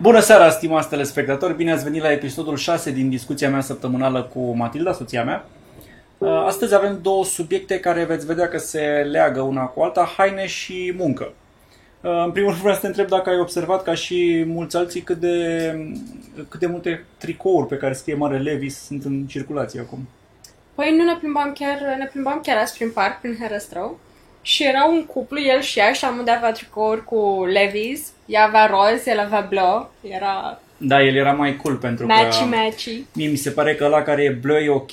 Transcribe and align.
Bună 0.00 0.20
seara, 0.20 0.50
stimați 0.50 0.88
telespectatori! 0.88 1.56
Bine 1.56 1.72
ați 1.72 1.84
venit 1.84 2.02
la 2.02 2.12
episodul 2.12 2.56
6 2.56 2.90
din 2.90 3.08
discuția 3.08 3.50
mea 3.50 3.60
săptămânală 3.60 4.22
cu 4.22 4.56
Matilda, 4.56 4.92
soția 4.92 5.24
mea. 5.24 5.46
Uh, 6.18 6.44
Astăzi 6.46 6.74
avem 6.74 6.98
două 7.02 7.24
subiecte 7.24 7.80
care 7.80 8.04
veți 8.04 8.26
vedea 8.26 8.48
că 8.48 8.58
se 8.58 8.80
leagă 9.10 9.40
una 9.40 9.64
cu 9.64 9.80
alta, 9.82 10.12
haine 10.16 10.46
și 10.46 10.94
muncă. 10.96 11.32
Uh, 12.00 12.22
În 12.24 12.30
primul 12.30 12.48
rând 12.48 12.60
vreau 12.60 12.74
să 12.74 12.80
te 12.80 12.86
întreb 12.86 13.08
dacă 13.08 13.30
ai 13.30 13.38
observat 13.38 13.82
ca 13.82 13.94
și 13.94 14.44
mulți 14.46 14.76
alții 14.76 15.00
cât 15.00 15.16
de, 15.16 15.72
cât 16.48 16.60
de 16.60 16.66
multe 16.66 17.04
tricouri 17.18 17.66
pe 17.68 17.76
care 17.76 17.92
scrie 17.92 18.14
mare 18.14 18.38
Levis 18.38 18.78
sunt 18.78 19.04
în 19.04 19.26
circulație 19.26 19.80
acum. 19.80 20.08
Păi 20.74 20.94
nu 20.96 21.04
ne 21.04 21.16
plimbam 21.18 21.52
chiar, 21.52 21.96
ne 21.98 22.06
plimbam 22.06 22.40
chiar 22.42 22.56
azi 22.56 22.76
prin 22.76 22.90
parc, 22.90 23.20
prin 23.20 23.36
Herăstrău. 23.40 23.98
Și 24.52 24.64
era 24.66 24.84
un 24.84 25.06
cuplu, 25.06 25.40
el 25.40 25.60
și 25.60 25.78
ea, 25.78 25.92
și 25.92 26.04
amândoi 26.04 26.34
avea 26.36 26.52
tricouri 26.52 27.04
cu 27.04 27.46
Levi's. 27.46 28.00
Ea 28.26 28.44
avea 28.44 28.66
roz, 28.66 29.06
el 29.06 29.18
avea 29.18 29.46
bleu. 29.48 29.90
Era 30.02 30.58
Da, 30.76 31.02
el 31.02 31.14
era 31.16 31.32
mai 31.32 31.56
cool 31.56 31.76
pentru 31.76 32.06
că... 32.06 32.12
matchy-matchy. 32.12 33.04
Mie 33.14 33.28
mi 33.28 33.36
se 33.36 33.50
pare 33.50 33.74
că 33.74 33.84
ăla 33.84 34.02
care 34.02 34.22
e 34.22 34.30
bleu 34.30 34.56
e 34.56 34.68
ok, 34.70 34.90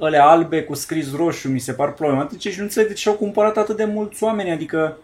ălea 0.00 0.24
albe 0.26 0.62
cu 0.62 0.74
scris 0.74 1.16
roșu 1.16 1.48
mi 1.48 1.58
se 1.58 1.72
par 1.72 1.92
problematice 1.92 2.50
și 2.50 2.56
nu 2.58 2.62
înțeleg 2.64 2.88
de 2.88 2.94
ce 2.94 3.08
au 3.08 3.14
cumpărat 3.14 3.56
atât 3.56 3.76
de 3.76 3.84
mulți 3.84 4.22
oameni, 4.24 4.50
adică 4.50 4.96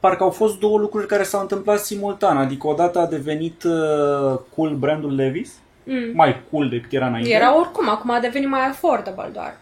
parcă 0.00 0.22
au 0.22 0.30
fost 0.30 0.58
două 0.58 0.78
lucruri 0.78 1.06
care 1.06 1.22
s-au 1.22 1.40
întâmplat 1.40 1.78
simultan, 1.78 2.36
adică 2.36 2.66
odată 2.66 2.98
a 2.98 3.06
devenit 3.06 3.62
uh, 3.62 4.38
cool 4.56 4.70
brandul 4.74 5.20
Levi's, 5.22 5.62
Mm. 5.86 6.10
mai 6.14 6.42
cool 6.50 6.68
decât 6.68 6.92
era 6.92 7.06
înainte. 7.06 7.30
Era 7.32 7.58
oricum, 7.58 7.88
acum 7.88 8.10
a 8.10 8.18
devenit 8.20 8.48
mai 8.48 8.66
affordable 8.66 9.30
doar. 9.32 9.56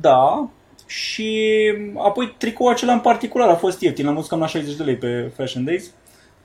Da, 0.00 0.48
și 0.92 1.40
apoi 1.96 2.34
tricoul 2.38 2.70
acela 2.72 2.92
în 2.92 3.00
particular 3.00 3.48
a 3.48 3.54
fost 3.54 3.80
ieftin, 3.80 4.04
l-am 4.04 4.14
văzut 4.14 4.30
cam 4.30 4.40
la 4.40 4.46
60 4.46 4.74
de 4.76 4.82
lei 4.82 4.96
pe 4.96 5.30
Fashion 5.36 5.64
Days. 5.64 5.90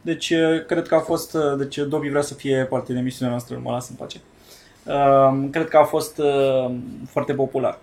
Deci 0.02 0.30
uh, 0.30 0.66
cred 0.66 0.88
că 0.88 0.96
a 0.96 1.00
fost, 1.00 1.34
uh, 1.34 1.58
deci 1.58 1.78
Dobby 1.78 2.10
vrea 2.10 2.22
să 2.22 2.34
fie 2.34 2.68
parte 2.70 2.92
din 2.92 3.02
emisiunea 3.02 3.32
noastră, 3.32 3.60
mă 3.64 3.72
las 3.72 3.90
în 3.90 3.96
pace. 3.96 4.18
Uh, 4.84 5.50
cred 5.52 5.68
că 5.68 5.78
a 5.78 5.84
fost 5.84 6.18
uh, 6.18 6.72
foarte 7.10 7.34
popular. 7.34 7.80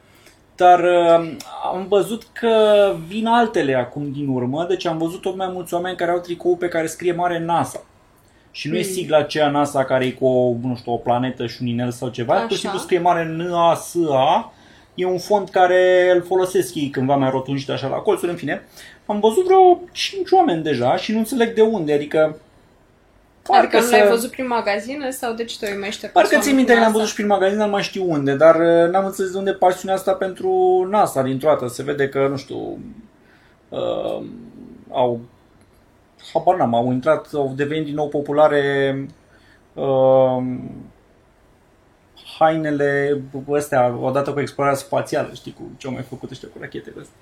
Dar 0.57 0.81
uh, 0.81 1.37
am 1.73 1.87
văzut 1.89 2.23
că 2.33 2.57
vin 3.07 3.27
altele 3.27 3.75
acum 3.75 4.13
din 4.13 4.29
urmă, 4.29 4.67
deci 4.69 4.87
am 4.87 4.99
văzut 4.99 5.21
tot 5.21 5.37
mai 5.37 5.51
mulți 5.53 5.75
oameni 5.75 5.97
care 5.97 6.11
au 6.11 6.19
tricou 6.19 6.57
pe 6.57 6.69
care 6.69 6.87
scrie 6.87 7.13
mare 7.13 7.39
NASA. 7.39 7.83
Și 8.51 8.69
nu 8.69 8.77
e 8.77 8.83
Hmm. 8.83 8.93
sigla 8.93 9.19
aceea 9.19 9.51
NASA 9.51 9.85
care 9.85 10.05
e 10.05 10.11
cu 10.11 10.27
o, 10.27 10.55
nu 10.63 10.77
știu, 10.77 10.93
o 10.93 10.97
planetă 10.97 11.47
și 11.47 11.59
un 11.61 11.67
inel 11.67 11.91
sau 11.91 12.09
ceva, 12.09 12.33
pur 12.33 12.41
și 12.43 12.53
Așa. 12.53 12.57
simplu 12.57 12.79
scrie 12.79 12.99
mare 12.99 13.25
NASA. 13.37 14.53
E 14.95 15.07
un 15.07 15.19
font 15.19 15.51
care 15.51 16.11
îl 16.15 16.23
folosesc 16.23 16.75
ei 16.75 16.89
cândva 16.89 17.17
mai 17.17 17.31
rotunjit 17.31 17.71
așa 17.71 17.89
la 17.89 17.97
colțuri, 17.97 18.31
în 18.31 18.37
fine. 18.37 18.63
Am 19.07 19.21
văzut 19.21 19.45
vreo 19.45 19.81
5 19.93 20.31
oameni 20.31 20.63
deja 20.63 20.97
și 20.97 21.13
nu 21.13 21.19
înțeleg 21.19 21.55
de 21.55 21.63
unde, 21.63 21.93
adică... 21.93 22.37
Parcă 23.43 23.81
nu 23.81 23.91
l-ai 23.91 24.09
văzut 24.09 24.31
prin 24.31 24.47
magazine 24.47 25.11
sau 25.11 25.33
de 25.33 25.45
ce 25.45 25.57
te 25.59 25.71
uimește 25.71 26.07
Parcă 26.07 26.29
persoană 26.29 26.45
țin 26.45 26.55
minte 26.55 26.73
cu 26.73 26.77
că 26.77 26.85
l-am 26.85 26.93
NASA? 26.93 26.99
văzut 26.99 27.09
și 27.09 27.15
prin 27.15 27.27
magazin, 27.27 27.59
dar 27.59 27.67
nu 27.67 27.73
mai 27.73 27.83
știu 27.83 28.11
unde, 28.11 28.35
dar 28.35 28.55
uh, 28.55 28.91
n-am 28.91 29.05
înțeles 29.05 29.31
de 29.31 29.39
unde 29.39 29.53
pasiunea 29.53 29.97
asta 29.97 30.13
pentru 30.13 30.87
NASA 30.91 31.23
dintr-o 31.23 31.49
dată. 31.49 31.69
Se 31.69 31.83
vede 31.83 32.09
că, 32.09 32.27
nu 32.31 32.37
știu, 32.37 32.79
uh, 33.69 34.23
au, 34.91 35.21
habar 36.33 36.57
n-am, 36.57 36.75
au 36.75 36.93
intrat, 36.93 37.29
au 37.35 37.53
devenit 37.57 37.85
din 37.85 37.95
nou 37.95 38.09
populare 38.09 38.95
uh, 39.75 40.43
hainele 42.39 43.21
astea, 43.57 43.97
odată 44.01 44.33
cu 44.33 44.41
explorarea 44.41 44.79
spațială, 44.79 45.31
știi, 45.35 45.55
cu 45.59 45.63
ce 45.77 45.87
au 45.87 45.93
mai 45.93 46.05
făcut 46.09 46.31
ăștia 46.31 46.49
cu 46.53 46.59
rachetele 46.61 46.95
astea. 47.01 47.17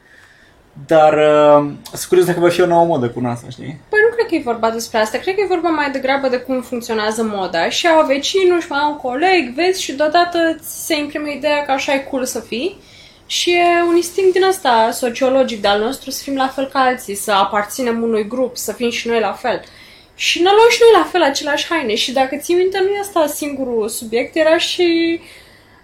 Dar 0.86 1.12
uh, 1.12 1.70
sunt 1.84 2.04
curios 2.08 2.26
dacă 2.26 2.40
va 2.40 2.48
fi 2.48 2.60
o 2.60 2.66
nouă 2.66 2.84
modă 2.84 3.08
cu 3.08 3.20
NASA, 3.20 3.46
știi? 3.50 3.80
Păi 3.88 3.98
nu 4.08 4.14
cred 4.14 4.26
că 4.26 4.34
e 4.34 4.40
vorba 4.44 4.70
despre 4.70 4.98
asta, 4.98 5.18
cred 5.18 5.34
că 5.34 5.40
e 5.40 5.54
vorba 5.54 5.68
mai 5.68 5.90
degrabă 5.90 6.28
de 6.28 6.38
cum 6.38 6.60
funcționează 6.60 7.22
moda 7.22 7.68
și 7.68 7.88
au 7.88 8.06
vecinul 8.06 8.60
și 8.60 8.66
mai 8.68 8.80
au 8.80 8.90
un 8.90 8.96
coleg, 8.96 9.54
vezi, 9.54 9.82
și 9.82 9.92
deodată 9.92 10.38
ți 10.60 10.86
se 10.86 10.96
imprime 10.96 11.34
ideea 11.36 11.64
că 11.64 11.70
așa 11.70 11.94
e 11.94 11.98
cool 11.98 12.24
să 12.24 12.40
fii 12.40 12.80
și 13.26 13.50
e 13.50 13.82
un 13.88 13.96
instinct 13.96 14.32
din 14.32 14.42
ăsta 14.42 14.90
sociologic 14.92 15.60
de 15.60 15.68
al 15.68 15.80
nostru 15.80 16.10
să 16.10 16.22
fim 16.22 16.34
la 16.34 16.48
fel 16.48 16.66
ca 16.66 16.78
alții, 16.78 17.14
să 17.14 17.32
aparținem 17.32 18.02
unui 18.02 18.28
grup, 18.28 18.56
să 18.56 18.72
fim 18.72 18.90
și 18.90 19.08
noi 19.08 19.20
la 19.20 19.32
fel. 19.32 19.62
Și 20.14 20.42
ne 20.42 20.50
luăm 20.50 20.68
și 20.70 20.78
noi 20.80 21.02
la 21.02 21.08
fel 21.08 21.22
aceleași 21.22 21.66
haine. 21.68 21.94
Și 21.94 22.12
dacă 22.12 22.36
ții 22.36 22.54
minte, 22.54 22.78
nu 22.80 22.88
e 22.88 22.98
asta 22.98 23.26
singurul 23.26 23.88
subiect, 23.88 24.36
era 24.36 24.58
și 24.58 25.20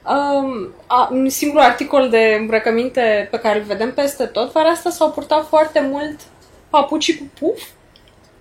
um, 0.07 0.75
a, 0.87 1.09
un 1.13 1.29
singur 1.29 1.61
articol 1.61 2.09
de 2.09 2.37
îmbrăcăminte 2.39 3.29
pe 3.31 3.39
care 3.39 3.59
îl 3.59 3.65
vedem 3.65 3.93
peste 3.93 4.25
tot. 4.25 4.53
Vara 4.53 4.69
asta 4.69 4.91
s-au 4.91 5.11
purtat 5.11 5.49
foarte 5.49 5.81
mult 5.91 6.21
papucii 6.71 7.17
cu 7.17 7.25
puf. 7.39 7.63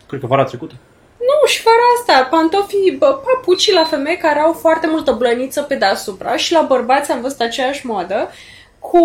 Cred 0.08 0.20
că 0.20 0.28
vara 0.28 0.44
trecută. 0.44 0.74
nu, 1.18 1.48
și 1.48 1.62
fără 1.62 1.76
asta, 1.98 2.28
pantofii, 2.30 2.96
bă, 2.98 3.22
papucii 3.26 3.74
la 3.74 3.84
femei 3.84 4.18
care 4.18 4.40
au 4.40 4.54
foarte 4.54 4.88
multă 4.88 5.12
blăniță 5.12 5.62
pe 5.62 5.76
deasupra. 5.76 6.36
Și 6.36 6.52
la 6.52 6.62
bărbați 6.62 7.12
am 7.12 7.22
văzut 7.22 7.40
aceeași 7.40 7.86
modă 7.86 8.32
cu 8.80 8.98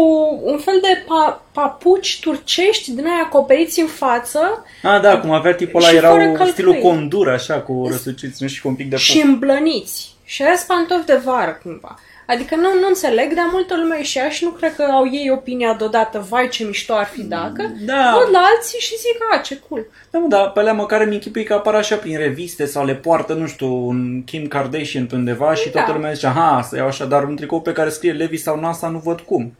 un 0.43 0.59
fel 0.59 0.79
de 0.83 0.89
pa- 1.05 1.41
papuci 1.53 2.21
turcești 2.21 2.93
din 2.93 3.07
aia 3.07 3.23
acoperiți 3.25 3.81
în 3.81 3.87
față 3.87 4.65
Ah, 4.83 5.01
da, 5.01 5.21
cum 5.21 5.31
avea 5.31 5.55
tipul 5.55 5.81
ăla, 5.81 5.91
Și 5.91 5.95
fără 5.99 6.07
erau 6.07 6.33
călcâi. 6.35 6.53
stilul 6.53 6.75
condur, 6.75 7.29
așa, 7.29 7.61
cu 7.61 7.87
răsuciți, 7.91 8.43
nu 8.43 8.49
și 8.49 8.61
cu 8.63 8.69
un 8.69 8.75
pic 8.75 8.91
de 8.91 8.97
și 8.97 9.13
puf. 9.19 9.25
îmblăniți. 9.29 10.11
Și 10.25 10.43
aia 10.43 10.57
sunt 10.57 10.67
pantofi 10.67 11.07
de 11.07 11.21
vară, 11.25 11.59
cumva. 11.63 11.99
Adică 12.27 12.55
nu, 12.57 12.69
nu 12.81 12.87
înțeleg, 12.89 13.35
dar 13.35 13.49
multă 13.53 13.77
lume 13.77 13.97
e 13.99 14.03
și 14.03 14.19
ea 14.19 14.29
și 14.29 14.45
nu 14.45 14.51
cred 14.51 14.75
că 14.75 14.83
au 14.83 15.05
ei 15.13 15.31
opinia 15.31 15.75
deodată, 15.75 16.27
vai 16.29 16.49
ce 16.49 16.65
mișto 16.65 16.95
ar 16.95 17.05
fi 17.05 17.23
dacă. 17.23 17.73
Da. 17.87 18.17
Văd 18.19 18.33
la 18.33 18.39
alții 18.55 18.79
și 18.79 18.97
zic, 18.97 19.17
a, 19.33 19.37
ce 19.39 19.61
cool. 19.69 19.87
Da, 20.11 20.19
mă, 20.19 20.27
dar 20.29 20.51
pe 20.51 20.61
alea 20.61 20.73
măcar 20.73 21.01
îmi 21.01 21.15
închipui 21.15 21.45
că 21.45 21.53
apar 21.55 21.75
așa 21.75 21.97
prin 21.97 22.17
reviste 22.19 22.65
sau 22.65 22.85
le 22.85 22.95
poartă, 22.95 23.33
nu 23.33 23.47
știu, 23.47 23.87
un 23.87 24.23
Kim 24.25 24.47
Kardashian 24.47 25.07
pe 25.07 25.15
undeva 25.15 25.55
și 25.55 25.65
Da. 25.65 25.71
toată 25.71 25.93
lumea 25.93 26.13
zice, 26.13 26.27
aha, 26.27 26.63
să 26.69 26.77
iau 26.77 26.87
așa, 26.87 27.05
dar 27.05 27.25
un 27.25 27.37
tricou 27.37 27.61
pe 27.61 27.73
care 27.73 27.89
scrie 27.91 28.13
Levi 28.13 28.37
sau 28.37 28.61
NASA 28.61 28.89
nu 28.89 28.99
văd 28.99 29.21
cum. 29.21 29.57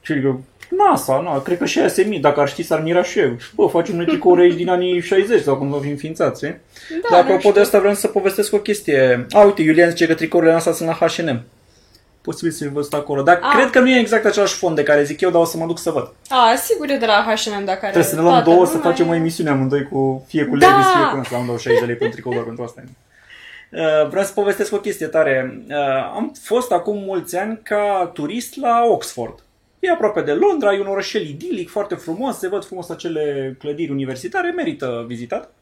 Și 0.00 0.12
eu, 0.24 0.42
NASA, 0.76 1.20
nu, 1.20 1.40
cred 1.40 1.58
că 1.58 1.64
și 1.64 1.78
aia 1.78 1.88
se 1.88 2.02
mir, 2.02 2.20
dacă 2.20 2.40
ar 2.40 2.48
ști 2.48 2.62
s-ar 2.62 2.80
mira 2.82 3.02
și 3.02 3.18
eu. 3.18 3.36
Bă, 3.54 3.66
facem 3.66 3.96
noi 3.96 4.04
tricouri 4.06 4.42
aici 4.42 4.54
din 4.54 4.68
anii 4.68 5.00
60 5.00 5.42
sau 5.42 5.56
când 5.58 5.70
va 5.70 5.78
fi 5.80 5.88
înființat, 5.88 6.36
știi? 6.36 6.48
Da, 6.48 7.08
Dar 7.10 7.10
nu 7.10 7.16
apropo 7.18 7.38
știu. 7.40 7.52
de 7.52 7.60
asta 7.60 7.78
vreau 7.78 7.94
să 7.94 8.06
povestesc 8.08 8.52
o 8.52 8.58
chestie. 8.58 9.26
A, 9.30 9.40
uite, 9.40 9.62
Iulian 9.62 9.88
zice 9.90 10.06
că 10.06 10.14
tricourile 10.14 10.52
astea 10.52 10.72
sunt 10.72 10.88
la 10.88 11.06
H&M. 11.06 11.42
Posibil 12.22 12.50
să-l 12.52 12.70
văzut 12.72 12.92
acolo. 12.94 13.22
Dar 13.22 13.38
A. 13.42 13.56
cred 13.56 13.70
că 13.70 13.80
nu 13.80 13.88
e 13.88 13.98
exact 13.98 14.24
același 14.24 14.54
fond 14.54 14.76
de 14.76 14.82
care 14.82 15.02
zic 15.04 15.20
eu, 15.20 15.30
dar 15.30 15.40
o 15.40 15.44
să 15.44 15.56
mă 15.56 15.66
duc 15.66 15.78
să 15.78 15.90
văd. 15.90 16.12
A, 16.28 16.54
sigur 16.56 16.90
e 16.90 16.96
de 16.96 17.06
la 17.06 17.24
H&M 17.34 17.64
dacă 17.64 17.78
are 17.80 17.90
Trebuie 17.92 18.02
să 18.04 18.14
ne 18.14 18.20
luăm 18.20 18.32
toată 18.32 18.50
două 18.50 18.66
să 18.66 18.72
lumea. 18.76 18.90
facem 18.90 19.08
o 19.08 19.14
emisiune 19.14 19.50
amândoi 19.50 19.82
cu 19.82 20.24
fie 20.28 20.44
cu 20.44 20.56
Da! 20.56 20.66
Levis, 20.68 20.86
fie 20.86 21.20
cu 21.20 21.28
nu 21.30 21.36
am 21.40 21.46
dau 21.46 21.56
60 21.58 21.80
de 21.80 21.86
lei 21.86 21.94
pe 21.94 22.04
un 22.04 22.10
tricou 22.10 22.32
doar 22.32 22.44
pentru 22.44 22.64
asta. 22.64 22.82
Uh, 23.70 24.08
vreau 24.08 24.24
să 24.24 24.32
povestesc 24.32 24.72
o 24.72 24.76
chestie 24.76 25.06
tare. 25.06 25.62
Uh, 25.68 25.74
am 26.14 26.32
fost 26.42 26.72
acum 26.72 26.98
mulți 26.98 27.36
ani 27.36 27.60
ca 27.62 28.10
turist 28.14 28.56
la 28.60 28.82
Oxford. 28.90 29.34
E 29.78 29.90
aproape 29.90 30.22
de 30.22 30.32
Londra, 30.32 30.74
e 30.74 30.80
un 30.80 30.86
orășel 30.86 31.26
idilic, 31.26 31.68
foarte 31.68 31.94
frumos, 31.94 32.38
se 32.38 32.48
văd 32.48 32.64
frumos 32.64 32.88
acele 32.88 33.56
clădiri 33.58 33.90
universitare, 33.90 34.50
merită 34.50 35.04
vizitat. 35.06 35.52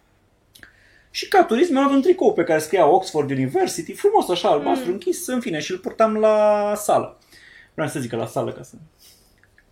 Și 1.11 1.29
ca 1.29 1.45
turist 1.45 1.71
mi-am 1.71 1.83
luat 1.83 1.95
un 1.95 2.03
tricou 2.03 2.33
pe 2.33 2.45
care 2.45 2.59
scria 2.59 2.87
Oxford 2.87 3.31
University, 3.31 3.93
frumos 3.93 4.29
așa, 4.29 4.49
albastru, 4.49 4.91
închis, 4.91 5.27
în 5.27 5.41
fine, 5.41 5.59
și 5.59 5.73
îl 5.73 5.79
purtam 5.79 6.17
la 6.17 6.73
sală. 6.77 7.19
Vreau 7.75 7.89
să 7.89 8.01
zic 8.01 8.11
că 8.11 8.17
la 8.17 8.27
sală, 8.27 8.53
ca 8.53 8.63
să... 8.63 8.75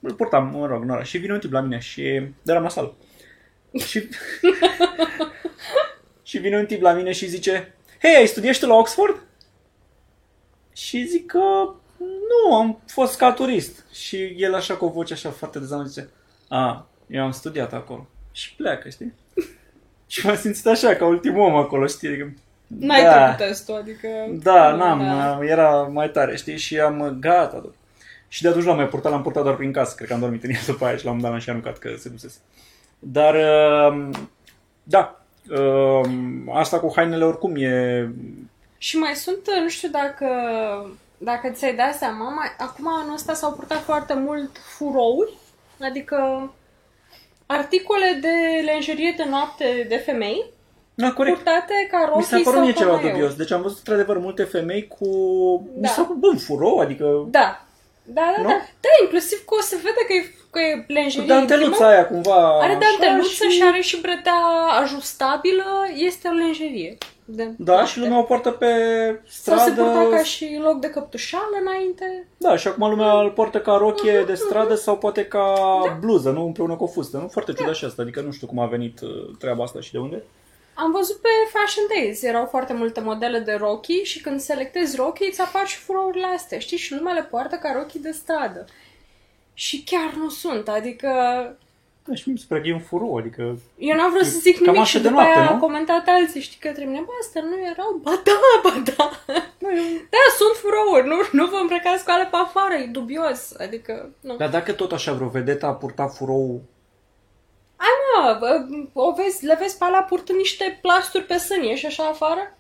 Îl 0.01 0.15
purtam, 0.15 0.47
mă 0.47 0.67
rog, 0.67 0.83
în 0.83 0.91
oraș. 0.91 1.09
Și 1.09 1.19
vine 1.19 1.33
un 1.33 1.39
tip 1.39 1.53
la 1.53 1.61
mine 1.61 1.79
și 1.79 2.03
eram 2.45 2.63
la 2.63 2.69
sală. 2.69 2.95
Și, 3.87 4.09
și 6.23 6.39
vine 6.39 6.57
un 6.57 6.67
tip 6.67 6.83
la 6.83 6.93
mine 6.93 7.13
și 7.13 7.27
zice 7.27 7.75
Hei, 8.03 8.17
ai 8.17 8.27
studiat 8.27 8.55
și 8.55 8.61
tu 8.61 8.67
la 8.67 8.75
Oxford? 8.75 9.23
Și 10.73 11.07
zic 11.07 11.27
că 11.27 11.75
nu, 12.29 12.55
am 12.55 12.81
fost 12.87 13.17
ca 13.17 13.33
turist. 13.33 13.85
Și 13.93 14.35
el 14.37 14.55
așa 14.55 14.75
cu 14.75 14.85
o 14.85 14.89
voce 14.89 15.13
așa 15.13 15.31
foarte 15.31 15.59
dezamăgit 15.59 15.93
zice 15.93 16.09
A, 16.49 16.87
eu 17.07 17.23
am 17.23 17.31
studiat 17.31 17.73
acolo. 17.73 18.07
Și 18.33 18.55
pleacă, 18.55 18.89
știi? 18.89 19.13
Și 20.07 20.27
m-am 20.27 20.37
simțit 20.37 20.67
așa, 20.67 20.95
ca 20.95 21.07
ultimul 21.07 21.41
om 21.41 21.57
acolo, 21.57 21.87
știi? 21.87 22.09
Adică, 22.09 22.35
N-ai 22.67 23.03
da. 23.03 23.13
trecut 23.13 23.47
testul, 23.47 23.75
adică... 23.75 24.09
Da, 24.43 24.75
n-am, 24.75 25.43
era 25.43 25.83
mai 25.83 26.11
tare, 26.11 26.37
știi? 26.37 26.57
Și 26.57 26.81
am 26.81 27.17
gata. 27.21 27.59
da. 27.59 27.69
Și 28.29 28.43
de 28.43 28.49
atunci 28.49 28.65
l-am 28.65 28.77
mai 28.77 28.89
purtat, 28.89 29.13
l-am 29.13 29.23
purtat 29.23 29.43
doar 29.43 29.57
prin 29.57 29.73
casă. 29.73 29.95
Cred 29.97 30.09
că 30.09 30.15
am 30.15 30.21
dormit 30.21 30.45
în 30.45 30.51
el 30.51 30.61
după 30.67 30.85
aia 30.85 30.97
și 30.97 31.05
l-am 31.05 31.19
dat 31.19 31.33
la 31.33 31.39
și 31.39 31.51
aruncat 31.51 31.79
că 31.79 31.95
se 31.99 32.09
dusese. 32.09 32.39
Dar, 32.99 33.35
uh, 33.35 34.11
da, 34.83 35.25
uh, 35.51 36.11
asta 36.53 36.81
cu 36.81 36.93
hainele 36.97 37.25
oricum 37.25 37.55
e... 37.57 38.09
Și 38.79 38.97
mai 38.97 39.15
sunt, 39.15 39.39
nu 39.63 39.69
știu 39.69 39.89
dacă, 39.89 40.27
dacă 41.19 41.49
ți-ai 41.51 41.75
dat 41.75 41.95
seama, 41.95 42.29
mai, 42.29 42.47
acum 42.59 42.89
anul 42.89 43.15
ăsta 43.15 43.35
s-au 43.35 43.53
purtat 43.53 43.83
foarte 43.83 44.15
mult 44.15 44.51
furouri, 44.77 45.33
adică 45.81 46.51
articole 47.47 48.19
de 48.21 48.63
lenjerie 48.65 49.15
de 49.17 49.25
noapte 49.29 49.87
de 49.89 49.97
femei, 49.97 50.45
Da, 50.95 51.13
corect. 51.13 51.37
purtate 51.37 51.89
ca 51.91 51.99
Mi 51.99 52.07
rochii 52.09 52.25
s-a 52.27 52.37
părut 52.37 52.53
sau 52.53 52.63
mie 52.63 52.73
ceva 52.73 52.91
ca 52.91 52.95
maiouri. 52.97 53.13
dubios. 53.13 53.35
Deci 53.35 53.51
am 53.53 53.63
văzut 53.63 53.79
într-adevăr 53.79 54.19
multe 54.19 54.43
femei 54.45 54.89
cu... 54.89 55.07
Mi 55.75 55.81
Da. 55.81 55.89
s-a 55.89 56.03
părut, 56.03 56.17
bă, 56.21 56.27
un 56.27 56.39
furou, 56.39 56.79
adică... 56.79 57.05
Da. 57.27 57.59
Da, 58.07 58.33
da, 58.37 58.43
Nu? 58.43 58.49
da. 58.49 58.55
Da, 58.81 58.89
inclusiv 59.03 59.39
că 59.45 59.55
o 59.59 59.61
să 59.61 59.77
vede 59.83 60.03
că 60.07 60.13
e, 60.13 60.35
că 60.51 60.59
e 60.61 60.77
Cu 60.87 60.93
lenjerie 60.93 61.29
danteluța 61.29 61.67
intimă. 61.67 61.87
aia 61.89 62.07
cumva 62.07 62.59
Are 62.61 62.73
așa 62.73 62.79
danteluță 62.99 63.49
și... 63.49 63.63
are 63.65 63.81
și 63.81 64.01
brătea 64.01 64.35
ajustabilă, 64.83 65.65
este 65.95 66.29
o 66.29 66.33
lenjerie. 66.33 66.99
De 67.25 67.51
Da, 67.59 67.85
și 67.85 67.99
lumea 67.99 68.19
o 68.19 68.23
poartă 68.23 68.51
pe 68.51 68.67
Sau 69.29 69.59
se 69.59 69.71
purta 69.71 69.91
stradă. 69.91 70.09
ca 70.11 70.23
și 70.23 70.59
loc 70.63 70.81
de 70.81 70.91
căptușală 70.91 71.57
înainte. 71.61 72.27
Da, 72.37 72.57
și 72.57 72.69
acum 72.69 72.89
lumea 72.89 73.13
îl 73.21 73.31
poartă 73.31 73.61
ca 73.61 73.77
rochie 73.77 74.17
Mhm, 74.19 74.27
de 74.27 74.35
stradă 74.35 74.75
sau 74.75 74.99
poate 74.99 75.25
ca 75.27 75.55
bluză, 76.01 76.31
nu 76.31 76.45
împreună 76.45 76.77
cu 76.77 76.85
o 76.85 76.87
fustă. 76.87 77.17
Nu? 77.19 77.29
Foarte 77.29 77.53
ciudat 77.53 77.75
și 77.75 77.85
asta, 77.85 78.03
adică 78.03 78.21
nu 78.21 78.31
știu 78.31 78.47
cum 78.47 78.59
a 78.59 78.67
venit 78.67 79.01
uh, 79.01 79.11
treaba 79.39 79.63
asta 79.63 79.81
și 79.81 79.93
de 79.93 79.99
unde. 79.99 80.23
Am 80.75 80.91
văzut 80.93 81.17
pe 81.17 81.29
Fashion 81.53 81.85
Days, 81.95 82.23
erau 82.23 82.47
foarte 82.47 82.73
multe 82.73 83.01
modele 83.01 83.39
de 83.39 83.53
rochii 83.53 84.05
și 84.05 84.21
când 84.21 84.41
selectezi 84.41 84.97
rochii 84.97 85.29
îți 85.29 85.41
apar 85.41 85.67
și 85.67 85.77
furourile 85.79 86.27
astea, 86.35 86.59
știi? 86.59 86.77
Și 86.77 86.95
lumea 86.95 87.13
le 87.15 87.23
poartă 87.23 87.57
ca 87.57 87.73
rochii 87.73 88.01
de 88.01 88.11
stradă. 88.11 88.65
Și 89.55 89.83
chiar 89.85 90.15
nu 90.17 90.29
sunt, 90.29 90.69
adică 90.69 91.09
Da, 92.07 92.15
și 92.15 92.31
mi 92.31 92.39
se 92.39 92.45
pare 92.49 92.61
că 92.61 92.67
e 92.69 92.73
un 92.73 92.81
furou, 92.81 93.17
adică... 93.17 93.59
eu 93.79 93.97
n-am 93.97 94.11
vrut 94.11 94.25
să 94.27 94.39
zic 94.39 94.55
Cam 94.57 94.65
nimic 94.65 94.81
așa 94.81 94.91
și 94.91 95.03
de 95.03 95.09
după 95.09 95.21
noapte, 95.21 95.39
aia 95.39 95.49
nu? 95.49 95.55
au 95.55 95.59
comentat 95.59 96.05
alții, 96.07 96.41
știi, 96.41 96.59
către 96.61 96.85
mine, 96.85 97.03
bă, 97.07 97.13
astea 97.21 97.43
nu 97.43 97.57
erau, 97.73 97.91
ba 98.05 98.23
da, 98.25 98.41
ba 98.63 98.83
da. 98.85 99.11
Da, 100.15 100.23
sunt 100.39 100.55
furouri, 100.63 101.07
nu, 101.07 101.17
nu 101.33 101.47
vă 101.47 101.57
îmbrăcați 101.61 102.05
cu 102.05 102.11
ale 102.11 102.25
pe 102.25 102.37
afară, 102.37 102.75
e 102.75 102.87
dubios, 102.87 103.55
adică, 103.59 104.11
nu. 104.21 104.37
Dar 104.37 104.49
dacă 104.49 104.73
tot 104.73 104.93
așa 104.93 105.13
vreo 105.13 105.29
vedetă 105.29 105.67
a 105.67 105.75
purtat 105.75 106.15
furou... 106.15 106.63
Ai 107.77 107.95
mă, 108.07 108.37
bă, 108.41 108.67
o 108.93 109.13
vezi, 109.13 109.45
le 109.45 109.57
vezi 109.61 109.79
pe 109.79 109.85
alea 109.85 110.03
purtând 110.03 110.39
niște 110.39 110.79
plasturi 110.83 111.25
pe 111.25 111.37
sân, 111.37 111.63
ieși 111.63 111.87
așa 111.87 112.05
afară? 112.05 112.57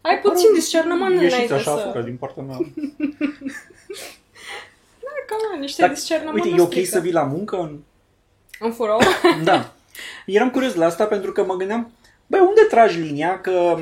Ai 0.00 0.20
puțin 0.20 0.52
discernământ 0.54 1.14
Ieșiți 1.14 1.34
înainte 1.34 1.54
așa 1.54 1.76
să... 1.76 1.82
afară 1.86 2.02
din 2.02 2.16
partea 2.16 2.42
mea. 2.42 2.56
Da, 5.04 5.10
cam, 5.26 5.60
niște 5.60 5.80
Dar, 5.80 5.90
discernământ 5.90 6.44
uite, 6.44 6.56
nu 6.56 6.62
e 6.62 6.64
ok 6.64 6.70
strică. 6.70 6.88
să 6.88 7.00
vii 7.00 7.12
la 7.12 7.22
muncă 7.22 7.56
în 7.56 7.78
În 8.60 8.72
furou? 8.72 8.98
Da. 9.44 9.72
Eram 10.26 10.50
curios 10.50 10.74
la 10.74 10.84
asta 10.86 11.04
pentru 11.04 11.32
că 11.32 11.44
mă 11.44 11.54
gândeam, 11.56 11.90
băi, 12.26 12.40
unde 12.40 12.60
tragi 12.70 12.98
linia? 13.00 13.40
Că 13.40 13.76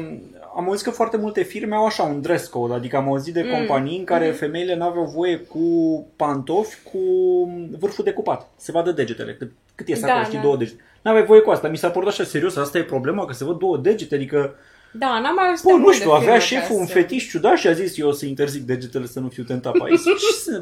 am 0.56 0.64
auzit 0.68 0.84
că 0.84 0.90
foarte 0.90 1.16
multe 1.16 1.42
firme 1.42 1.74
au 1.74 1.86
așa 1.86 2.02
un 2.02 2.20
dress 2.20 2.46
code, 2.48 2.74
adică 2.74 2.96
am 2.96 3.08
auzit 3.08 3.34
de 3.34 3.42
Mm. 3.42 3.50
companii 3.50 3.98
în 3.98 4.04
care 4.04 4.28
Mhm. 4.28 4.36
femeile 4.36 4.74
nu 4.76 4.84
aveau 4.84 5.04
voie 5.04 5.36
cu 5.38 5.58
pantofi 6.16 6.78
cu 6.92 6.98
vârful 7.78 8.04
decupat. 8.04 8.48
Se 8.56 8.72
vadă 8.72 8.90
degetele. 8.90 9.34
Cât, 9.34 9.50
cât 9.74 9.88
ies 9.88 10.00
Da, 10.00 10.06
acolo, 10.08 10.24
știi, 10.24 10.36
da. 10.36 10.42
două 10.42 10.56
degete. 10.56 10.80
N-aveai 11.02 11.24
voie 11.24 11.40
cu 11.40 11.50
asta. 11.50 11.68
Mi 11.68 11.76
s-a 11.76 11.90
părut 11.90 12.08
așa 12.08 12.24
serios, 12.24 12.56
asta 12.56 12.78
e 12.78 12.82
problema, 12.82 13.24
că 13.24 13.32
se 13.32 13.44
văd 13.44 13.58
două 13.58 13.76
degete, 13.76 14.14
adică, 14.14 14.54
Da, 14.94 15.06
n-am 15.22 15.34
mai 15.34 15.46
auzit 15.48 15.64
bă, 15.64 15.70
de 15.70 15.76
nu 15.76 15.82
multe 15.82 15.98
știu, 15.98 16.10
avea 16.10 16.38
firme 16.38 16.38
șeful 16.60 16.74
ca 16.74 16.80
un 16.80 16.86
să- 16.86 16.92
fetiș 16.92 17.28
ciudat 17.28 17.56
și 17.56 17.66
a 17.66 17.72
zis 17.72 17.98
eu 17.98 18.08
o 18.08 18.12
să 18.12 18.26
interzic 18.26 18.62
degetele 18.62 19.06
să 19.06 19.20
nu 19.20 19.28
fiu 19.28 19.42
tentat 19.42 19.72
pe 19.72 19.78
aici. 19.84 19.98
Și 20.26 20.32
să- 20.34 20.60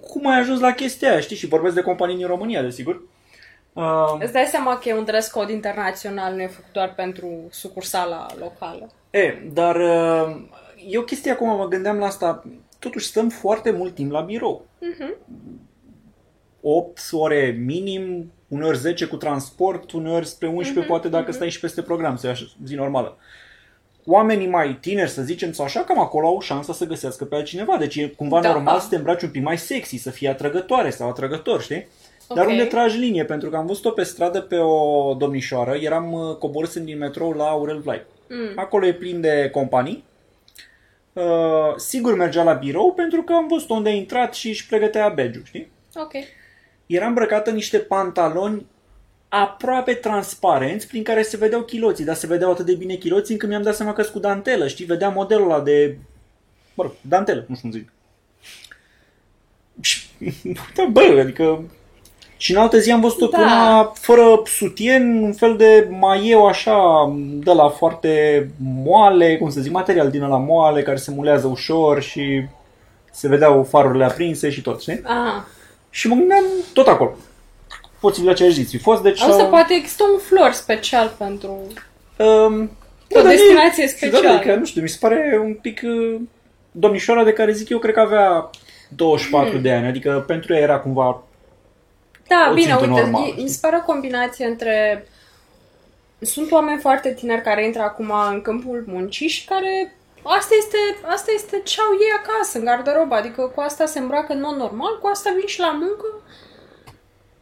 Cum 0.00 0.26
ai 0.26 0.38
ajuns 0.38 0.60
la 0.60 0.72
chestia 0.72 1.10
aia, 1.10 1.20
știi? 1.20 1.36
Și 1.36 1.46
vorbesc 1.46 1.74
de 1.74 1.80
companii 1.80 2.16
din 2.16 2.26
România, 2.26 2.62
desigur. 2.62 3.02
Uh, 3.78 4.16
Îți 4.20 4.32
dai 4.32 4.44
seama 4.44 4.78
că 4.78 4.88
e 4.88 4.94
un 4.94 5.04
dress 5.04 5.30
code 5.30 5.52
internațional, 5.52 6.34
nu 6.34 6.40
e 6.42 6.46
făcut 6.46 6.72
doar 6.72 6.94
pentru 6.94 7.28
sucursala 7.50 8.26
locală. 8.38 8.90
E, 9.10 9.34
dar 9.52 9.76
uh, 9.76 10.36
e 10.88 10.98
o 10.98 11.02
chestie 11.02 11.30
acum, 11.30 11.56
mă 11.56 11.68
gândeam 11.68 11.98
la 11.98 12.06
asta. 12.06 12.44
Totuși 12.78 13.06
stăm 13.06 13.28
foarte 13.28 13.70
mult 13.70 13.94
timp 13.94 14.10
la 14.10 14.20
birou. 14.20 14.66
Mhm. 14.80 15.14
8 16.60 17.00
ore 17.12 17.56
minim, 17.64 18.32
uneori 18.48 18.78
10 18.78 19.06
cu 19.06 19.16
transport, 19.16 19.92
uneori 19.92 20.26
spre 20.26 20.46
11 20.46 20.78
Mhm, 20.78 20.88
poate 20.88 21.08
dacă 21.08 21.24
mhm. 21.26 21.32
stai 21.32 21.50
și 21.50 21.60
peste 21.60 21.82
program, 21.82 22.16
să 22.16 22.26
ia 22.26 22.32
așa, 22.32 22.44
zi 22.64 22.74
normală. 22.74 23.16
Oamenii 24.04 24.48
mai 24.48 24.78
tineri, 24.80 25.10
să 25.10 25.22
zicem, 25.22 25.52
sau 25.52 25.64
așa, 25.64 25.80
cam 25.80 25.98
acolo 25.98 26.26
au 26.26 26.40
șansa 26.40 26.72
să 26.72 26.84
găsească 26.84 27.24
pe 27.24 27.34
altcineva. 27.34 27.76
Deci 27.76 27.96
e 27.96 28.08
cumva 28.08 28.40
Da. 28.40 28.52
normal 28.52 28.80
să 28.80 28.86
te 28.88 28.96
îmbraci 28.96 29.22
un 29.22 29.30
pic 29.30 29.42
mai 29.42 29.58
sexy, 29.58 29.96
să 29.96 30.10
fii 30.10 30.28
atrăgătoare 30.28 30.90
sau 30.90 31.08
atrăgător, 31.08 31.62
știi? 31.62 31.86
Dar 32.34 32.44
Ok. 32.44 32.50
unde 32.50 32.64
tragi 32.64 32.98
linie? 32.98 33.24
Pentru 33.24 33.50
că 33.50 33.56
am 33.56 33.66
văzut-o 33.66 33.90
pe 33.90 34.02
stradă 34.02 34.40
pe 34.40 34.56
o 34.56 35.14
domnișoară, 35.14 35.74
eram 35.74 36.12
uh, 36.12 36.36
coborâsând 36.36 36.84
din 36.84 36.98
metrou 36.98 37.32
la 37.32 37.48
Aurel 37.48 37.78
Vlai. 37.78 38.06
Mm. 38.28 38.52
Acolo 38.56 38.86
e 38.86 38.92
plin 38.94 39.20
de 39.20 39.48
companii. 39.52 40.04
Uh, 41.12 41.24
sigur 41.76 42.14
mergea 42.14 42.42
la 42.42 42.52
birou 42.52 42.92
pentru 42.92 43.22
că 43.22 43.32
am 43.32 43.46
văzut 43.48 43.70
unde 43.70 43.88
a 43.88 43.92
intrat 43.92 44.34
și 44.34 44.48
își 44.48 44.66
pregătea 44.66 45.08
badge 45.08 45.40
știi? 45.44 45.70
Ok. 45.94 46.12
Era 46.86 47.06
îmbrăcată 47.06 47.48
în 47.48 47.54
niște 47.56 47.78
pantaloni 47.78 48.66
aproape 49.28 49.94
transparenți 49.94 50.86
prin 50.86 51.02
care 51.02 51.22
se 51.22 51.36
vedeau 51.36 51.62
chiloții, 51.62 52.04
dar 52.04 52.14
se 52.14 52.26
vedeau 52.26 52.50
atât 52.50 52.66
de 52.66 52.74
bine 52.74 52.94
chiloții 52.94 53.32
încât 53.32 53.48
mi-am 53.48 53.62
dat 53.62 53.74
seama 53.74 53.92
că 53.92 54.02
sunt 54.02 54.14
cu 54.14 54.20
dantelă, 54.20 54.66
știi? 54.68 54.84
Vedea 54.84 55.08
modelul 55.08 55.50
ăla 55.50 55.60
de, 55.60 55.98
mă 56.74 56.82
rog, 56.82 56.92
dantelă, 57.00 57.44
nu 57.48 57.54
știu 57.54 57.68
cum 57.68 57.78
zic. 57.78 57.92
Și, 59.80 60.06
da, 60.74 60.84
bă, 60.92 61.18
adică... 61.20 61.64
Și 62.40 62.52
în 62.52 62.58
altă 62.58 62.78
zi 62.78 62.90
am 62.90 63.00
văzut-o 63.00 63.26
Da. 63.26 63.36
cu 63.36 63.42
una 63.42 63.92
fără 63.94 64.42
sutien, 64.44 65.22
un 65.22 65.32
fel 65.32 65.56
de 65.56 65.86
maieu 65.90 66.46
așa, 66.46 66.78
de 67.18 67.52
la 67.52 67.68
foarte 67.68 68.46
moale, 68.84 69.36
cum 69.36 69.50
să 69.50 69.60
zic, 69.60 69.72
material 69.72 70.10
din 70.10 70.22
ăla 70.22 70.36
moale, 70.36 70.82
care 70.82 70.96
se 70.96 71.10
mulează 71.10 71.46
ușor 71.46 72.02
și 72.02 72.44
se 73.12 73.28
vedeau 73.28 73.62
farurile 73.64 74.04
aprinse 74.04 74.50
și 74.50 74.60
tot, 74.62 74.80
știi? 74.80 75.00
Aha. 75.04 75.46
Și 75.90 76.08
mă 76.08 76.14
gândeam 76.14 76.44
tot 76.72 76.86
acolo. 76.86 77.10
Poți 78.00 78.20
fi 78.20 78.26
la 78.26 78.32
ce 78.32 78.48
zi 78.48 78.62
fi 78.62 78.78
fost, 78.78 79.02
deci... 79.02 79.20
Asta 79.20 79.42
uh, 79.42 79.48
poate 79.48 79.74
există 79.74 80.04
un 80.12 80.18
flor 80.18 80.52
special 80.52 81.14
pentru... 81.18 81.58
Um, 82.16 82.70
O 83.10 83.20
dar 83.22 83.32
e 83.32 83.36
destinație 83.36 83.86
ciudat, 83.86 83.96
specială. 83.96 84.38
Adică, 84.38 84.54
nu 84.54 84.64
știu, 84.64 84.82
mi 84.82 84.88
se 84.88 84.96
pare 85.00 85.40
un 85.44 85.54
pic... 85.54 85.80
Uh, 85.84 86.20
domnișoara 86.70 87.24
de 87.24 87.32
care 87.32 87.52
zic 87.52 87.68
eu, 87.68 87.78
cred 87.78 87.94
că 87.94 88.00
avea 88.00 88.50
24 88.88 89.50
Hmm. 89.50 89.62
de 89.62 89.72
ani, 89.72 89.86
adică 89.86 90.24
pentru 90.26 90.54
ea 90.54 90.60
era 90.60 90.78
cumva... 90.78 91.22
Da, 92.28 92.48
o 92.50 92.54
bine, 92.54 92.76
țintă 92.76 92.84
uite, 92.84 93.00
normală, 93.00 93.26
e- 93.26 93.30
știi? 93.30 93.42
mi 93.42 93.48
se 93.48 93.58
pare 93.60 93.76
o 93.76 93.92
combinație 93.92 94.46
între... 94.46 95.06
Sunt 96.20 96.50
oameni 96.50 96.80
foarte 96.80 97.14
tineri 97.14 97.42
care 97.42 97.64
intră 97.64 97.82
acum 97.82 98.12
în 98.30 98.40
câmpul 98.42 98.84
muncii 98.86 99.28
și 99.28 99.44
care... 99.44 99.96
Asta 100.22 100.54
este, 100.58 100.76
asta 101.06 101.30
este 101.34 101.60
ce 101.64 101.80
au 101.80 101.92
ei 101.92 102.12
acasă, 102.22 102.58
în 102.58 102.64
garderobă, 102.64 103.14
adică 103.14 103.42
cu 103.54 103.60
asta 103.60 103.86
se 103.86 103.98
îmbracă 103.98 104.32
în 104.32 104.40
mod 104.40 104.56
normal, 104.56 104.98
cu 105.00 105.06
asta 105.06 105.34
vin 105.36 105.46
și 105.46 105.60
la 105.60 105.70
muncă. 105.70 106.22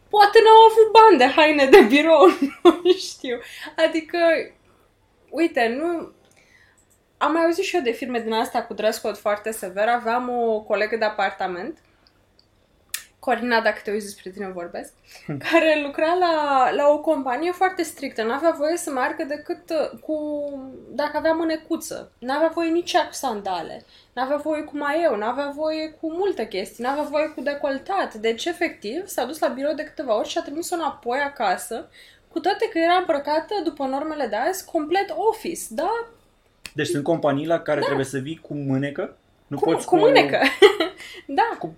Poate 0.08 0.38
n-au 0.44 0.62
avut 0.70 0.92
bani 0.92 1.18
de 1.18 1.40
haine 1.40 1.66
de 1.66 1.80
birou, 1.80 2.26
nu 2.84 2.92
știu. 2.92 3.38
Adică, 3.86 4.18
uite, 5.30 5.76
nu... 5.78 6.14
Am 7.18 7.32
mai 7.32 7.44
auzit 7.44 7.64
și 7.64 7.76
eu 7.76 7.82
de 7.82 7.90
firme 7.90 8.20
din 8.20 8.32
astea 8.32 8.66
cu 8.66 8.74
dress 8.74 8.98
code 8.98 9.14
foarte 9.14 9.50
sever. 9.50 9.88
Aveam 9.88 10.30
o 10.30 10.60
colegă 10.60 10.96
de 10.96 11.04
apartament 11.04 11.78
Corina, 13.26 13.60
dacă 13.60 13.80
te 13.84 13.90
uiți 13.90 14.04
despre 14.04 14.30
tine 14.30 14.48
vorbesc, 14.48 14.92
care 15.50 15.82
lucra 15.84 16.14
la, 16.14 16.68
la 16.70 16.88
o 16.88 17.00
companie 17.00 17.52
foarte 17.52 17.82
strictă. 17.82 18.22
N-avea 18.22 18.54
voie 18.58 18.76
să 18.76 18.90
meargă 18.90 19.24
decât 19.24 19.70
uh, 19.70 19.98
cu... 20.00 20.16
dacă 20.90 21.16
avea 21.16 21.32
mânecuță. 21.32 22.12
N-avea 22.18 22.50
voie 22.54 22.70
nici 22.70 22.92
ea 22.92 23.06
cu 23.06 23.12
sandale. 23.12 23.84
N-avea 24.12 24.36
voie 24.36 24.62
cu 24.62 24.76
maieu, 24.76 25.16
n-avea 25.16 25.52
voie 25.54 25.88
cu 26.00 26.12
multe 26.12 26.48
chestii, 26.48 26.84
n-avea 26.84 27.02
voie 27.02 27.26
cu 27.26 27.40
decoltat. 27.40 28.14
Deci, 28.14 28.44
efectiv, 28.44 29.06
s-a 29.06 29.24
dus 29.24 29.38
la 29.38 29.48
birou 29.48 29.74
de 29.74 29.84
câteva 29.84 30.18
ori 30.18 30.28
și 30.28 30.38
a 30.38 30.42
trimis-o 30.42 30.74
înapoi 30.74 31.18
acasă, 31.18 31.88
cu 32.28 32.40
toate 32.40 32.68
că 32.72 32.78
era 32.78 32.94
îmbrăcată, 32.94 33.54
după 33.64 33.84
normele 33.84 34.26
de 34.26 34.36
azi, 34.36 34.64
complet 34.64 35.14
office, 35.30 35.62
da? 35.70 36.06
Deci 36.74 36.86
sunt 36.86 37.04
companii 37.04 37.46
la 37.46 37.60
care 37.60 37.80
trebuie 37.80 38.04
să 38.04 38.18
vii 38.18 38.40
cu 38.42 38.54
mânecă? 38.54 39.16
Nu 39.46 39.58
Cu, 39.58 39.64
poți 39.70 39.86
cu 39.86 39.96
mânecă. 39.96 40.38
da. 41.38 41.56
Cu 41.58 41.74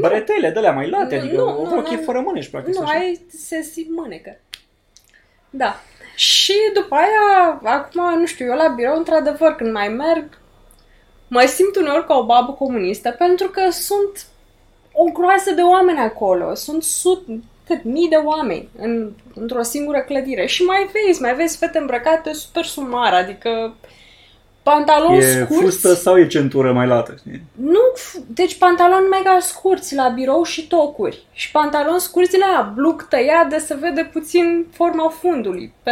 bretele 0.00 0.50
de 0.50 0.58
alea 0.58 0.72
mai 0.72 0.88
late, 0.88 1.16
Nu, 1.16 1.20
adică 1.22 1.36
nu, 1.36 1.60
o 1.60 1.62
nu, 1.62 1.74
rochie 1.74 1.96
nu. 1.96 2.02
fără 2.02 2.20
mâneci, 2.20 2.48
practic. 2.48 2.74
Nu, 2.74 2.80
așa. 2.82 2.98
ai 2.98 3.26
se 3.28 3.62
simt 3.62 3.96
mânecă. 3.96 4.40
Da. 5.50 5.76
Și 6.16 6.54
după 6.74 6.94
aia, 6.94 7.60
acum, 7.62 8.18
nu 8.18 8.26
știu, 8.26 8.46
eu 8.46 8.56
la 8.56 8.68
birou, 8.68 8.96
într-adevăr, 8.96 9.54
când 9.54 9.72
mai 9.72 9.88
merg, 9.88 10.38
mă 11.28 11.44
simt 11.46 11.76
uneori 11.76 12.06
ca 12.06 12.14
o 12.14 12.24
babă 12.24 12.52
comunistă, 12.52 13.10
pentru 13.10 13.48
că 13.48 13.70
sunt 13.70 14.26
o 14.92 15.04
groază 15.04 15.50
de 15.50 15.62
oameni 15.62 15.98
acolo. 15.98 16.54
Sunt 16.54 16.82
sut, 16.82 17.26
cât 17.66 17.84
mii 17.84 18.08
de 18.08 18.16
oameni 18.16 18.68
în, 18.78 19.12
într-o 19.34 19.62
singură 19.62 20.00
clădire. 20.00 20.46
Și 20.46 20.62
mai 20.62 20.90
vezi, 20.92 21.20
mai 21.20 21.34
vezi 21.34 21.56
fete 21.56 21.78
îmbrăcate 21.78 22.32
super 22.32 22.64
sumar, 22.64 23.14
adică 23.14 23.74
pantaloni 24.62 25.16
E 25.16 25.44
scurți. 25.44 25.62
fustă 25.62 25.94
sau 25.94 26.18
e 26.18 26.26
centură 26.26 26.72
mai 26.72 26.86
lată? 26.86 27.14
știi? 27.18 27.42
Nu, 27.52 27.80
f- 27.96 28.22
deci 28.26 28.58
pantaloni 28.58 29.08
mega 29.08 29.38
scurți 29.40 29.94
la 29.94 30.08
birou 30.08 30.42
și 30.42 30.66
tocuri. 30.66 31.26
Și 31.32 31.50
pantaloni 31.50 32.00
scurți 32.00 32.30
din 32.30 32.42
aia, 32.42 32.72
bluc 32.74 33.02
tăiat 33.02 33.48
de 33.48 33.58
să 33.58 33.76
vede 33.80 34.10
puțin 34.12 34.66
forma 34.72 35.08
fundului. 35.08 35.74
Pe... 35.82 35.90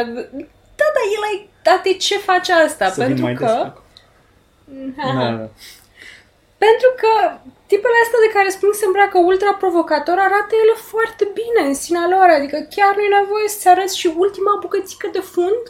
Da, 0.81 0.87
da, 0.97 1.03
el 1.17 1.23
ai... 1.31 1.49
Da, 1.63 1.81
de 1.85 1.93
ce 1.95 2.19
face 2.19 2.53
asta? 2.53 2.89
Să 2.89 2.95
vin 2.99 3.07
Pentru 3.07 3.25
mai 3.25 3.35
că... 3.35 3.45
des. 3.47 4.93
Aha. 4.99 5.13
Da, 5.21 5.31
da. 5.37 5.49
Pentru 6.67 6.91
că 7.01 7.13
tipele 7.73 7.99
astea 8.05 8.21
de 8.27 8.33
care 8.37 8.49
spun 8.57 8.69
că 8.71 8.77
se 8.81 8.87
îmbracă 8.87 9.19
ultra 9.19 9.53
provocator 9.63 10.17
arată 10.19 10.53
ele 10.63 10.77
foarte 10.93 11.25
bine 11.41 11.61
în 11.69 11.75
sinea 11.85 12.07
lor. 12.15 12.29
Adică 12.39 12.59
chiar 12.75 12.93
nu 12.97 13.03
e 13.03 13.19
nevoie 13.21 13.49
să-ți 13.49 13.69
arăți 13.69 13.99
și 14.01 14.15
ultima 14.25 14.53
bucățică 14.65 15.09
de 15.17 15.23
fund 15.33 15.63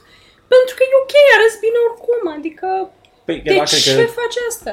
pentru 0.53 0.73
că 0.77 0.83
e 0.91 1.01
ok, 1.03 1.15
arăți 1.37 1.59
bine 1.65 1.79
oricum. 1.89 2.23
Adică 2.39 2.67
Păi, 3.27 3.37
de 3.47 3.55
da, 3.57 3.65
ce 3.65 3.77
cred 3.83 4.07
că... 4.07 4.19
faci 4.21 4.37
asta? 4.51 4.73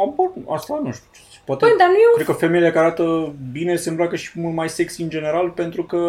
A, 0.00 0.02
bun, 0.16 0.30
asta 0.56 0.80
nu 0.84 0.90
știu 0.96 1.08
ce 1.16 1.20
zic. 1.32 1.40
Poate, 1.48 1.64
Păi, 1.64 1.74
dar 1.78 1.88
nu 1.88 1.98
e 2.04 2.06
un... 2.10 2.14
cred 2.18 2.26
că 2.30 2.36
femeile 2.44 2.70
care 2.72 2.84
arată 2.86 3.34
bine 3.56 3.74
se 3.76 3.88
îmbracă 3.88 4.16
și 4.22 4.30
mult 4.34 4.54
mai 4.54 4.68
sexy 4.68 5.02
în 5.02 5.10
general 5.16 5.46
pentru 5.62 5.82
că 5.90 6.00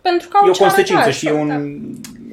Pentru 0.00 0.28
că 0.28 0.36
au 0.36 0.46
e 0.46 0.50
o 0.50 0.52
ce 0.52 0.62
arăta 0.62 0.74
consecință 0.76 1.08
așa, 1.08 1.18
și 1.18 1.26
e 1.26 1.32
un, 1.32 1.48
da. 1.48 1.58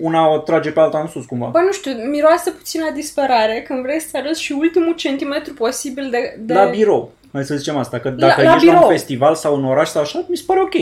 una 0.08 0.22
o 0.34 0.38
trage 0.38 0.72
pe 0.72 0.79
alta 0.79 1.00
în 1.00 1.08
sus 1.08 1.25
cumva. 1.25 1.48
Bă, 1.48 1.60
nu 1.60 1.72
știu, 1.72 1.91
miroase 1.94 2.50
puțin 2.51 2.82
la 2.82 2.91
disperare 2.91 3.63
când 3.67 3.82
vrei 3.82 4.00
să 4.00 4.17
arăți 4.17 4.41
și 4.41 4.51
ultimul 4.51 4.94
centimetru 4.96 5.53
posibil 5.53 6.10
de... 6.10 6.36
de... 6.39 6.53
La 6.53 6.65
birou. 6.65 7.12
Hai 7.34 7.44
să 7.44 7.55
zicem 7.55 7.77
asta, 7.77 8.00
că 8.00 8.10
La- 8.10 8.15
dacă 8.15 8.41
la 8.41 8.53
ești 8.53 8.65
la 8.65 8.72
un 8.72 8.77
birou. 8.77 8.91
festival 8.91 9.36
sau 9.36 9.55
un 9.55 9.65
oraș 9.65 9.89
sau 9.89 10.01
așa, 10.01 10.25
mi 10.27 10.38
se 10.38 10.44
pare 10.48 10.60
ok. 10.62 10.75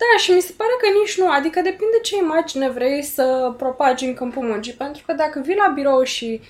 Da, 0.00 0.18
și 0.18 0.30
mi 0.30 0.40
se 0.40 0.54
pare 0.56 0.70
că 0.80 0.86
nici 0.98 1.18
nu, 1.18 1.30
adică 1.30 1.60
depinde 1.60 1.98
ce 2.02 2.16
imagine 2.16 2.68
vrei 2.68 3.02
să 3.02 3.54
propagi 3.56 4.04
în 4.04 4.14
câmpul 4.14 4.42
muncii, 4.42 4.72
pentru 4.72 5.02
că 5.06 5.12
dacă 5.12 5.40
vii 5.44 5.56
la 5.56 5.72
birou 5.74 6.02
și 6.02 6.40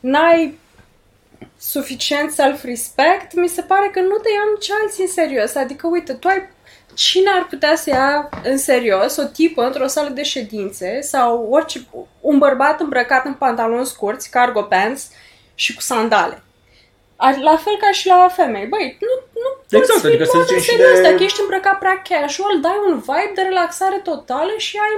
n-ai 0.00 0.58
suficient 1.58 2.30
self-respect, 2.30 3.34
mi 3.34 3.48
se 3.48 3.62
pare 3.62 3.88
că 3.92 4.00
nu 4.00 4.16
te 4.16 4.28
iau 4.32 4.52
nici 4.54 4.70
alții 4.82 5.02
în 5.02 5.10
serios. 5.10 5.54
Adică, 5.54 5.86
uite, 5.86 6.12
tu 6.12 6.28
ai... 6.28 6.48
Cine 6.94 7.30
ar 7.30 7.46
putea 7.46 7.76
să 7.76 7.90
ia 7.90 8.28
în 8.42 8.58
serios 8.58 9.16
o 9.16 9.24
tipă 9.24 9.62
într-o 9.62 9.86
sală 9.86 10.08
de 10.08 10.22
ședințe 10.22 11.00
sau 11.00 11.46
orice, 11.50 11.86
un 12.20 12.38
bărbat 12.38 12.80
îmbrăcat 12.80 13.24
în 13.24 13.34
pantaloni 13.34 13.86
scurți, 13.86 14.30
cargo 14.30 14.62
pants 14.62 15.10
și 15.54 15.74
cu 15.74 15.80
sandale? 15.80 16.42
Ar- 17.26 17.40
La 17.50 17.56
fel 17.64 17.76
ca 17.84 17.90
și 17.98 18.06
la 18.06 18.28
femei. 18.38 18.66
Băi, 18.72 18.86
nu, 19.06 19.14
nu 19.42 19.48
Exact, 19.78 19.86
poți 19.86 20.00
fi 20.00 20.06
adică 20.06 20.24
să 20.24 20.30
luat 20.36 20.48
în 20.48 20.58
zicem 20.58 20.62
și 20.68 20.70
serios. 20.70 20.96
de- 21.00 21.08
Dacă 21.08 21.22
ești 21.22 21.40
îmbrăcat 21.40 21.78
prea 21.78 21.96
casual, 22.08 22.56
dai 22.66 22.78
un 22.88 22.96
vibe 23.08 23.32
de 23.34 23.42
relaxare 23.50 23.98
totală 24.10 24.52
și 24.66 24.74
ai 24.86 24.94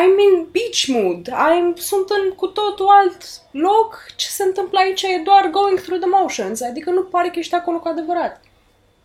I'm 0.00 0.14
in 0.28 0.34
beach 0.54 0.82
mood. 0.96 1.22
I'm, 1.46 1.66
sunt 1.90 2.08
în 2.18 2.24
cu 2.40 2.46
totul 2.46 2.86
alt 3.00 3.20
loc. 3.50 3.90
Ce 4.16 4.26
se 4.26 4.42
întâmplă 4.42 4.78
aici 4.78 5.02
e 5.02 5.22
doar 5.24 5.44
going 5.58 5.78
through 5.80 6.00
the 6.00 6.10
motions. 6.20 6.60
Adică 6.62 6.90
nu 6.90 7.02
pare 7.02 7.28
că 7.28 7.38
ești 7.38 7.54
acolo 7.54 7.78
cu 7.78 7.88
adevărat. 7.88 8.40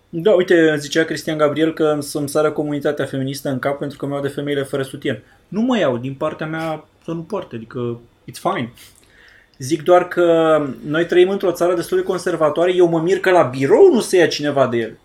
Da, 0.10 0.32
uite, 0.34 0.76
zicea 0.78 1.04
Cristian 1.04 1.38
Gabriel 1.38 1.74
că 1.74 1.98
să-mi 2.02 2.30
sară 2.30 2.52
comunitatea 2.52 3.06
feministă 3.06 3.50
în 3.50 3.60
cap 3.60 3.78
pentru 3.80 3.98
că 3.98 4.06
mi-au 4.06 4.22
de 4.22 4.28
femeile 4.28 4.64
fără 4.64 4.84
sutien. 4.84 5.24
Nu 5.48 5.62
mă 5.62 5.78
iau, 5.78 5.98
din 5.98 6.14
partea 6.16 6.46
mea 6.48 6.86
să 7.06 7.12
nu 7.12 7.22
poarte, 7.22 7.56
adică 7.56 8.00
it's 8.32 8.40
fine. 8.42 8.74
Zic 9.58 9.84
doar 9.84 10.08
că 10.08 10.58
noi 10.86 11.06
trăim 11.06 11.30
într-o 11.30 11.52
țară 11.52 11.74
destul 11.74 11.98
de 11.98 12.04
conservatoare, 12.04 12.74
eu 12.74 12.88
mă 12.88 13.00
mir 13.00 13.20
că 13.20 13.32
la 13.32 13.42
birou 13.42 13.94
nu 13.94 14.00
se 14.00 14.18
ia 14.18 14.28
cineva 14.28 14.68
de 14.68 14.78
el. 14.78 14.98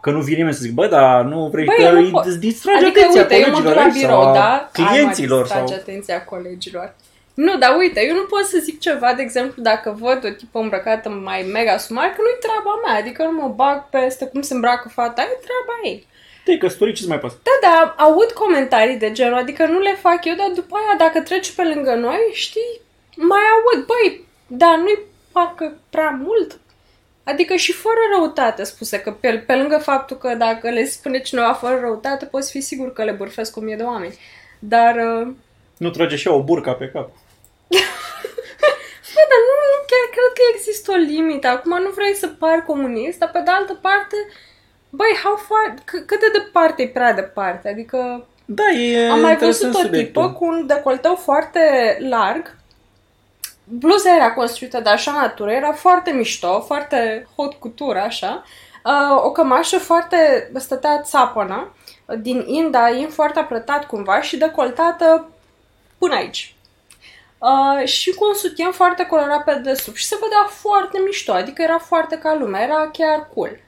Că 0.00 0.10
nu 0.10 0.20
vine 0.20 0.36
nimeni 0.36 0.54
să 0.54 0.60
zic, 0.62 0.72
bă, 0.72 0.86
dar 0.86 1.24
nu 1.24 1.48
vrei 1.52 1.64
Băi, 1.64 1.76
că 1.76 1.82
eu 1.82 1.92
nu 1.92 1.98
îi 1.98 2.10
pot. 2.10 2.24
îți 2.24 2.38
distrage 2.38 2.84
Adică, 2.84 3.00
atenția 3.00 3.20
uite, 3.20 3.34
eu 3.38 3.50
mă 3.50 3.60
duc 3.60 3.72
colegilor 3.72 3.76
la 3.76 3.82
aici 3.82 4.00
birou, 4.00 4.22
sau 4.22 4.30
a 4.30 4.34
da? 4.34 4.70
clienților. 4.72 5.46
Ai, 5.50 5.60
mă, 5.60 5.66
sau... 5.68 5.76
atenția 5.76 6.24
colegilor. 6.24 6.94
Nu, 7.34 7.58
dar 7.58 7.76
uite, 7.78 8.06
eu 8.08 8.14
nu 8.14 8.22
pot 8.22 8.44
să 8.44 8.58
zic 8.62 8.80
ceva, 8.80 9.14
de 9.16 9.22
exemplu, 9.22 9.62
dacă 9.62 9.96
văd 10.00 10.24
o 10.24 10.28
tipă 10.28 10.58
îmbrăcată 10.58 11.08
mai 11.08 11.40
mega 11.52 11.76
sumar, 11.76 12.06
că 12.06 12.20
nu-i 12.20 12.42
treaba 12.44 12.72
mea, 12.84 12.96
adică 13.00 13.22
nu 13.22 13.32
mă 13.40 13.48
bag 13.60 13.88
peste 13.90 14.24
cum 14.26 14.42
se 14.42 14.54
îmbracă 14.54 14.88
fata, 14.88 15.22
e 15.22 15.44
treaba 15.46 15.74
ei. 15.84 16.06
Te-ai 16.44 16.58
căsătorit, 16.58 16.94
ce-ți 16.94 17.08
mai 17.08 17.18
pasă? 17.18 17.36
Da, 17.42 17.56
da, 17.68 17.94
aud 18.04 18.30
comentarii 18.30 18.96
de 18.96 19.12
genul, 19.12 19.38
adică 19.38 19.66
nu 19.66 19.78
le 19.78 19.94
fac 20.00 20.24
eu, 20.24 20.34
dar 20.34 20.50
după 20.54 20.74
aia, 20.76 20.96
dacă 20.98 21.20
treci 21.20 21.50
pe 21.52 21.62
lângă 21.74 21.94
noi, 21.94 22.22
știi, 22.32 22.80
mai 23.16 23.40
aud, 23.54 23.86
băi, 23.86 24.26
dar 24.46 24.76
nu-i 24.78 24.98
parcă 25.32 25.76
prea 25.90 26.10
mult? 26.22 26.58
Adică 27.24 27.54
și 27.54 27.72
fără 27.72 27.98
răutate 28.16 28.64
spuse, 28.64 29.00
că 29.00 29.10
pe, 29.20 29.42
pe 29.46 29.54
lângă 29.54 29.78
faptul 29.78 30.16
că 30.16 30.34
dacă 30.34 30.70
le 30.70 30.84
spune 30.84 31.20
cineva 31.20 31.52
fără 31.52 31.78
răutate, 31.80 32.24
poți 32.24 32.50
fi 32.50 32.60
sigur 32.60 32.92
că 32.92 33.04
le 33.04 33.12
bârfesc 33.12 33.56
o 33.56 33.60
mie 33.60 33.76
de 33.76 33.82
oameni. 33.82 34.18
Dar, 34.58 34.94
uh, 34.96 35.28
Nu 35.76 35.90
trage 35.90 36.16
și 36.16 36.28
ea 36.28 36.34
o 36.34 36.42
burca 36.42 36.72
pe 36.72 36.90
cap. 36.92 37.10
bă, 39.14 39.22
dar 39.30 39.40
nu, 39.48 39.54
nu 39.72 39.78
chiar 39.90 40.06
cred 40.14 40.30
că 40.38 40.42
există 40.54 40.92
o 40.92 40.94
limită. 40.94 41.46
Acum 41.46 41.82
nu 41.82 41.90
vrei 41.90 42.14
să 42.14 42.26
pari 42.28 42.64
comunist, 42.64 43.18
dar 43.18 43.30
pe 43.30 43.40
de 43.44 43.50
altă 43.50 43.74
parte, 43.74 44.16
băi, 44.90 45.14
how 45.24 45.36
far, 45.36 45.74
c- 45.78 46.06
cât 46.06 46.20
de 46.20 46.30
departe 46.38 46.82
e 46.82 46.88
prea 46.88 47.12
departe? 47.12 47.68
Adică 47.68 48.26
Da, 48.44 48.68
e 48.70 49.08
Am 49.10 49.20
mai 49.20 49.32
interesant 49.32 49.72
văzut 49.72 49.74
o 49.74 49.86
subiectul. 49.86 50.22
tipă 50.22 50.34
cu 50.34 50.44
un 50.44 50.66
decolteu 50.66 51.14
foarte 51.14 51.60
larg. 52.08 52.56
Bluza 53.64 54.14
era 54.14 54.32
construită 54.32 54.80
de 54.80 54.88
așa 54.88 55.12
natură, 55.12 55.50
era 55.50 55.72
foarte 55.72 56.10
mișto, 56.10 56.60
foarte 56.60 57.26
hot 57.36 57.54
couture, 57.54 57.98
așa. 57.98 58.44
Uh, 58.84 59.24
o 59.24 59.30
cămașă 59.32 59.78
foarte 59.78 60.50
stătea 60.56 61.00
țapănă, 61.02 61.74
din 62.18 62.44
in, 62.46 62.70
dar 62.70 62.94
in 62.94 63.08
foarte 63.08 63.38
aplătat 63.38 63.86
cumva 63.86 64.20
și 64.20 64.36
decoltată 64.36 65.28
până 65.98 66.14
aici. 66.14 66.54
Uh, 67.38 67.86
și 67.86 68.10
cu 68.10 68.26
un 68.26 68.34
sutien 68.34 68.70
foarte 68.70 69.06
colorat 69.06 69.44
pe 69.44 69.54
desubt 69.54 69.96
și 69.96 70.06
se 70.06 70.18
vedea 70.22 70.46
foarte 70.48 70.98
mișto, 71.04 71.32
adică 71.32 71.62
era 71.62 71.78
foarte 71.78 72.18
ca 72.18 72.36
lumea, 72.38 72.62
era 72.62 72.90
chiar 72.92 73.28
cool. 73.34 73.60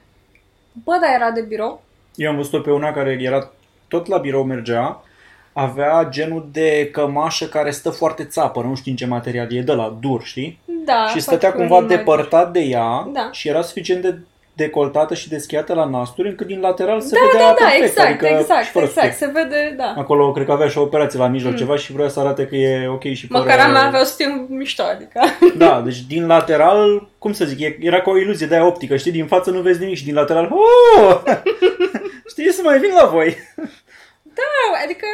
Bă, 0.83 0.97
dar 1.01 1.13
era 1.13 1.31
de 1.31 1.41
birou? 1.41 1.83
Eu 2.15 2.29
am 2.29 2.35
văzut-o 2.35 2.59
pe 2.59 2.71
una 2.71 2.93
care 2.93 3.17
era 3.21 3.51
tot 3.87 4.07
la 4.07 4.17
birou 4.17 4.43
mergea, 4.43 5.03
avea 5.59 6.07
genul 6.09 6.47
de 6.51 6.89
cămașă 6.91 7.45
care 7.45 7.71
stă 7.71 7.89
foarte 7.89 8.23
țapă, 8.25 8.61
nu 8.61 8.75
știu 8.75 8.91
în 8.91 8.97
ce 8.97 9.05
material 9.05 9.53
e, 9.53 9.61
de 9.61 9.71
la 9.73 9.97
dur, 10.01 10.21
știi? 10.23 10.59
Da. 10.85 11.05
și 11.07 11.19
stătea 11.19 11.49
poate 11.51 11.65
cumva 11.67 11.77
că 11.77 11.83
e 11.83 11.87
mai- 11.87 11.97
depărtat 11.97 12.51
de 12.51 12.59
ea 12.59 13.07
Da. 13.13 13.29
și 13.31 13.47
era 13.47 13.61
suficient 13.61 14.01
de 14.01 14.17
decoltată 14.53 15.13
și 15.13 15.29
deschiată 15.29 15.73
la 15.73 15.85
nasturi 15.85 16.27
încât 16.27 16.47
din 16.47 16.59
lateral 16.59 17.01
se 17.01 17.15
Da, 17.15 17.19
vedea 17.31 17.47
da, 17.47 17.55
da, 17.59 17.65
perfect, 17.65 17.83
exact, 17.83 18.07
adică 18.09 18.27
exact, 18.39 18.63
și 18.65 18.71
fără 18.71 18.85
exact, 18.85 19.13
sutien. 19.13 19.33
se 19.33 19.39
vede, 19.39 19.73
da. 19.77 19.93
Acolo 19.97 20.31
cred 20.31 20.45
că 20.45 20.51
avea 20.51 20.67
și 20.67 20.77
o 20.77 20.81
operație 20.81 21.19
la 21.19 21.27
mijloc 21.27 21.55
ceva 21.55 21.75
și 21.75 21.91
vrea 21.91 22.07
să 22.07 22.19
arate 22.19 22.47
că 22.47 22.55
e 22.55 22.87
ok 22.87 23.03
și 23.03 23.27
fără... 23.27 23.43
Măcar 23.43 23.59
a 23.59 23.67
mea 23.67 23.85
avea 23.85 23.99
o 24.01 24.03
stil 24.03 24.45
mișto, 24.49 24.83
adică. 24.83 25.19
Da, 25.63 25.81
deci 25.85 26.01
din 26.01 26.27
lateral, 26.27 27.07
cum 27.17 27.33
să 27.33 27.45
zic, 27.45 27.59
e- 27.59 27.77
era 27.79 28.01
ca 28.01 28.09
o 28.11 28.17
iluzie 28.17 28.47
de 28.47 28.55
aia 28.55 28.65
optică, 28.65 28.95
știi? 28.97 29.11
Din 29.11 29.25
față 29.27 29.49
nu 29.51 29.59
vezi 29.61 29.79
nimic 29.79 29.95
și 29.97 30.05
din 30.05 30.13
lateral, 30.13 30.49
oh! 30.51 31.21
știi, 32.31 32.51
să 32.51 32.61
mai 32.63 32.79
vin 32.79 32.91
la 33.01 33.05
voi. 33.05 33.37
Da, 34.23 34.83
adică... 34.83 35.05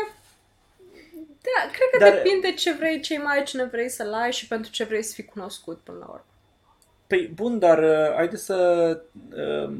Da, 1.43 1.69
cred 1.71 1.89
că 1.91 1.97
Dar- 1.97 2.13
depinde 2.13 2.53
ce 2.53 2.73
vrei, 2.73 2.99
ce 2.99 3.13
imagine 3.13 3.63
vrei 3.63 3.89
să-l 3.89 4.13
ai 4.13 4.31
și 4.31 4.47
pentru 4.47 4.71
ce 4.71 4.83
vrei 4.83 5.03
să 5.03 5.13
fii 5.13 5.25
cunoscut 5.25 5.79
până 5.83 5.97
la 5.99 6.05
urmă. 6.05 6.25
Păi, 7.07 7.27
bun, 7.27 7.59
dar 7.59 7.77
uh, 7.83 8.13
haide 8.15 8.35
să 8.35 8.57
uh, 9.35 9.73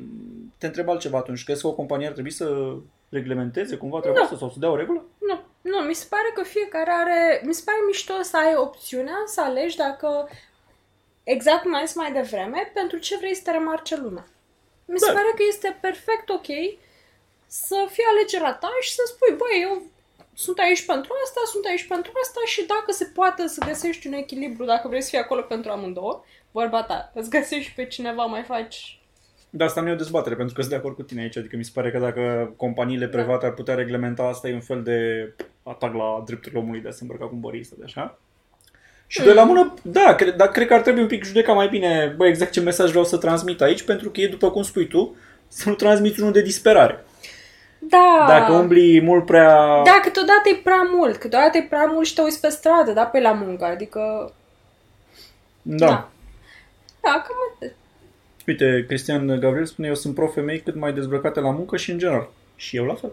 te 0.58 0.66
întreb 0.66 0.90
altceva 0.90 1.18
atunci. 1.18 1.44
Crezi 1.44 1.62
că 1.62 1.68
o 1.68 1.74
companie 1.74 2.08
ar 2.08 2.14
trebui 2.14 2.32
să 2.32 2.76
reglementeze 3.10 3.76
cumva 3.78 4.00
treaba 4.00 4.18
Nu. 4.18 4.24
asta 4.24 4.38
sau 4.38 4.50
să 4.50 4.60
dea 4.60 4.70
o 4.70 4.76
regulă? 4.76 5.06
Nu, 5.18 5.40
nu, 5.62 5.78
mi 5.78 5.94
se 5.94 6.06
pare 6.10 6.32
că 6.34 6.44
fiecare 6.44 6.92
are... 6.92 7.42
Mi 7.46 7.54
se 7.54 7.62
pare 7.66 7.78
mișto 7.88 8.22
să 8.22 8.38
ai 8.38 8.56
opțiunea 8.56 9.24
să 9.26 9.42
alegi 9.42 9.76
dacă... 9.78 10.30
Exact 11.24 11.62
cum 11.62 11.74
ai 11.76 11.86
zis 11.86 11.96
mai 11.96 12.12
devreme, 12.12 12.72
pentru 12.74 12.98
ce 12.98 13.18
vrei 13.18 13.36
să 13.36 13.42
te 13.44 13.52
remarce 13.52 13.96
lumea. 13.98 14.26
Mi 14.86 15.00
se 15.00 15.06
Da. 15.06 15.14
pare 15.14 15.32
că 15.36 15.44
este 15.48 15.78
perfect 15.82 16.30
ok 16.30 16.48
să 17.48 17.86
fie 17.90 18.04
alegerea 18.10 18.54
ta 18.54 18.70
și 18.82 18.94
să 18.94 19.02
spui, 19.06 19.36
băi, 19.38 19.62
eu 19.62 19.82
sunt 20.34 20.58
aici 20.60 20.86
pentru 20.86 21.12
asta, 21.26 21.40
sunt 21.52 21.66
aici 21.66 21.88
pentru 21.88 22.12
asta 22.24 22.40
și 22.46 22.66
dacă 22.66 22.92
se 22.92 23.06
poate 23.14 23.48
să 23.48 23.66
găsești 23.68 24.08
un 24.08 24.14
echilibru, 24.14 24.66
dacă 24.66 24.88
vrei 24.88 25.02
să 25.02 25.10
fii 25.10 25.18
acolo 25.18 25.42
pentru 25.42 25.72
amândouă, 25.72 26.24
vorba 26.52 26.84
ta, 26.84 27.12
îți 27.14 27.30
găsești 27.30 27.72
pe 27.76 27.86
cineva, 27.86 28.26
mai 28.26 28.44
faci... 28.44 28.98
Dar 29.50 29.68
asta 29.68 29.82
nu 29.82 29.90
e 29.90 29.92
o 29.92 29.96
dezbatere, 29.96 30.36
pentru 30.36 30.54
că 30.56 30.62
sunt 30.62 30.74
de 30.74 30.80
acord 30.80 30.96
cu 30.96 31.02
tine 31.04 31.22
aici. 31.22 31.38
Adică 31.38 31.56
mi 31.56 31.64
se 31.64 31.72
pare 31.74 31.92
că 31.92 31.98
dacă 32.00 32.54
companiile 32.58 33.06
Da. 33.06 33.18
private 33.18 33.46
ar 33.46 33.54
putea 33.54 33.76
reglementa 33.76 34.24
asta, 34.24 34.48
e 34.48 34.54
un 34.54 34.60
fel 34.62 34.84
de 34.84 35.30
atac 35.64 35.94
la 35.94 36.24
drepturile 36.26 36.60
omului 36.62 36.80
de 36.82 36.88
a 36.88 36.92
se 36.92 36.98
îmbrăca 37.02 37.26
cu 37.26 37.34
un 37.34 37.40
barista, 37.40 37.76
de 37.78 37.84
așa. 37.86 38.20
Și 39.08 39.20
Mm. 39.20 39.26
de 39.26 39.34
la 39.34 39.44
mână, 39.44 39.74
da, 39.82 40.16
cre- 40.16 40.32
dar 40.32 40.48
cred 40.48 40.68
că 40.68 40.74
ar 40.74 40.82
trebui 40.82 41.02
un 41.02 41.08
pic 41.08 41.24
judeca 41.24 41.54
mai 41.54 41.68
bine, 41.68 42.14
bă, 42.18 42.26
exact 42.28 42.52
ce 42.52 42.62
mesaj 42.62 42.90
vreau 42.90 43.06
să 43.06 43.18
transmit 43.18 43.62
aici, 43.62 43.82
pentru 43.84 44.10
că 44.10 44.22
e, 44.22 44.28
după 44.28 44.52
cum 44.52 44.62
spui 44.64 44.88
tu, 44.88 45.16
să 45.48 45.70
nu 45.70 45.76
transmiți 45.76 46.20
unul 46.22 46.32
de 46.34 46.42
disperare. 46.42 47.06
Da! 47.90 48.26
Dacă 48.28 48.52
umbli 48.52 49.02
mult 49.02 49.26
prea... 49.26 49.82
Da, 49.84 50.00
câteodată 50.02 50.50
e 50.50 50.60
prea 50.64 50.90
mult, 50.94 51.18
câteodată 51.18 51.58
e 51.58 51.66
prea 51.70 51.86
mult 51.86 52.08
și 52.08 52.14
te 52.14 52.22
uiți 52.22 52.40
pe 52.40 52.50
stradă, 52.50 52.92
da, 52.92 53.06
pe 53.06 53.20
la 53.20 53.32
muncă, 53.32 53.66
adică... 53.66 54.34
da. 55.62 55.86
Da, 55.86 56.10
da 57.02 57.10
cam 57.12 57.36
atât. 57.56 57.76
Uite, 58.48 58.84
Cristian 58.88 59.28
Gabriel 59.28 59.66
spune, 59.66 59.88
eu 59.88 59.96
sunt 59.96 60.16
pro-femei 60.16 60.62
cât 60.62 60.76
mai 60.76 60.94
dezbrăcate 60.94 61.40
la 61.40 61.52
muncă 61.52 61.78
și 61.78 61.92
în 61.92 61.98
general. 61.98 62.30
Și 62.56 62.76
eu 62.76 62.86
la 62.86 62.94
fel. 62.94 63.12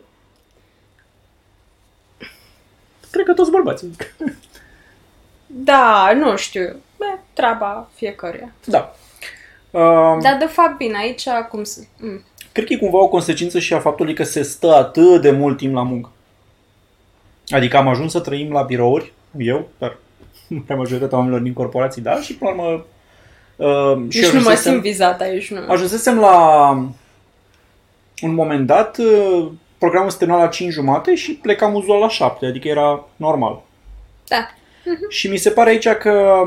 Cred 3.10 3.24
că 3.24 3.32
toți 3.32 3.50
bărbații. 3.50 3.96
Da, 5.46 6.12
nu 6.14 6.36
știu, 6.36 6.76
Bă, 6.96 7.18
treaba 7.32 7.88
fiecăruia. 7.94 8.52
Da. 8.64 8.94
Uh, 9.70 10.18
Dar 10.22 10.36
de 10.38 10.46
fapt, 10.46 10.76
bine, 10.76 10.96
aici 10.98 11.28
cum 11.48 11.64
să... 11.64 11.80
Mm. 11.96 12.24
Cred 12.60 12.78
că 12.78 12.84
e 12.84 12.88
cumva 12.88 13.04
o 13.04 13.08
consecință 13.08 13.58
și 13.58 13.74
a 13.74 13.78
faptului 13.78 14.14
că 14.14 14.22
se 14.22 14.42
stă 14.42 14.74
atât 14.74 15.20
de 15.20 15.30
mult 15.30 15.56
timp 15.56 15.74
la 15.74 15.82
muncă. 15.82 16.10
Adică 17.48 17.76
am 17.76 17.88
ajuns 17.88 18.12
să 18.12 18.20
trăim 18.20 18.52
la 18.52 18.62
birouri, 18.62 19.12
eu, 19.38 19.68
dar 19.78 19.96
prea 20.64 20.76
majoritatea 20.76 21.16
oamenilor 21.16 21.42
din 21.42 21.52
corporații, 21.52 22.02
da, 22.02 22.20
și 22.20 22.34
până 22.34 22.50
la 22.50 22.62
urmă... 22.62 22.84
Uh, 23.56 24.06
și 24.08 24.20
Deci 24.20 24.30
nu 24.30 24.40
mă 24.40 24.48
ajunsesem- 24.48 24.70
simt 24.70 24.80
vizat 24.80 25.20
aici, 25.20 25.50
nu. 25.50 25.60
Ajunsesem 25.68 26.18
la 26.18 26.68
un 28.22 28.34
moment 28.34 28.66
dat, 28.66 28.98
uh, 28.98 29.48
programul 29.78 30.10
se 30.10 30.16
termina 30.18 30.40
la 30.40 30.48
5 30.48 30.72
jumate 30.72 31.14
și 31.14 31.32
plecam 31.32 31.74
uzual 31.74 32.00
la 32.00 32.08
7, 32.08 32.46
adică 32.46 32.68
era 32.68 33.04
normal. 33.16 33.62
Da. 34.28 34.48
Și 35.08 35.28
mi 35.28 35.36
se 35.36 35.50
pare 35.50 35.70
aici 35.70 35.88
că 35.88 36.44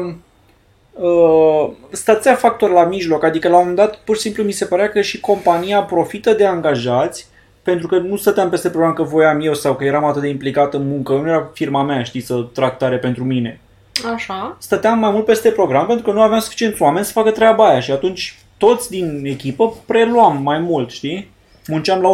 uh, 0.93 1.69
stățea 1.91 2.35
factor 2.35 2.71
la 2.71 2.85
mijloc, 2.85 3.23
adică 3.23 3.47
la 3.47 3.53
un 3.53 3.59
moment 3.59 3.77
dat 3.77 3.95
pur 3.95 4.15
și 4.15 4.21
simplu 4.21 4.43
mi 4.43 4.51
se 4.51 4.65
părea 4.65 4.89
că 4.89 5.01
și 5.01 5.19
compania 5.19 5.83
profită 5.83 6.33
de 6.33 6.45
angajați 6.45 7.27
pentru 7.63 7.88
că 7.88 7.97
nu 7.97 8.15
stăteam 8.15 8.50
peste 8.50 8.69
program 8.69 8.93
că 8.93 9.03
voiam 9.03 9.39
eu 9.41 9.53
sau 9.53 9.75
că 9.75 9.83
eram 9.83 10.05
atât 10.05 10.21
de 10.21 10.27
implicat 10.27 10.73
în 10.73 10.88
muncă, 10.88 11.13
nu 11.13 11.27
era 11.27 11.50
firma 11.53 11.83
mea, 11.83 12.03
știi, 12.03 12.21
să 12.21 12.45
tractare 12.53 12.97
pentru 12.97 13.23
mine. 13.23 13.59
Așa. 14.13 14.57
Stăteam 14.59 15.00
mai 15.00 15.12
mult 15.12 15.25
peste 15.25 15.50
program 15.50 15.85
pentru 15.85 16.05
că 16.05 16.12
nu 16.12 16.21
aveam 16.21 16.39
suficienți 16.39 16.81
oameni 16.81 17.05
să 17.05 17.12
facă 17.12 17.31
treaba 17.31 17.67
aia 17.67 17.79
și 17.79 17.91
atunci 17.91 18.38
toți 18.57 18.89
din 18.89 19.21
echipă 19.25 19.75
preluam 19.85 20.41
mai 20.41 20.59
mult, 20.59 20.89
știi? 20.89 21.31
Munceam 21.67 22.01
la 22.01 22.13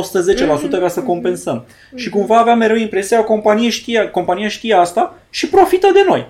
110% 0.78 0.80
ca 0.80 0.88
să 0.88 1.02
compensăm. 1.02 1.66
Și 1.96 2.10
cumva 2.10 2.38
aveam 2.38 2.58
mereu 2.58 2.76
impresia 2.76 3.18
că 3.18 3.24
compania 3.24 3.70
știa, 3.70 4.10
compania 4.10 4.48
știa 4.48 4.80
asta 4.80 5.16
și 5.30 5.50
profită 5.50 5.90
de 5.94 6.04
noi. 6.08 6.28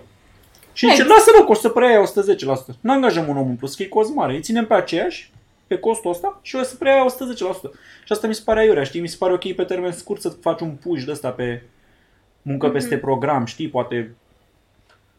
Și 0.80 0.90
zice, 0.90 1.08
lasă-mă 1.08 1.44
că 1.46 1.52
o 1.52 1.54
să 1.54 1.70
preia 1.70 2.04
110%. 2.04 2.76
Nu 2.80 2.92
angajăm 2.92 3.28
un 3.28 3.38
om 3.38 3.50
în 3.50 3.56
plus, 3.56 3.76
că 3.76 3.84
e 3.84 3.88
cost 3.88 4.14
mare. 4.14 4.34
Îi 4.34 4.42
ținem 4.42 4.66
pe 4.66 4.74
aceeași, 4.74 5.32
pe 5.68 5.78
costul 5.78 6.12
ăsta 6.12 6.40
și 6.42 6.56
o 6.56 6.64
să 6.64 6.76
preia 6.76 7.06
110%. 7.06 7.10
Și 8.04 8.12
asta 8.12 8.28
mi 8.28 8.36
se 8.36 8.42
pare 8.46 8.60
aiurea, 8.60 8.84
știi? 8.84 9.02
Mi 9.02 9.08
se 9.08 9.16
pare 9.20 9.34
ok 9.34 9.54
pe 9.54 9.64
termen 9.64 9.92
scurt 9.92 10.22
să 10.22 10.30
faci 10.30 10.60
un 10.62 10.72
push 10.72 11.04
de 11.04 11.12
ăsta 11.12 11.30
pe 11.30 11.62
muncă 12.42 12.70
peste 12.70 12.98
program, 12.98 13.46
știi? 13.46 13.70
Poate 13.70 14.16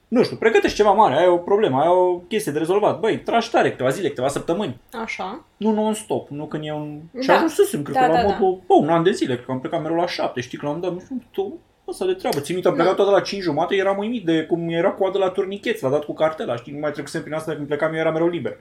nu 0.08 0.22
știu, 0.22 0.36
pregătești 0.36 0.76
ceva 0.76 0.90
mare, 0.92 1.16
ai 1.16 1.26
o 1.26 1.36
problemă, 1.36 1.80
ai 1.80 1.88
o 1.88 2.16
chestie 2.16 2.52
de 2.52 2.58
rezolvat. 2.58 3.00
Băi, 3.00 3.18
tragi 3.18 3.50
tare 3.50 3.70
câteva 3.70 3.88
zile, 3.88 4.08
câteva 4.08 4.28
săptămâni. 4.28 4.80
Așa. 5.02 5.44
Nu 5.56 5.72
non-stop, 5.72 6.28
nu 6.28 6.46
când 6.46 6.64
e 6.64 6.72
un... 6.72 7.00
Și 7.20 7.26
Da. 7.26 7.34
ajunsesem, 7.34 7.82
cred 7.82 7.96
Da, 7.96 8.06
că 8.06 8.12
la 8.12 8.22
da, 8.22 8.22
modul, 8.22 8.60
bă, 8.66 8.74
un 8.74 8.88
an 8.88 9.02
de 9.02 9.10
zile, 9.10 9.36
că 9.36 9.50
am 9.50 9.60
plecat 9.60 9.82
mereu 9.82 9.96
la 9.96 10.06
șapte, 10.06 10.40
știi, 10.40 10.58
că 10.58 10.66
la 10.66 10.72
un 10.72 10.80
dat, 10.80 10.92
nu 10.92 11.00
știu, 11.30 11.58
tu, 11.90 11.96
ăsta 11.96 12.12
de 12.12 12.18
treabă. 12.18 12.40
Țin 12.40 12.54
minte, 12.54 12.68
am 12.68 12.74
plecat 12.74 12.94
toată 12.94 13.10
la 13.10 13.20
5 13.20 13.42
jumate, 13.42 13.74
eram 13.74 13.98
uimit 13.98 14.24
de 14.24 14.44
cum 14.44 14.68
era 14.68 14.90
coadă 14.90 15.18
la 15.18 15.30
turnichet, 15.30 15.80
l-a 15.80 15.88
dat 15.88 16.04
cu 16.04 16.12
cartela, 16.12 16.56
știi, 16.56 16.72
nu 16.72 16.78
mai 16.78 16.92
trecusem 16.92 17.20
prin 17.22 17.34
asta, 17.34 17.54
când 17.54 17.66
plecam 17.66 17.92
eu 17.92 17.98
era 17.98 18.10
mereu 18.10 18.28
liber. 18.28 18.58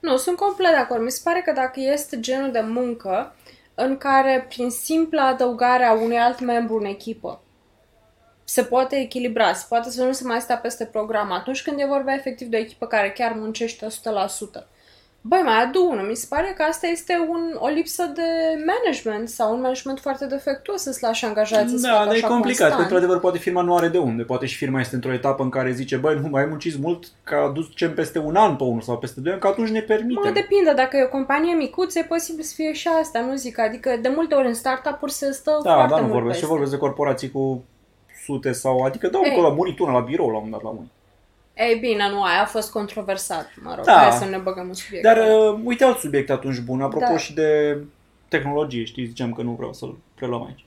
Nu, 0.00 0.16
sunt 0.16 0.36
complet 0.36 0.70
de 0.70 0.76
acord. 0.76 1.02
Mi 1.02 1.10
se 1.10 1.20
pare 1.24 1.42
că 1.44 1.52
dacă 1.52 1.80
este 1.80 2.20
genul 2.20 2.50
de 2.50 2.60
muncă 2.60 3.34
în 3.74 3.96
care, 3.96 4.46
prin 4.48 4.70
simpla 4.70 5.26
adăugare 5.26 5.84
a 5.84 5.92
unui 5.92 6.18
alt 6.18 6.40
membru 6.40 6.76
în 6.76 6.84
echipă, 6.84 7.42
se 8.44 8.62
poate 8.62 8.96
echilibra, 8.96 9.52
se 9.52 9.64
poate 9.68 9.90
să 9.90 10.04
nu 10.04 10.12
se 10.12 10.24
mai 10.24 10.40
stea 10.40 10.56
peste 10.56 10.84
program 10.84 11.32
atunci 11.32 11.62
când 11.62 11.80
e 11.80 11.84
vorba 11.84 12.14
efectiv 12.14 12.48
de 12.48 12.56
o 12.56 12.60
echipă 12.60 12.86
care 12.86 13.10
chiar 13.10 13.32
muncește 13.36 13.86
100%. 13.86 13.90
Băi, 15.22 15.40
mai 15.44 15.62
adu 15.62 15.88
unul. 15.90 16.06
Mi 16.06 16.14
se 16.14 16.26
pare 16.28 16.54
că 16.56 16.62
asta 16.62 16.86
este 16.86 17.26
un, 17.28 17.40
o 17.58 17.66
lipsă 17.68 18.04
de 18.14 18.22
management 18.72 19.28
sau 19.28 19.54
un 19.54 19.60
management 19.60 20.00
foarte 20.00 20.26
defectuos 20.26 20.80
să-ți 20.82 21.02
lași 21.02 21.24
angajații 21.24 21.78
să 21.78 21.86
Da, 21.86 21.92
facă 21.92 22.04
dar 22.04 22.14
e 22.14 22.16
așa 22.18 22.26
complicat, 22.28 22.56
că 22.58 22.64
constant. 22.64 22.82
într-adevăr 22.90 23.20
poate 23.20 23.38
firma 23.38 23.62
nu 23.62 23.76
are 23.76 23.88
de 23.88 23.98
unde. 23.98 24.22
Poate 24.22 24.46
și 24.46 24.56
firma 24.56 24.80
este 24.80 24.94
într-o 24.94 25.12
etapă 25.12 25.42
în 25.42 25.48
care 25.48 25.70
zice, 25.72 25.96
băi, 25.96 26.18
nu 26.22 26.28
mai 26.28 26.44
munciți 26.44 26.78
mult, 26.80 27.04
că 27.24 27.34
aducem 27.34 27.94
peste 27.94 28.18
un 28.18 28.36
an 28.36 28.56
pe 28.56 28.62
unul 28.62 28.80
sau 28.80 28.98
peste 28.98 29.20
doi 29.20 29.32
ani, 29.32 29.40
că 29.40 29.46
atunci 29.46 29.68
ne 29.68 29.80
permitem. 29.80 30.22
Mă, 30.24 30.30
depinde. 30.30 30.72
Dacă 30.76 30.96
e 30.96 31.04
o 31.04 31.08
companie 31.08 31.54
micuță, 31.54 31.98
e 31.98 32.02
posibil 32.02 32.44
să 32.44 32.52
fie 32.56 32.72
și 32.72 32.88
asta, 33.00 33.20
nu 33.20 33.34
zic. 33.34 33.58
Adică, 33.58 33.98
de 34.02 34.12
multe 34.14 34.34
ori 34.34 34.46
în 34.46 34.54
startup-uri 34.54 35.12
se 35.12 35.32
stă 35.32 35.60
Da, 35.64 35.72
foarte 35.74 35.88
da, 35.94 35.96
nu 35.96 36.02
mult 36.02 36.12
vorbesc. 36.12 36.30
peste. 36.32 36.44
Și 36.44 36.50
vorbesc 36.50 36.70
de 36.70 36.78
corporații 36.78 37.30
cu 37.30 37.64
sute 38.24 38.52
sau... 38.52 38.80
Adică 38.82 39.08
dau 39.08 39.22
Ei. 39.24 39.30
acolo, 39.30 39.46
a 39.46 39.50
murit 39.52 39.78
una 39.78 39.92
la 39.92 40.00
birou 40.00 40.26
la 40.30 40.36
un 40.36 40.42
moment 40.44 40.62
dat 40.62 40.72
la 40.72 40.78
unii. 40.78 40.90
Ei 41.68 41.78
bine, 41.78 42.08
nu, 42.08 42.22
aia 42.22 42.40
a 42.40 42.44
fost 42.44 42.70
controversat, 42.70 43.50
mă 43.62 43.74
rog, 43.76 43.84
Da. 43.84 43.92
hai 43.92 44.12
să 44.12 44.24
nu 44.24 44.30
ne 44.30 44.36
băgăm 44.36 44.68
în 44.68 44.74
subiect. 44.74 45.04
Dar 45.04 45.16
uh, 45.16 45.60
uite 45.64 45.84
alt 45.84 45.98
subiect 45.98 46.30
atunci 46.30 46.58
bun, 46.58 46.80
apropo 46.82 47.06
Da. 47.10 47.16
și 47.18 47.34
de 47.34 47.78
tehnologie, 48.28 48.84
știi, 48.84 49.06
ziceam 49.06 49.32
că 49.32 49.42
nu 49.42 49.50
vreau 49.50 49.72
să-l 49.72 49.98
preluăm 50.14 50.44
aici. 50.44 50.64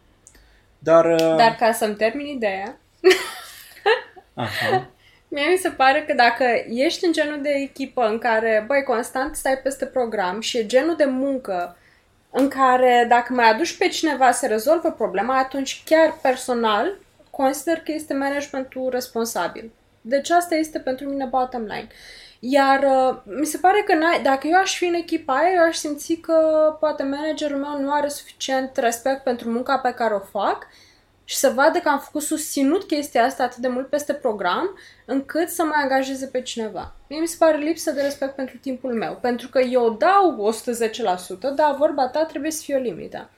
Dar... 0.80 1.06
Uh, 1.06 1.36
Dar 1.36 1.56
ca 1.60 1.72
să-mi 1.72 1.96
termin 1.96 2.26
ideea, 2.26 2.78
Așa. 4.34 4.90
mie 5.28 5.46
mi 5.52 5.58
se 5.58 5.70
pare 5.70 6.04
că 6.08 6.14
dacă 6.14 6.44
ești 6.70 7.06
în 7.06 7.12
genul 7.12 7.42
de 7.42 7.50
echipă 7.50 8.06
în 8.08 8.18
care, 8.18 8.64
băi, 8.68 8.84
constant 8.84 9.36
stai 9.36 9.58
peste 9.58 9.86
program 9.86 10.40
și 10.42 10.58
e 10.58 10.66
genul 10.66 10.96
de 10.96 11.06
muncă 11.06 11.78
în 12.30 12.48
care 12.48 13.06
dacă 13.10 13.34
mai 13.34 13.50
aduci 13.50 13.78
pe 13.78 13.88
cineva 13.88 14.32
să 14.32 14.48
rezolvă 14.48 14.92
problema, 14.92 15.38
atunci 15.38 15.84
chiar 15.86 16.18
personal 16.22 16.94
consider 17.30 17.78
că 17.78 17.92
este 17.92 18.14
managementul 18.14 18.90
responsabil. 18.92 19.72
Deci 20.06 20.30
asta 20.30 20.56
este 20.56 20.80
pentru 20.80 21.10
mine 21.10 21.26
bottom 21.26 21.62
line. 21.62 21.88
Iar 22.40 22.84
uh, 22.84 23.22
mi 23.40 23.46
se 23.46 23.58
pare 23.58 23.84
că 23.86 23.96
n-ai, 23.96 24.22
dacă 24.22 24.48
eu 24.48 24.60
aș 24.60 24.78
fi 24.78 24.86
în 24.86 24.94
echipa 24.94 25.36
aia, 25.36 25.54
eu 25.56 25.64
aș 25.64 25.76
simți 25.76 26.14
că 26.14 26.36
poate 26.80 27.04
managerul 27.04 27.58
meu 27.58 27.82
nu 27.82 27.92
are 27.92 28.08
suficient 28.08 28.78
respect 28.78 29.24
pentru 29.24 29.50
munca 29.50 29.78
pe 29.78 29.94
care 29.94 30.14
o 30.14 30.20
fac 30.20 30.68
și 31.24 31.36
să 31.36 31.50
vadă 31.56 31.80
că 31.80 31.90
am 31.90 32.00
făcut 32.00 32.22
susținut 32.22 32.84
chestia 32.84 33.24
asta 33.24 33.44
atât 33.44 33.58
de 33.58 33.68
mult 33.68 33.88
peste 33.88 34.14
program, 34.14 34.78
încât 35.06 35.50
să 35.50 35.64
mai 35.64 35.82
angajeze 35.82 36.26
pe 36.26 36.42
cineva. 36.42 36.96
Mie 37.10 37.20
mi 37.20 37.28
se 37.28 37.36
pare 37.40 37.58
lipsă 37.58 37.92
de 37.92 38.02
respect 38.02 38.36
pentru 38.36 38.58
timpul 38.58 38.94
meu, 38.94 39.18
pentru 39.22 39.50
că 39.50 39.60
eu 39.60 39.90
dau 39.90 40.54
110%, 41.50 41.56
dar 41.56 41.76
vorba 41.76 42.08
ta 42.08 42.26
trebuie 42.26 42.52
să 42.52 42.62
fie 42.64 42.76
o 42.76 42.80
limită. 42.80 43.30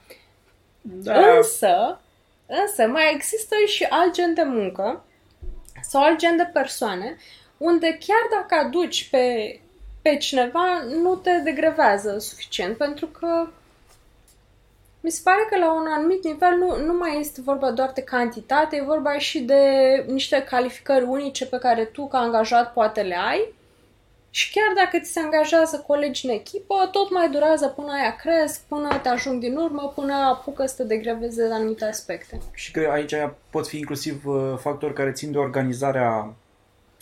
Da, 0.82 1.36
Însă, 1.36 2.00
însă, 2.46 2.88
mai 2.88 3.14
există 3.14 3.56
și 3.66 3.84
alt 3.84 4.14
gen 4.14 4.34
de 4.34 4.44
muncă 4.44 5.04
sau 5.90 6.04
alt 6.04 6.18
gen 6.18 6.38
de 6.38 6.50
persoane 6.54 7.18
unde 7.58 7.98
chiar 8.08 8.42
dacă 8.42 8.66
aduci 8.66 9.10
pe, 9.10 9.60
pe 10.02 10.18
cineva, 10.18 10.84
nu 11.02 11.16
te 11.16 11.32
degrevează 11.44 12.20
suficient, 12.20 12.78
pentru 12.78 13.08
că 13.08 13.48
mi 15.00 15.12
se 15.12 15.22
pare 15.24 15.48
că 15.50 15.58
la 15.58 15.74
un 15.74 15.88
anumit 15.88 16.24
nivel 16.24 16.58
nu, 16.58 16.86
nu 16.86 16.94
mai 16.94 17.20
este 17.20 17.42
vorba 17.42 17.72
doar 17.72 17.92
de 17.92 18.02
cantitate, 18.02 18.76
e 18.76 18.82
vorba 18.82 19.18
și 19.18 19.40
de 19.40 19.64
niște 20.08 20.44
calificări 20.44 21.04
unice 21.04 21.46
pe 21.46 21.58
care 21.58 21.86
tu, 21.86 22.08
ca 22.08 22.18
angajat, 22.18 22.74
poate 22.74 23.02
le 23.02 23.18
ai. 23.18 23.54
Și 24.38 24.52
chiar 24.52 24.86
dacă 24.86 25.04
ți 25.04 25.12
se 25.12 25.20
angajează 25.20 25.84
colegi 25.88 26.26
în 26.26 26.32
echipă, 26.32 26.90
tot 26.92 27.12
mai 27.12 27.30
durează 27.30 27.68
până 27.68 27.92
aia 27.92 28.16
cresc, 28.16 28.68
până 28.68 29.00
te 29.02 29.10
ajung 29.10 29.40
din 29.40 29.56
urmă, 29.56 29.92
până 29.96 30.14
apucă 30.14 30.66
să 30.66 30.76
te 30.76 30.84
degreveze 30.84 31.48
de 31.48 31.54
anumite 31.54 31.86
aspecte. 31.86 32.40
și 32.54 32.72
că 32.72 32.90
aici 32.92 33.14
pot 33.50 33.68
fi 33.68 33.78
inclusiv 33.78 34.26
uh, 34.26 34.54
factori 34.58 34.94
care 34.94 35.12
țin 35.12 35.32
de 35.32 35.38
organizarea 35.38 36.34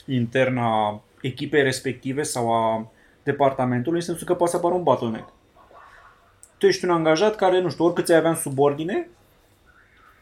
internă 0.06 0.62
a 0.62 1.02
echipei 1.22 1.63
respective 1.63 2.24
sau 2.24 2.54
a 2.54 2.91
departamentului, 3.24 4.00
în 4.00 4.06
sensul 4.06 4.28
că 4.28 4.34
poate 4.34 4.52
să 4.52 4.58
apară 4.58 4.74
un 4.74 4.84
bottleneck. 4.84 5.30
Tu 6.58 6.65
ești 6.65 6.86
un 6.86 6.91
angajat 6.91 7.36
care, 7.36 7.62
nu 7.62 7.69
știu, 7.69 7.86
oricât 7.86 8.06
ți-ai 8.06 8.17
avea 8.17 8.30
în 8.30 8.36
subordine, 8.36 9.08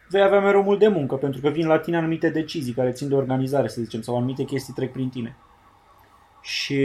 vei 0.10 0.22
avea 0.22 0.40
mereu 0.40 0.64
mult 0.64 0.80
de 0.80 0.88
muncă, 0.88 1.16
pentru 1.16 1.42
că 1.42 1.50
vin 1.50 1.68
la 1.68 1.80
tine 1.80 1.98
anumite 1.98 2.30
decizii 2.30 2.74
care 2.74 2.92
țin 2.92 3.08
de 3.08 3.16
organizare, 3.16 3.68
să 3.68 3.82
zicem, 3.82 4.02
sau 4.02 4.16
anumite 4.16 4.44
chestii 4.44 4.74
trec 4.74 4.92
prin 4.92 5.10
tine. 5.10 5.36
Și 6.42 6.80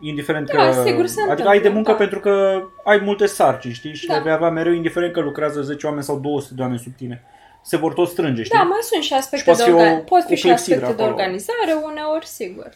indiferent 0.00 0.50
Da, 0.52 0.70
că... 0.70 0.82
sigur 0.86 1.06
se 1.06 1.20
adică 1.30 1.48
ai 1.48 1.60
de 1.60 1.66
întâmplă, 1.68 1.70
muncă 1.72 1.90
da. 1.90 1.96
pentru 1.96 2.20
că 2.20 2.62
ai 2.84 2.98
multe 3.04 3.26
sarcini, 3.26 3.72
știi? 3.72 3.94
Și 3.94 4.06
Da. 4.06 4.14
le 4.14 4.20
vei 4.22 4.32
avea 4.32 4.50
mereu, 4.50 4.72
indiferent 4.72 5.12
că 5.12 5.20
lucrează 5.20 5.62
10 5.62 5.86
oameni 5.86 6.04
sau 6.04 6.18
200 6.18 6.54
de 6.54 6.62
oameni 6.62 6.78
sub 6.78 6.92
tine. 6.96 7.22
Se 7.62 7.76
vor 7.76 7.92
tot 7.92 8.08
strânge, 8.08 8.42
știi? 8.42 8.58
Da, 8.58 8.64
mai 8.64 8.78
sunt 8.80 9.02
și 9.02 9.12
aspecte 9.14 9.36
Și 9.52 9.56
poate 9.56 9.70
de, 9.70 9.76
fi 9.76 9.76
o- 9.76 9.80
orga- 10.00 10.04
pot 10.04 10.24
fi 10.26 10.32
o 10.32 10.36
și 10.36 10.42
clepsidră 10.42 10.74
aspecte 10.80 10.96
de 10.96 11.02
acolo. 11.02 11.16
organizare, 11.16 11.72
uneori, 11.84 12.26
sigur. 12.26 12.68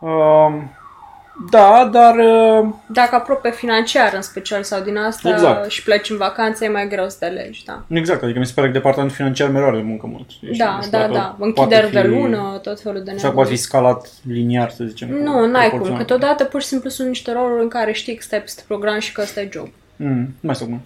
Um, 0.00 0.70
da, 1.50 1.88
dar... 1.92 2.14
Uh, 2.16 2.68
Dacă 2.86 3.14
aprope 3.14 3.50
financiar, 3.50 4.12
în 4.14 4.22
special, 4.22 4.62
sau 4.62 4.80
din 4.82 4.96
asta 4.96 5.28
Exact. 5.28 5.70
și 5.70 5.82
pleci 5.82 6.10
în 6.10 6.16
vacanță, 6.16 6.64
e 6.64 6.68
mai 6.68 6.88
greu 6.88 7.08
să 7.08 7.16
te 7.20 7.26
legi, 7.26 7.64
da. 7.64 7.82
exact, 7.88 8.22
adică 8.22 8.38
mi 8.38 8.46
se 8.46 8.52
pare 8.54 8.66
că 8.66 8.72
departamentul 8.72 9.16
financiar 9.16 9.48
mereu 9.48 9.68
are 9.68 9.76
de 9.76 9.82
muncă 9.82 10.06
mult. 10.06 10.30
știi? 10.30 10.52
Și 10.52 10.58
Da, 10.58 10.74
nu 10.76 10.82
știu 10.82 10.90
da, 10.90 10.98
dacă 10.98 11.12
da. 11.12 11.34
poate 11.38 11.44
Închideri 11.44 11.92
de 11.92 12.00
fi- 12.00 12.06
lună, 12.06 12.58
tot 12.62 12.80
felul 12.80 12.98
de 13.02 13.04
Sau 13.04 13.14
nebunii. 13.14 13.34
poate 13.34 13.50
fi 13.50 13.56
scalat 13.56 14.08
liniar, 14.28 14.70
să 14.70 14.84
zicem. 14.84 15.08
cu 15.08 15.14
Nu, 15.14 15.46
n-ai 15.46 15.50
cum. 15.68 15.68
proporțional. 15.68 15.98
Câteodată 15.98 16.44
pur 16.44 16.60
și 16.60 16.66
simplu 16.66 16.88
sunt 16.88 17.08
niște 17.08 17.32
roluri 17.32 17.62
în 17.62 17.68
care 17.68 17.92
știi 17.92 18.14
că 18.14 18.22
stai 18.22 18.40
peste 18.40 18.62
program 18.66 18.98
și 18.98 19.12
că 19.12 19.20
ăsta 19.20 19.40
e 19.40 19.48
job. 19.52 19.68
Mm, 19.96 20.16
nu 20.18 20.26
mai 20.40 20.54
sunt 20.54 20.80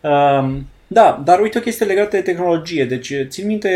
um, 0.00 0.66
Da, 0.92 1.22
dar 1.24 1.40
uite 1.40 1.58
o 1.58 1.60
chestie 1.60 1.86
legată 1.86 2.16
de 2.16 2.22
tehnologie. 2.22 2.84
Deci 2.84 3.12
țin 3.28 3.46
minte, 3.46 3.70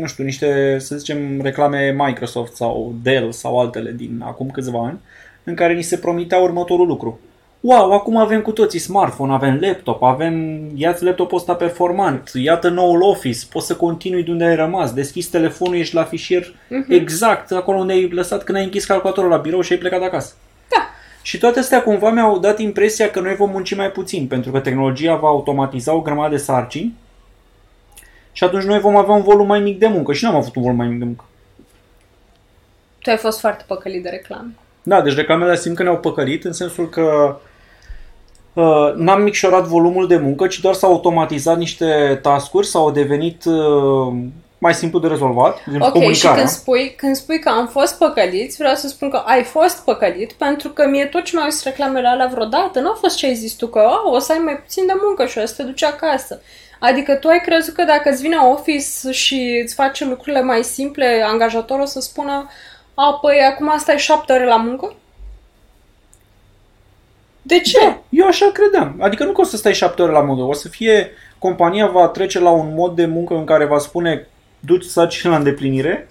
nu 0.00 0.06
știu, 0.06 0.24
niște, 0.24 0.76
să 0.78 0.96
zicem, 0.96 1.40
reclame 1.42 1.94
Microsoft 1.98 2.54
sau 2.54 2.94
Dell 3.02 3.32
sau 3.32 3.60
altele 3.60 3.92
din 3.92 4.20
acum 4.24 4.50
câțiva 4.50 4.84
ani, 4.84 4.98
în 5.44 5.54
care 5.54 5.74
ni 5.74 5.82
se 5.82 5.96
promitea 5.96 6.38
următorul 6.38 6.86
lucru. 6.86 7.20
Wow, 7.60 7.92
acum 7.92 8.16
avem 8.16 8.42
cu 8.42 8.52
toții 8.52 8.78
smartphone, 8.78 9.32
avem 9.32 9.58
laptop, 9.60 10.02
avem, 10.02 10.60
ia-ți 10.74 11.04
laptopul 11.04 11.38
ăsta 11.38 11.54
performant, 11.54 12.30
iată 12.34 12.68
noul 12.68 13.02
Office, 13.02 13.46
poți 13.50 13.66
să 13.66 13.74
continui 13.76 14.22
de 14.22 14.30
unde 14.30 14.44
ai 14.44 14.56
rămas, 14.56 14.92
deschizi 14.92 15.30
telefonul, 15.30 15.76
ești 15.76 15.94
la 15.94 16.04
fișier 16.04 16.54
exact 16.88 17.50
acolo 17.50 17.78
unde 17.78 17.92
ai 17.92 18.08
lăsat 18.08 18.44
când 18.44 18.58
ai 18.58 18.64
închis 18.64 18.84
calculatorul 18.84 19.30
la 19.30 19.36
birou 19.36 19.60
și 19.60 19.72
ai 19.72 19.78
plecat 19.78 20.02
acasă. 20.02 20.34
Da. 21.28 21.34
Și 21.34 21.38
toate 21.38 21.58
astea 21.58 21.82
cumva 21.82 22.10
mi-au 22.10 22.38
dat 22.38 22.58
impresia 22.58 23.10
că 23.10 23.20
noi 23.20 23.34
vom 23.34 23.50
munci 23.50 23.76
mai 23.76 23.90
puțin, 23.90 24.26
pentru 24.26 24.50
că 24.50 24.60
tehnologia 24.60 25.16
va 25.16 25.28
automatiza 25.28 25.94
o 25.94 26.00
grămadă 26.00 26.34
de 26.34 26.40
sarcini 26.40 26.94
și 28.32 28.44
atunci 28.44 28.64
noi 28.64 28.80
vom 28.80 28.96
avea 28.96 29.14
un 29.14 29.22
volum 29.22 29.46
mai 29.46 29.60
mic 29.60 29.78
de 29.78 29.86
muncă 29.86 30.12
și 30.12 30.24
n-am 30.24 30.34
avut 30.34 30.56
un 30.56 30.62
volum 30.62 30.76
mai 30.76 30.88
mic 30.88 30.98
de 30.98 31.04
muncă. 31.04 31.24
Tu 33.02 33.10
ai 33.10 33.16
fost 33.16 33.40
foarte 33.40 33.64
păcălit 33.66 34.02
de 34.02 34.08
reclamă. 34.08 34.50
Da, 34.82 35.02
deci 35.02 35.14
reclamele 35.14 35.56
simt 35.56 35.76
că 35.76 35.82
ne-au 35.82 35.98
păcălit 35.98 36.44
în 36.44 36.52
sensul 36.52 36.88
că 36.88 37.38
uh, 38.52 38.92
n-am 38.96 39.22
micșorat 39.22 39.66
volumul 39.66 40.06
de 40.06 40.16
muncă, 40.16 40.46
ci 40.46 40.60
doar 40.60 40.74
s-au 40.74 40.92
automatizat 40.92 41.58
niște 41.58 42.18
tascuri 42.22 42.66
sau 42.66 42.84
au 42.84 42.90
devenit 42.90 43.44
uh, 43.44 44.14
mai 44.58 44.74
simplu 44.74 44.98
de 44.98 45.06
rezolvat, 45.06 45.54
de 45.54 45.60
exemplu, 45.64 45.86
Ok, 45.86 45.92
și 45.94 46.00
comunicarea. 46.00 46.36
când 46.36 46.48
spui, 46.48 46.94
când 46.96 47.16
spui 47.16 47.38
că 47.38 47.48
am 47.48 47.66
fost 47.66 47.98
păcăliți, 47.98 48.56
vreau 48.56 48.74
să 48.74 48.88
spun 48.88 49.10
că 49.10 49.22
ai 49.26 49.42
fost 49.42 49.84
păcălit, 49.84 50.32
pentru 50.32 50.68
că 50.68 50.86
mie 50.86 51.04
tot 51.04 51.22
ce 51.22 51.34
mai 51.36 51.44
auzit 51.44 51.64
reclamele 51.64 52.08
alea 52.08 52.26
vreodată, 52.26 52.80
nu 52.80 52.90
a 52.90 52.96
fost 53.00 53.16
ce 53.16 53.26
ai 53.26 53.34
zis 53.34 53.52
tu, 53.52 53.66
că 53.66 53.78
oh, 53.78 54.12
o 54.12 54.18
să 54.18 54.32
ai 54.32 54.38
mai 54.44 54.56
puțin 54.56 54.86
de 54.86 54.92
muncă 55.02 55.26
și 55.26 55.38
o 55.38 55.46
să 55.46 55.54
te 55.56 55.62
duci 55.62 55.82
acasă. 55.82 56.40
Adică 56.78 57.14
tu 57.14 57.28
ai 57.28 57.40
crezut 57.40 57.74
că 57.74 57.84
dacă 57.84 58.10
îți 58.10 58.22
vine 58.22 58.36
office 58.36 59.10
și 59.10 59.60
îți 59.64 59.74
face 59.74 60.04
lucrurile 60.04 60.42
mai 60.42 60.62
simple, 60.62 61.24
angajatorul 61.26 61.82
o 61.82 61.86
să 61.86 62.00
spună 62.00 62.48
a, 62.94 63.18
păi 63.20 63.40
acum 63.52 63.74
stai 63.78 63.98
șapte 63.98 64.32
ore 64.32 64.44
la 64.44 64.56
muncă? 64.56 64.94
De 67.42 67.60
ce? 67.60 67.78
Da, 67.84 67.98
eu 68.08 68.26
așa 68.26 68.50
credeam. 68.52 68.96
Adică 69.00 69.24
nu 69.24 69.32
că 69.32 69.40
o 69.40 69.44
să 69.44 69.56
stai 69.56 69.74
șapte 69.74 70.02
ore 70.02 70.12
la 70.12 70.20
muncă, 70.20 70.42
o 70.42 70.52
să 70.52 70.68
fie, 70.68 71.10
compania 71.38 71.86
va 71.86 72.08
trece 72.08 72.40
la 72.40 72.50
un 72.50 72.74
mod 72.74 72.96
de 72.96 73.06
muncă 73.06 73.34
în 73.34 73.44
care 73.44 73.64
va 73.64 73.78
spune 73.78 74.26
duci 74.60 74.84
sarcini 74.84 75.32
la 75.32 75.38
îndeplinire 75.38 76.08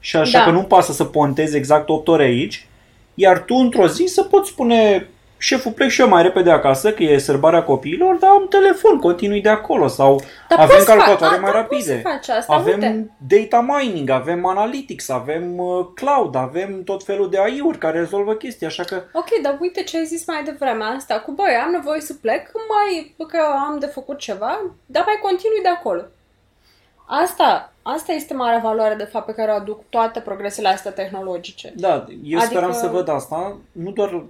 și 0.00 0.16
așa 0.16 0.38
Da. 0.38 0.44
că 0.44 0.50
nu 0.50 0.62
pasă 0.62 0.92
să 0.92 1.04
pontezi 1.04 1.56
exact 1.56 1.88
8 1.88 2.08
ore 2.08 2.22
aici, 2.24 2.66
iar 3.14 3.38
tu 3.38 3.54
într-o 3.54 3.86
zi 3.86 4.04
să 4.06 4.22
poți 4.22 4.50
spune 4.50 5.06
șeful 5.38 5.72
plec 5.72 5.88
și 5.88 6.00
eu 6.00 6.08
mai 6.08 6.22
repede 6.22 6.50
acasă, 6.50 6.92
că 6.92 7.02
e 7.02 7.18
sărbarea 7.18 7.62
copiilor, 7.62 8.14
dar 8.16 8.30
am 8.30 8.46
telefon, 8.48 8.98
continui 8.98 9.40
de 9.40 9.48
acolo 9.48 9.86
sau 9.88 10.22
Dar 10.48 10.58
avem 10.58 10.76
poți 10.76 10.84
fa- 10.84 10.94
calculatoare 10.94 11.36
a, 11.36 11.40
mai 11.40 11.52
da, 11.52 11.58
poți 11.62 11.88
rapide. 11.88 12.02
să 12.02 12.08
faci 12.08 12.28
asta, 12.36 12.52
avem 12.54 12.80
uite. 12.80 13.10
data 13.28 13.60
mining, 13.60 14.10
avem 14.10 14.46
analytics, 14.46 15.08
avem 15.08 15.58
uh, 15.58 15.86
cloud, 15.94 16.34
avem 16.36 16.82
tot 16.84 17.04
felul 17.04 17.30
de 17.30 17.38
AI-uri 17.38 17.78
care 17.78 17.98
rezolvă 17.98 18.34
chestii, 18.34 18.66
așa 18.66 18.82
că 18.82 19.02
Ok, 19.12 19.28
dar 19.42 19.56
uite 19.60 19.82
ce 19.82 19.98
ai 19.98 20.04
zis 20.04 20.26
mai 20.26 20.42
devreme 20.44 20.84
asta 20.84 21.14
cu 21.20 21.32
băi, 21.32 21.54
am 21.64 21.70
nevoie 21.70 22.00
să 22.00 22.14
plec, 22.20 22.50
mai 22.68 23.14
că 23.28 23.38
am 23.68 23.78
de 23.78 23.86
făcut 23.86 24.18
ceva, 24.18 24.60
dar 24.86 25.02
mai 25.06 25.18
continui 25.22 25.62
de 25.62 25.68
acolo. 25.68 26.02
Asta, 27.20 27.72
asta 27.82 28.12
este 28.12 28.34
marea 28.34 28.58
valoare 28.58 28.94
de 28.94 29.04
fapt 29.04 29.26
pe 29.26 29.32
care 29.32 29.50
o 29.50 29.54
aduc 29.54 29.82
toate 29.88 30.20
progresele 30.20 30.68
astea 30.68 30.92
tehnologice. 30.92 31.72
Da, 31.76 32.06
eu 32.24 32.38
Adică- 32.38 32.44
speram 32.44 32.72
să 32.72 32.86
văd 32.86 33.08
asta, 33.08 33.56
nu 33.72 33.90
doar 33.90 34.24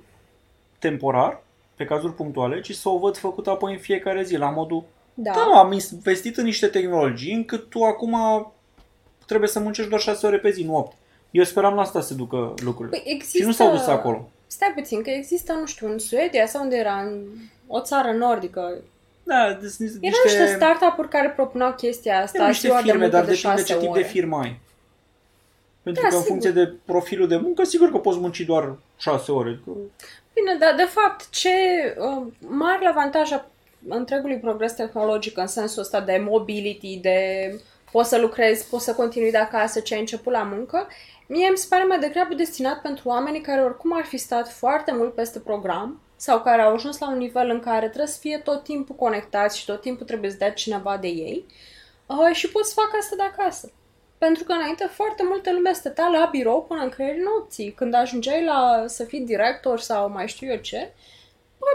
temporar, 0.78 1.42
pe 1.76 1.84
cazuri 1.84 2.14
punctuale, 2.14 2.60
ci 2.60 2.74
să 2.74 2.88
o 2.88 2.98
văd 2.98 3.16
făcută 3.16 3.50
apoi 3.50 3.72
în 3.72 3.78
fiecare 3.78 4.22
zi, 4.22 4.36
la 4.36 4.50
modul, 4.50 4.84
Da. 5.14 5.32
da, 5.32 5.58
am 5.58 5.72
investit 5.72 6.36
în 6.36 6.44
niște 6.44 6.66
tehnologii 6.66 7.34
încât 7.34 7.70
tu 7.70 7.82
acum 7.82 8.16
trebuie 9.26 9.48
să 9.48 9.60
muncești 9.60 9.90
doar 9.90 10.00
6 10.02 10.26
ore 10.26 10.38
pe 10.38 10.50
zi, 10.50 10.62
nu 10.64 10.76
8. 10.76 10.96
Eu 11.30 11.44
speram 11.44 11.74
la 11.74 11.80
asta 11.80 12.00
să 12.00 12.06
se 12.06 12.14
ducă 12.14 12.54
lucrurile. 12.64 12.96
Păi 12.96 13.12
există... 13.12 13.38
Și 13.38 13.44
nu 13.44 13.52
s-au 13.52 13.70
dus 13.70 13.86
acolo. 13.86 14.28
Stai 14.46 14.72
puțin, 14.74 15.02
că 15.02 15.10
există, 15.10 15.52
nu 15.52 15.66
știu, 15.66 15.92
în 15.92 15.98
Suedia 15.98 16.46
sau 16.46 16.62
unde 16.62 16.76
era, 16.76 17.00
în 17.00 17.24
o 17.66 17.80
țară 17.80 18.12
nordică. 18.12 18.74
Da, 19.22 19.52
deci 19.60 19.72
niște, 19.76 19.98
Erau 20.00 20.20
niște 20.24 20.46
startup-uri 20.54 21.08
care 21.08 21.30
propuneau 21.30 21.72
chestia 21.72 22.20
asta, 22.22 22.36
erau 22.36 22.48
niște 22.48 22.66
ziua 22.66 22.80
de 22.82 22.82
firme, 22.90 23.00
muncă 23.00 23.16
dar 23.16 23.24
de 23.24 23.30
depinde 23.32 23.48
șase 23.56 23.72
ce 23.72 23.78
tip 23.78 23.90
ore. 23.90 24.00
de 24.02 24.06
firmă 24.08 24.38
ai. 24.42 24.60
Pentru 25.82 26.02
Da, 26.02 26.08
că 26.08 26.14
în 26.14 26.20
sigur. 26.22 26.40
funcție 26.40 26.62
de 26.64 26.74
profilul 26.84 27.28
de 27.28 27.36
muncă, 27.36 27.64
sigur 27.64 27.90
că 27.90 27.98
poți 27.98 28.18
munci 28.18 28.40
doar 28.40 28.74
6 28.98 29.32
ore. 29.32 29.60
Că- 29.64 29.70
Bine, 30.34 30.56
dar 30.58 30.74
de 30.74 30.82
fapt, 30.88 31.30
ce 31.30 31.48
uh, 31.98 32.26
mare 32.48 32.86
avantaj 32.86 33.32
a 33.32 33.46
întregului 33.88 34.38
progres 34.38 34.72
tehnologic 34.72 35.38
în 35.38 35.46
sensul 35.46 35.82
ăsta 35.82 36.00
de 36.00 36.22
mobility, 36.28 36.96
de 36.96 37.16
poți 37.90 38.08
să 38.08 38.18
lucrezi, 38.18 38.68
poți 38.68 38.84
să 38.84 38.94
continui 38.94 39.30
de 39.30 39.36
acasă 39.38 39.80
ce 39.80 39.94
ai 39.94 40.00
început 40.00 40.32
la 40.32 40.42
muncă, 40.42 40.86
mie 41.26 41.48
îmi 41.48 41.56
se 41.56 41.66
pare 41.68 41.84
mai 41.84 41.98
degrabă 41.98 42.34
destinat 42.34 42.80
pentru 42.80 43.08
oamenii 43.08 43.40
care 43.40 43.60
oricum 43.62 43.96
ar 43.96 44.04
fi 44.04 44.16
stat 44.16 44.48
foarte 44.52 44.92
mult 44.94 45.14
peste 45.14 45.38
program 45.38 46.00
sau 46.26 46.42
care 46.42 46.62
au 46.62 46.74
ajuns 46.74 46.98
la 46.98 47.08
un 47.08 47.16
nivel 47.16 47.50
în 47.50 47.60
care 47.60 47.86
trebuie 47.86 48.14
să 48.16 48.18
fie 48.18 48.38
tot 48.38 48.62
timpul 48.62 48.94
conectați 48.94 49.58
și 49.58 49.64
tot 49.64 49.80
timpul 49.80 50.06
trebuie 50.06 50.30
să 50.30 50.36
dea 50.36 50.52
cineva 50.52 50.96
de 50.96 51.08
ei 51.08 51.46
uh, 52.06 52.30
și 52.32 52.50
pot 52.50 52.66
să 52.66 52.72
fac 52.76 52.90
asta 52.98 53.16
de 53.16 53.22
acasă. 53.22 53.72
Pentru 54.18 54.44
că 54.44 54.52
înainte 54.52 54.84
foarte 54.84 55.22
multă 55.22 55.52
lume 55.52 55.72
stătea 55.72 56.06
la 56.06 56.28
birou 56.30 56.64
până 56.64 56.82
în 56.82 56.88
creierii 56.88 57.22
nopții. 57.22 57.72
Când 57.72 57.94
ajungeai 57.94 58.44
la 58.44 58.84
să 58.86 59.04
fii 59.04 59.20
director 59.20 59.80
sau 59.80 60.10
mai 60.10 60.28
știu 60.28 60.50
eu 60.50 60.56
ce, 60.56 60.92
bă, 61.58 61.66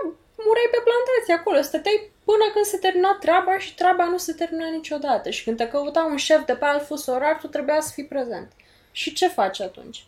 mureai 0.45 0.69
pe 0.71 0.83
plantație 0.87 1.33
acolo. 1.33 1.61
Stăteai 1.61 2.11
până 2.23 2.45
când 2.53 2.65
se 2.65 2.77
termina 2.77 3.17
treaba 3.19 3.57
și 3.57 3.75
treaba 3.75 4.05
nu 4.05 4.17
se 4.17 4.33
termina 4.33 4.69
niciodată. 4.69 5.29
Și 5.29 5.43
când 5.43 5.57
te 5.57 5.67
căuta 5.67 6.03
un 6.03 6.17
șef 6.17 6.45
de 6.45 6.53
pe 6.55 6.65
alt 6.65 6.85
fus 6.85 7.05
orar, 7.05 7.37
tu 7.41 7.47
trebuia 7.47 7.79
să 7.79 7.91
fii 7.93 8.05
prezent. 8.05 8.51
Și 8.91 9.13
ce 9.13 9.27
faci 9.27 9.61
atunci? 9.61 10.06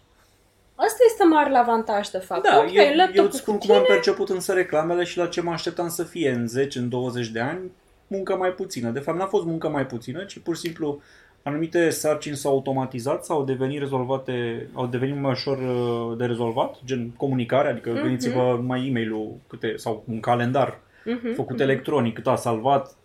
Asta 0.82 0.98
este 1.08 1.24
marele 1.24 1.58
avantaj, 1.58 2.08
de 2.08 2.18
fapt. 2.18 2.44
Da, 2.44 2.58
Ok, 2.58 2.74
eu, 2.74 2.84
eu 2.84 2.96
laptopul 2.96 3.26
îți 3.26 3.38
spun 3.38 3.58
cu 3.58 3.66
cum 3.66 3.76
am 3.76 3.82
tine, 3.84 3.94
perceput 3.96 4.30
însă 4.30 4.54
reclamele 4.54 5.04
și 5.04 5.18
la 5.18 5.28
ce 5.28 5.42
mă 5.42 5.52
așteptam 5.52 5.90
să 5.90 6.04
fie 6.04 6.30
în 6.30 6.48
10, 6.48 6.80
în 6.80 6.90
20 6.90 7.28
de 7.28 7.40
ani, 7.40 7.60
muncă 8.08 8.36
mai 8.36 8.50
puțină. 8.50 8.90
De 8.90 9.00
fapt, 9.00 9.18
n-a 9.18 9.26
fost 9.26 9.46
muncă 9.46 9.70
mai 9.70 9.86
puțină, 9.86 10.24
ci 10.24 10.40
pur 10.40 10.56
și 10.56 10.62
simplu 10.62 11.02
anumite 11.44 11.90
sarcini 11.90 12.36
s-au 12.36 12.52
automatizat 12.52 13.26
sau 13.26 13.38
au 13.38 13.44
devenit 13.44 13.80
rezolvate, 13.80 14.68
au 14.74 14.86
devenit 14.86 15.22
mai 15.22 15.32
ușor 15.32 15.58
uh, 15.58 16.18
de 16.18 16.26
rezolvat, 16.26 16.76
gen 16.86 17.10
comunicare, 17.18 17.70
adică 17.70 17.90
Mhm. 17.90 18.02
gândiți-vă 18.02 18.60
mai 18.66 18.88
e-mail-ul 18.88 19.36
câte, 19.48 19.74
sau 19.78 20.04
un 20.12 20.20
calendar 20.20 20.80
Mhm, 21.06 21.34
făcut 21.36 21.54
mhm. 21.56 21.62
electronic, 21.62 22.14
cât 22.14 22.28
a 22.28 22.36
salvat, 22.36 22.96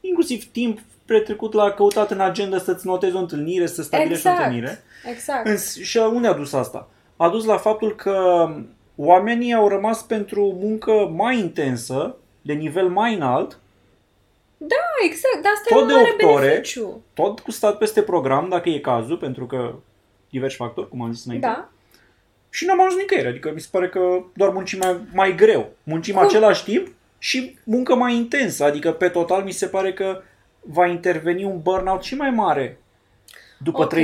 inclusiv 0.00 0.44
timp 0.44 0.78
petrecut 1.04 1.52
la 1.52 1.70
căutat 1.70 2.10
în 2.10 2.20
agenda 2.20 2.58
să-ți 2.58 2.86
notezi 2.86 3.14
o 3.16 3.18
întâlnire, 3.18 3.66
să 3.66 3.82
stabilești 3.82 4.14
Exact. 4.26 4.38
o 4.38 4.42
întâlnire. 4.42 4.82
Exact. 5.10 5.46
În, 5.46 5.56
și 5.84 5.96
unde 5.98 6.28
a 6.28 6.32
dus 6.32 6.52
asta? 6.52 6.88
A 7.16 7.28
dus 7.28 7.44
la 7.44 7.56
faptul 7.56 7.94
că 7.94 8.48
oamenii 8.96 9.54
au 9.54 9.68
rămas 9.68 10.02
pentru 10.02 10.56
muncă 10.60 10.92
mai 11.14 11.38
intensă, 11.38 12.16
de 12.42 12.52
nivel 12.52 12.88
mai 12.88 13.14
înalt, 13.14 13.58
Da, 14.56 15.04
exact. 15.04 15.42
Dar 15.42 15.52
asta 15.54 15.74
Tot 15.74 15.78
e 15.78 15.82
un 15.82 15.88
de 15.88 15.94
mare 15.94 16.10
opt 16.12 16.22
ore. 16.36 16.46
beneficiu. 16.46 17.02
tot 17.14 17.40
cu 17.40 17.50
stat 17.50 17.78
peste 17.78 18.02
program, 18.02 18.48
dacă 18.48 18.68
e 18.68 18.78
cazul, 18.78 19.16
pentru 19.16 19.46
că 19.46 19.74
diversi 20.30 20.56
factori, 20.56 20.88
cum 20.88 21.02
am 21.02 21.12
zis 21.12 21.24
înainte. 21.24 21.46
Da. 21.46 21.68
Și 22.50 22.66
n-am 22.66 22.80
ajuns 22.80 23.00
nicăieri, 23.00 23.28
adică 23.28 23.50
mi 23.54 23.60
se 23.60 23.68
pare 23.70 23.88
că 23.88 24.22
doar 24.34 24.50
muncim 24.50 24.78
mai, 24.78 24.96
mai 25.12 25.34
greu. 25.34 25.70
Muncim 25.82 26.14
Cum? 26.14 26.22
același 26.24 26.64
timp 26.64 26.86
și 27.18 27.58
muncă 27.64 27.94
mai 27.94 28.14
intensă, 28.14 28.64
adică 28.64 28.92
pe 28.92 29.08
total 29.08 29.42
mi 29.42 29.50
se 29.52 29.66
pare 29.66 29.92
că 29.92 30.20
va 30.60 30.86
interveni 30.86 31.44
un 31.44 31.60
burnout 31.62 32.02
și 32.02 32.14
mai 32.16 32.30
mare 32.30 32.78
după 33.58 33.82
Ok. 33.82 33.94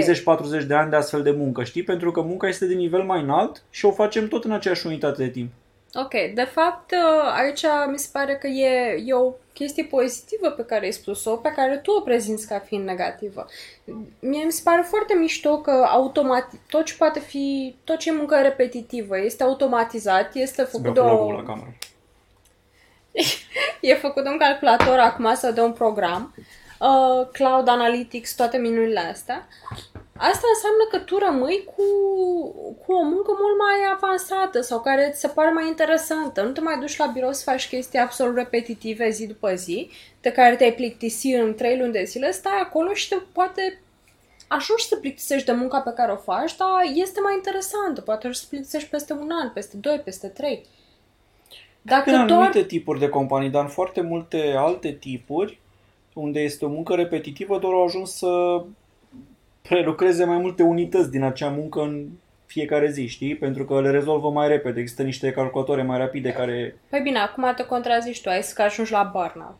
30-40 0.62 0.66
de 0.66 0.74
ani 0.74 0.90
de 0.90 0.96
astfel 0.96 1.22
de 1.22 1.30
muncă, 1.30 1.64
știi? 1.64 1.82
Pentru 1.82 2.10
că 2.10 2.20
munca 2.20 2.48
este 2.48 2.66
de 2.66 2.74
nivel 2.74 3.02
mai 3.02 3.20
înalt 3.20 3.62
și 3.70 3.84
o 3.84 3.92
facem 3.92 4.28
tot 4.28 4.44
în 4.44 4.52
aceeași 4.52 4.86
unitate 4.86 5.22
de 5.22 5.30
timp. 5.30 5.50
Ok, 5.94 6.34
de 6.34 6.42
fapt, 6.42 6.90
uh, 6.90 7.32
aici 7.36 7.64
mi 7.90 7.98
se 7.98 8.08
pare 8.12 8.36
că 8.36 8.46
e, 8.46 9.02
e 9.04 9.14
o 9.14 9.32
chestie 9.52 9.84
pozitivă 9.84 10.48
pe 10.48 10.64
care 10.64 10.84
ai 10.84 10.92
spus-o, 10.92 11.36
pe 11.36 11.52
care 11.56 11.76
tu 11.76 11.92
o 11.92 12.00
prezinți 12.00 12.46
ca 12.46 12.58
fiind 12.58 12.84
negativă. 12.84 13.46
Mie 14.20 14.44
mi 14.44 14.52
se 14.52 14.60
pare 14.64 14.82
foarte 14.88 15.14
mișto 15.14 15.58
că 15.58 15.86
automat, 15.88 16.50
tot 16.68 16.84
ce 16.84 16.94
poate 16.96 17.20
fi, 17.20 17.76
tot 17.84 17.98
ce 17.98 18.08
e 18.08 18.12
muncă 18.12 18.40
repetitivă 18.42 19.20
este 19.20 19.42
automatizat, 19.42 20.34
este 20.34 20.62
Să 20.62 20.68
făcut 20.70 20.92
beau 20.92 20.94
de 20.94 21.00
cu 21.00 21.06
o, 21.06 21.18
logo 21.18 21.32
la 21.32 21.42
cameră. 21.42 21.76
e 23.80 23.94
făcut 23.94 24.22
de 24.22 24.28
un 24.28 24.38
calculator 24.38 24.98
acum 24.98 25.34
sau 25.34 25.52
de 25.52 25.60
un 25.60 25.72
program, 25.72 26.34
uh, 26.38 26.44
cloud 27.32 27.68
analytics, 27.68 28.34
toate 28.34 28.56
minunile 28.56 29.00
astea. 29.00 29.48
Asta 30.16 30.46
înseamnă 30.54 30.84
că 30.90 30.98
tu 30.98 31.18
rămâi 31.18 31.64
cu, 31.64 31.82
cu 32.84 32.92
o 32.92 33.02
muncă 33.02 33.30
mult 33.40 33.58
mai 33.58 33.92
avansată 33.92 34.60
sau 34.60 34.80
care 34.80 35.10
ți 35.12 35.20
se 35.20 35.28
pare 35.28 35.50
mai 35.50 35.66
interesantă. 35.66 36.42
Nu 36.42 36.50
te 36.50 36.60
mai 36.60 36.78
duci 36.78 36.96
la 36.96 37.06
birou 37.06 37.32
să 37.32 37.50
faci 37.50 37.68
chestii 37.68 37.98
absolut 37.98 38.36
repetitive 38.36 39.10
zi 39.10 39.26
după 39.26 39.54
zi, 39.54 39.90
de 40.20 40.32
care 40.32 40.56
te-ai 40.56 40.72
plictisi 40.72 41.34
în 41.34 41.54
trei 41.54 41.78
luni 41.78 41.92
de 41.92 42.04
zile, 42.04 42.30
stai 42.30 42.60
acolo 42.60 42.94
și 42.94 43.08
te 43.08 43.16
poate 43.32 43.80
ajungi 44.48 44.86
să 44.86 44.96
plictisești 44.96 45.46
de 45.46 45.52
munca 45.52 45.80
pe 45.80 45.92
care 45.96 46.12
o 46.12 46.16
faci, 46.16 46.56
dar 46.56 46.68
este 46.94 47.20
mai 47.20 47.34
interesantă. 47.34 48.00
Poate 48.00 48.20
ajungi 48.26 48.38
să 48.40 48.46
plictisești 48.48 48.88
peste 48.88 49.12
un 49.12 49.30
an, 49.42 49.50
peste 49.50 49.76
doi, 49.76 50.00
peste 50.04 50.26
trei. 50.26 50.66
Dacă 51.82 52.10
În 52.10 52.26
doar... 52.26 52.40
anumite 52.40 52.62
tipuri 52.62 52.98
de 52.98 53.08
companii, 53.08 53.50
dar 53.50 53.62
în 53.62 53.68
foarte 53.68 54.00
multe 54.00 54.54
alte 54.56 54.92
tipuri, 54.92 55.59
unde 56.20 56.40
este 56.40 56.64
o 56.64 56.68
muncă 56.68 56.94
repetitivă, 56.94 57.59
doar 57.59 57.72
au 57.72 57.85
ajuns 57.85 58.16
să 58.16 58.62
prelucreze 59.62 60.24
mai 60.24 60.38
multe 60.38 60.62
unități 60.62 61.11
din 61.11 61.22
acea 61.22 61.48
muncă 61.48 61.80
în 61.80 62.06
fiecare 62.46 62.90
zi, 62.90 63.06
știi? 63.06 63.37
Pentru 63.37 63.64
că 63.64 63.80
le 63.80 63.90
rezolvă 63.90 64.30
mai 64.30 64.48
repede. 64.48 64.80
Există 64.80 65.02
niște 65.02 65.30
calculatoare 65.30 65.83
mai 65.83 65.98
rapide 65.98 66.33
care... 66.33 66.76
Păi 66.88 67.00
bine, 67.00 67.18
acum 67.18 67.52
te 67.56 67.64
contrazici 67.66 68.20
tu, 68.22 68.28
ai 68.28 68.42
zis 68.42 68.52
că 68.52 68.62
ajungi 68.62 68.92
la 68.92 69.02
burnout. 69.12 69.59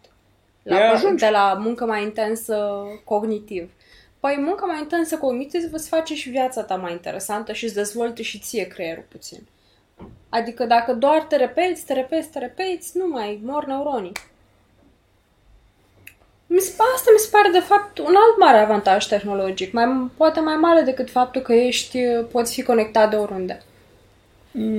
La, 0.63 0.77
Păi 0.77 0.87
bur- 0.87 0.95
ajungi. 0.97 1.25
de 1.25 1.31
la 1.31 1.59
muncă 1.61 1.85
mai 1.85 2.03
intensă 2.03 2.83
cognitiv. 3.05 3.71
Păi 4.21 4.37
munca 4.41 4.67
mai 4.67 4.79
intensă 4.79 5.17
cognitiv 5.19 5.73
îți 5.73 5.89
face 5.89 6.15
și 6.15 6.31
viața 6.31 6.63
ta 6.63 6.77
mai 6.77 6.93
interesantă 6.93 7.53
și 7.53 7.65
îți 7.65 7.75
dezvoltă 7.75 8.23
și 8.23 8.39
ție 8.39 8.67
creierul 8.67 9.05
puțin. 9.09 9.39
Adică 10.29 10.65
dacă 10.65 10.93
doar 10.95 11.23
te 11.23 11.37
repeți, 11.37 11.87
te 11.87 11.93
repeți, 11.93 12.31
te 12.31 12.39
repeți, 12.39 12.99
nu 12.99 13.07
mai 13.07 13.41
mor 13.45 13.65
neuronii. 13.67 14.13
Mi 16.53 16.61
se, 16.61 16.73
asta 16.95 17.11
mi 17.13 17.19
se 17.19 17.29
pare, 17.31 17.49
de 17.53 17.65
fapt, 17.71 17.99
un 17.99 18.15
alt 18.25 18.39
mare 18.39 18.59
avantaj 18.59 19.07
tehnologic, 19.07 19.73
mai, 19.73 20.11
poate 20.17 20.41
mai 20.41 20.57
mare 20.57 20.81
decât 20.81 21.11
faptul 21.11 21.41
că 21.41 21.53
ești, 21.53 21.99
poți 22.33 22.55
fi 22.55 22.63
conectat 22.63 23.11
de 23.11 23.17
oriunde. 23.17 23.63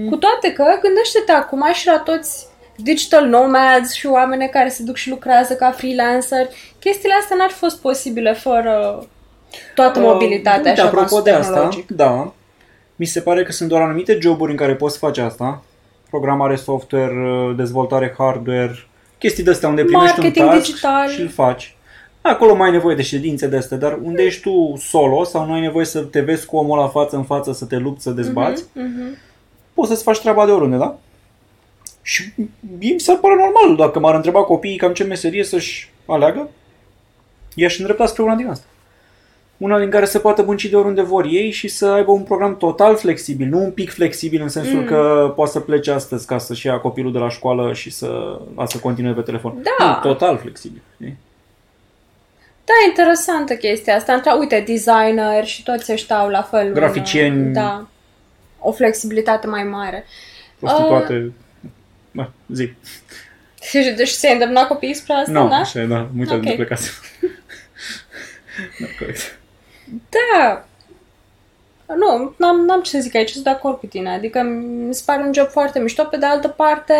Cu 0.09 0.15
toate 0.15 0.53
că, 0.53 0.63
gândește-te 0.81 1.31
acum 1.31 1.63
și 1.73 1.87
la 1.87 1.99
toți 1.99 2.47
digital 2.75 3.25
nomads 3.25 3.93
și 3.93 4.07
oameni 4.07 4.49
care 4.49 4.69
se 4.69 4.83
duc 4.83 4.95
și 4.95 5.09
lucrează 5.09 5.53
ca 5.53 5.71
freelancer. 5.71 6.47
Chestiile 6.79 7.15
astea 7.19 7.37
n-ar 7.37 7.49
fi 7.49 7.57
fost 7.57 7.81
posibile 7.81 8.33
fără 8.33 9.05
toată 9.75 9.99
mobilitatea 9.99 10.71
uh, 10.71 10.77
și 10.77 10.83
apropo 10.83 11.21
de 11.21 11.31
asta, 11.31 11.53
tehnologic. 11.53 11.89
da, 11.89 12.33
mi 12.95 13.05
se 13.05 13.19
pare 13.19 13.43
că 13.43 13.51
sunt 13.51 13.69
doar 13.69 13.81
anumite 13.81 14.17
joburi 14.21 14.51
în 14.51 14.57
care 14.57 14.75
poți 14.75 14.97
face 14.97 15.21
asta. 15.21 15.63
Programare 16.09 16.55
software, 16.55 17.13
uh, 17.13 17.55
dezvoltare 17.55 18.15
hardware, 18.17 18.87
chestii 19.21 19.43
de 19.43 19.49
astea 19.51 19.69
unde 19.69 19.83
primești 19.83 20.17
Marketing 20.19 20.45
un 20.45 20.51
task 20.51 20.65
digital. 20.65 21.09
și 21.09 21.21
îl 21.21 21.29
faci. 21.29 21.75
Acolo 22.21 22.55
mai 22.55 22.65
ai 22.67 22.71
nevoie 22.73 22.95
de 22.95 23.01
ședințe 23.01 23.47
de 23.47 23.57
astea, 23.57 23.77
dar 23.77 23.99
unde 24.03 24.23
ești 24.23 24.41
tu 24.41 24.75
solo 24.77 25.23
sau 25.23 25.45
nu 25.45 25.53
ai 25.53 25.61
nevoie 25.61 25.85
să 25.85 25.99
te 25.99 26.19
vezi 26.21 26.45
cu 26.45 26.55
omul 26.57 26.77
la 26.77 26.87
față 26.87 27.15
în 27.15 27.23
față, 27.23 27.53
să 27.53 27.65
te 27.65 27.77
lupți, 27.77 28.03
să 28.03 28.09
dezbați, 28.11 28.63
Mhm. 28.73 29.17
poți 29.73 29.89
să-ți 29.89 30.03
faci 30.03 30.19
treaba 30.19 30.45
de 30.45 30.51
oriunde, 30.51 30.77
da? 30.77 30.97
Și 32.01 32.31
mie 32.79 32.93
mi 32.93 32.99
s-ar 32.99 33.17
părea 33.17 33.35
normal, 33.35 33.75
dacă 33.87 33.99
m-ar 33.99 34.15
întreba 34.15 34.43
copiii 34.43 34.77
cam 34.77 34.93
ce 34.93 35.03
meserie 35.03 35.43
să-și 35.43 35.91
aleagă, 36.05 36.49
i-aș 37.55 37.77
îndrepta 37.79 38.05
spre 38.05 38.23
una 38.23 38.35
din 38.35 38.47
asta. 38.47 38.65
Una 39.61 39.79
din 39.79 39.89
care 39.89 40.05
se 40.05 40.19
poată 40.19 40.41
munci 40.43 40.65
de 40.65 40.75
oriunde 40.75 41.01
vor 41.01 41.25
ei 41.25 41.51
și 41.51 41.67
să 41.67 41.85
aibă 41.87 42.11
un 42.11 42.23
program 42.23 42.57
total 42.57 42.95
flexibil, 42.97 43.47
nu 43.47 43.57
un 43.63 43.71
pic 43.71 43.91
flexibil 43.91 44.41
în 44.41 44.47
sensul 44.49 44.79
Mm. 44.79 44.85
că 44.85 45.33
poate 45.35 45.51
să 45.51 45.59
plece 45.59 45.91
astăzi 45.91 46.25
ca 46.27 46.37
să-și 46.37 46.65
ia 46.67 46.77
copilul 46.79 47.11
de 47.11 47.17
la 47.17 47.29
școală 47.29 47.73
și 47.73 47.89
să, 47.89 48.39
să 48.67 48.77
continue 48.77 49.13
pe 49.13 49.21
telefon. 49.21 49.63
Da. 49.79 49.85
Nu, 50.03 50.09
total 50.09 50.37
flexibil. 50.37 50.81
știi? 50.93 51.17
Da, 52.65 52.73
interesantă 52.87 53.53
chestia 53.55 53.95
asta. 53.95 54.13
Între, 54.13 54.31
uite, 54.39 54.63
designer 54.67 55.45
și 55.45 55.63
toți 55.63 55.91
ăștia 55.91 56.17
au 56.17 56.29
la 56.29 56.41
fel. 56.41 56.67
un, 56.67 56.73
Graficieni. 56.73 57.53
Da. 57.53 57.87
O 58.59 58.71
flexibilitate 58.71 59.47
mai 59.47 59.63
mare. 59.63 60.05
Prostituate. 60.59 61.31
Bă, 62.11 62.29
zi. 62.53 62.69
Deci, 63.73 63.95
deci 63.95 64.07
se 64.09 64.27
îndemna 64.29 64.67
copiii 64.67 64.93
spre 64.93 65.13
asta, 65.13 65.31
Nu, 65.31 65.47
da? 65.49 65.55
așa, 65.55 65.79
da, 65.83 65.97
am 65.97 66.19
uitat 66.19 66.35
Ok. 66.37 66.43
de 66.43 66.51
plecați. 66.51 66.89
da, 68.79 68.85
corect. 68.99 69.39
Da. 70.09 70.65
Nu, 71.95 72.33
n-am, 72.37 72.65
n-am 72.65 72.81
ce 72.81 72.89
să 72.89 72.99
zic 72.99 73.15
aici, 73.15 73.29
sunt 73.29 73.43
de 73.43 73.49
acord 73.49 73.79
cu 73.79 73.85
tine. 73.85 74.09
Adică 74.13 74.41
mi 74.41 74.93
se 74.93 75.03
pare 75.05 75.23
un 75.23 75.33
job 75.33 75.47
foarte 75.47 75.79
mișto. 75.79 76.03
Pe 76.03 76.17
de 76.17 76.25
altă 76.25 76.47
parte, 76.47 76.95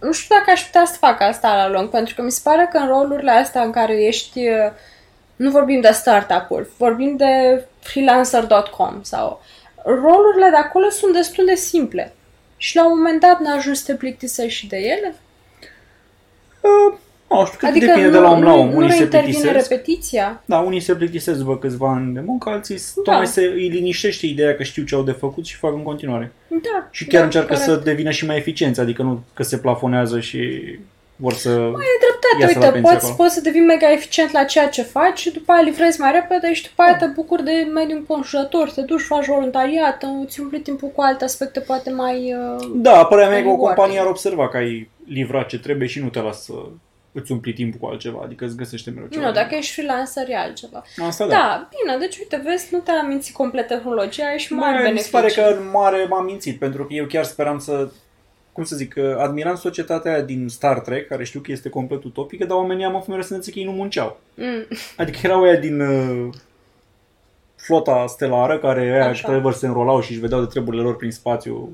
nu 0.00 0.12
știu 0.12 0.36
dacă 0.36 0.50
aș 0.50 0.64
putea 0.64 0.84
să 0.84 0.96
fac 0.96 1.20
asta 1.20 1.56
la 1.56 1.68
lung, 1.68 1.88
pentru 1.88 2.14
că 2.14 2.22
mi 2.22 2.30
se 2.30 2.40
pare 2.44 2.68
că 2.72 2.78
în 2.78 2.86
rolurile 2.86 3.30
astea 3.30 3.62
în 3.62 3.70
care 3.70 4.04
ești, 4.04 4.48
uh, 4.48 4.72
nu 5.36 5.50
vorbim 5.50 5.80
de 5.80 5.90
startup-uri, 5.90 6.68
vorbim 6.78 7.16
de 7.16 7.64
freelancer.com 7.80 9.02
sau 9.02 9.42
rolurile 9.84 10.48
de 10.50 10.56
acolo 10.56 10.88
sunt 10.88 11.12
destul 11.12 11.44
de 11.44 11.54
simple. 11.54 12.14
Și 12.56 12.76
la 12.76 12.84
un 12.84 12.96
moment 12.96 13.20
dat 13.20 13.40
n 13.40 13.46
ajuns 13.46 13.78
să 13.78 13.84
te 13.92 13.98
plictisești 13.98 14.58
și 14.58 14.66
de 14.66 14.76
ele? 14.76 15.14
Uh, 16.60 16.98
nu 17.30 17.44
știu, 17.44 17.58
cred 17.58 17.70
adică 17.70 17.86
că 17.86 17.92
depinde 17.92 18.16
nu, 18.16 18.22
de 18.22 18.26
la 18.26 18.30
om 18.32 18.42
la 18.42 18.52
om. 18.52 18.68
nu, 18.68 18.76
Unii 18.76 18.88
nu 18.88 18.94
se 18.94 19.02
intervine 19.02 19.38
plictisesc. 19.38 19.68
repetiția? 19.68 20.42
Da, 20.44 20.58
unii 20.58 20.80
se 20.80 20.94
plictisesc 20.94 21.38
după 21.38 21.58
câțiva 21.58 21.90
ani 21.92 22.14
de 22.14 22.20
muncă, 22.26 22.48
alții 22.50 22.76
Da. 22.76 23.02
tocmai 23.02 23.26
se 23.26 23.40
îi 23.40 23.68
liniștește 23.68 24.26
ideea 24.26 24.54
că 24.54 24.62
știu 24.62 24.84
ce 24.84 24.94
au 24.94 25.02
de 25.02 25.12
făcut 25.12 25.44
și 25.46 25.56
fac 25.56 25.72
în 25.72 25.82
continuare. 25.82 26.32
Da. 26.48 26.88
Și 26.90 27.06
chiar 27.06 27.18
da, 27.18 27.24
încearcă 27.24 27.52
corect. 27.52 27.68
să 27.70 27.76
devină 27.84 28.10
și 28.10 28.26
mai 28.26 28.36
eficienți, 28.36 28.80
adică 28.80 29.02
nu 29.02 29.22
că 29.34 29.42
se 29.42 29.58
plafonează 29.58 30.20
și 30.20 30.40
vor 31.16 31.32
să... 31.32 31.50
E 31.50 32.02
dreptate, 32.04 32.40
iasă 32.40 32.58
la 32.58 32.64
uite, 32.64 32.70
pensie 32.70 32.92
poți, 32.92 33.04
acolo. 33.04 33.14
poți 33.14 33.34
să 33.34 33.40
devii 33.40 33.60
mega 33.60 33.92
eficient 33.92 34.30
la 34.32 34.44
ceea 34.44 34.68
ce 34.68 34.82
faci 34.82 35.18
și 35.18 35.32
după 35.32 35.52
aia 35.52 35.62
livrezi 35.62 36.00
mai 36.00 36.12
repede 36.12 36.52
și 36.52 36.62
după 36.62 36.82
aia 36.82 36.96
te 36.96 37.06
bucuri 37.06 37.44
de 37.44 37.68
mediul 37.74 37.98
înconjurător, 37.98 38.70
te 38.70 38.80
duci, 38.80 39.00
faci 39.00 39.26
voluntariat, 39.26 40.04
îți 40.24 40.40
umpli 40.40 40.60
timpul 40.60 40.88
cu 40.94 41.00
alte 41.02 41.24
aspecte 41.24 41.60
poate 41.60 41.90
mai... 41.90 42.34
Uh... 42.58 42.66
Da, 42.74 43.04
părerea 43.04 43.30
mea 43.30 43.38
e 43.38 43.42
că 43.42 43.48
o 43.48 43.50
Rewarding. 43.50 43.76
companie 43.76 44.00
ar 44.00 44.06
observa 44.06 44.48
că 44.48 44.56
ai 44.56 44.88
livrat 45.08 45.46
ce 45.48 45.58
trebuie 45.58 45.88
și 45.88 46.00
nu 46.00 46.08
te 46.08 46.20
lasă 46.20 46.40
să 46.44 46.52
îți 47.16 47.32
umpli 47.32 47.52
timpul 47.52 47.80
cu 47.80 47.86
altceva, 47.86 48.20
adică 48.24 48.44
îți 48.44 48.56
găsește 48.56 48.90
mereu 48.90 49.08
ceva. 49.08 49.26
Nu, 49.26 49.32
dacă 49.32 49.54
ești 49.54 49.72
freelancer 49.72 50.28
e 50.28 50.36
altceva. 50.36 50.84
Asta 51.06 51.26
Da. 51.26 51.30
da. 51.34 51.36
da, 51.36 51.68
bine, 51.70 51.98
deci 51.98 52.18
uite, 52.18 52.40
vezi, 52.44 52.68
nu 52.74 52.78
te-a 52.78 53.02
mințit 53.02 53.34
complet 53.34 53.66
tehnologia, 53.66 54.26
ai 54.26 54.38
și 54.38 54.52
mari 54.52 54.72
Mai, 54.72 54.80
mi 54.80 54.86
beneficii. 54.88 55.10
se 55.10 55.16
pare 55.20 55.32
că 55.32 55.56
în 55.60 55.70
mare 55.72 56.06
m-am 56.08 56.24
mințit, 56.24 56.58
pentru 56.58 56.84
că 56.84 56.94
eu 56.94 57.06
chiar 57.06 57.24
speram 57.24 57.58
să, 57.58 57.88
cum 58.52 58.64
să 58.64 58.76
zic, 58.76 58.92
că 58.92 59.18
admiram 59.20 59.56
societatea 59.56 60.12
aia 60.12 60.22
din 60.22 60.48
Star 60.48 60.80
Trek, 60.80 61.08
care 61.08 61.24
știu 61.24 61.40
că 61.40 61.52
este 61.52 61.68
complet 61.68 62.04
utopică, 62.04 62.44
dar 62.44 62.56
oamenii 62.56 62.84
am 62.84 62.94
avut 62.94 63.08
mereu 63.08 63.22
senzația 63.22 63.52
că 63.52 63.58
ei 63.58 63.64
nu 63.64 63.72
munceau. 63.72 64.20
Mm. 64.34 64.66
Adică 64.96 65.18
erau 65.22 65.42
aia 65.42 65.56
din 65.56 65.80
uh, 65.80 66.34
flota 67.56 68.04
stelară, 68.08 68.58
care 68.58 68.80
aia 68.80 69.08
Așa. 69.08 69.28
care 69.28 69.50
se 69.52 69.66
înrolau 69.66 70.00
și 70.00 70.10
își 70.10 70.20
vedeau 70.20 70.40
de 70.40 70.46
treburile 70.46 70.82
lor 70.82 70.96
prin 70.96 71.10
spațiu 71.10 71.72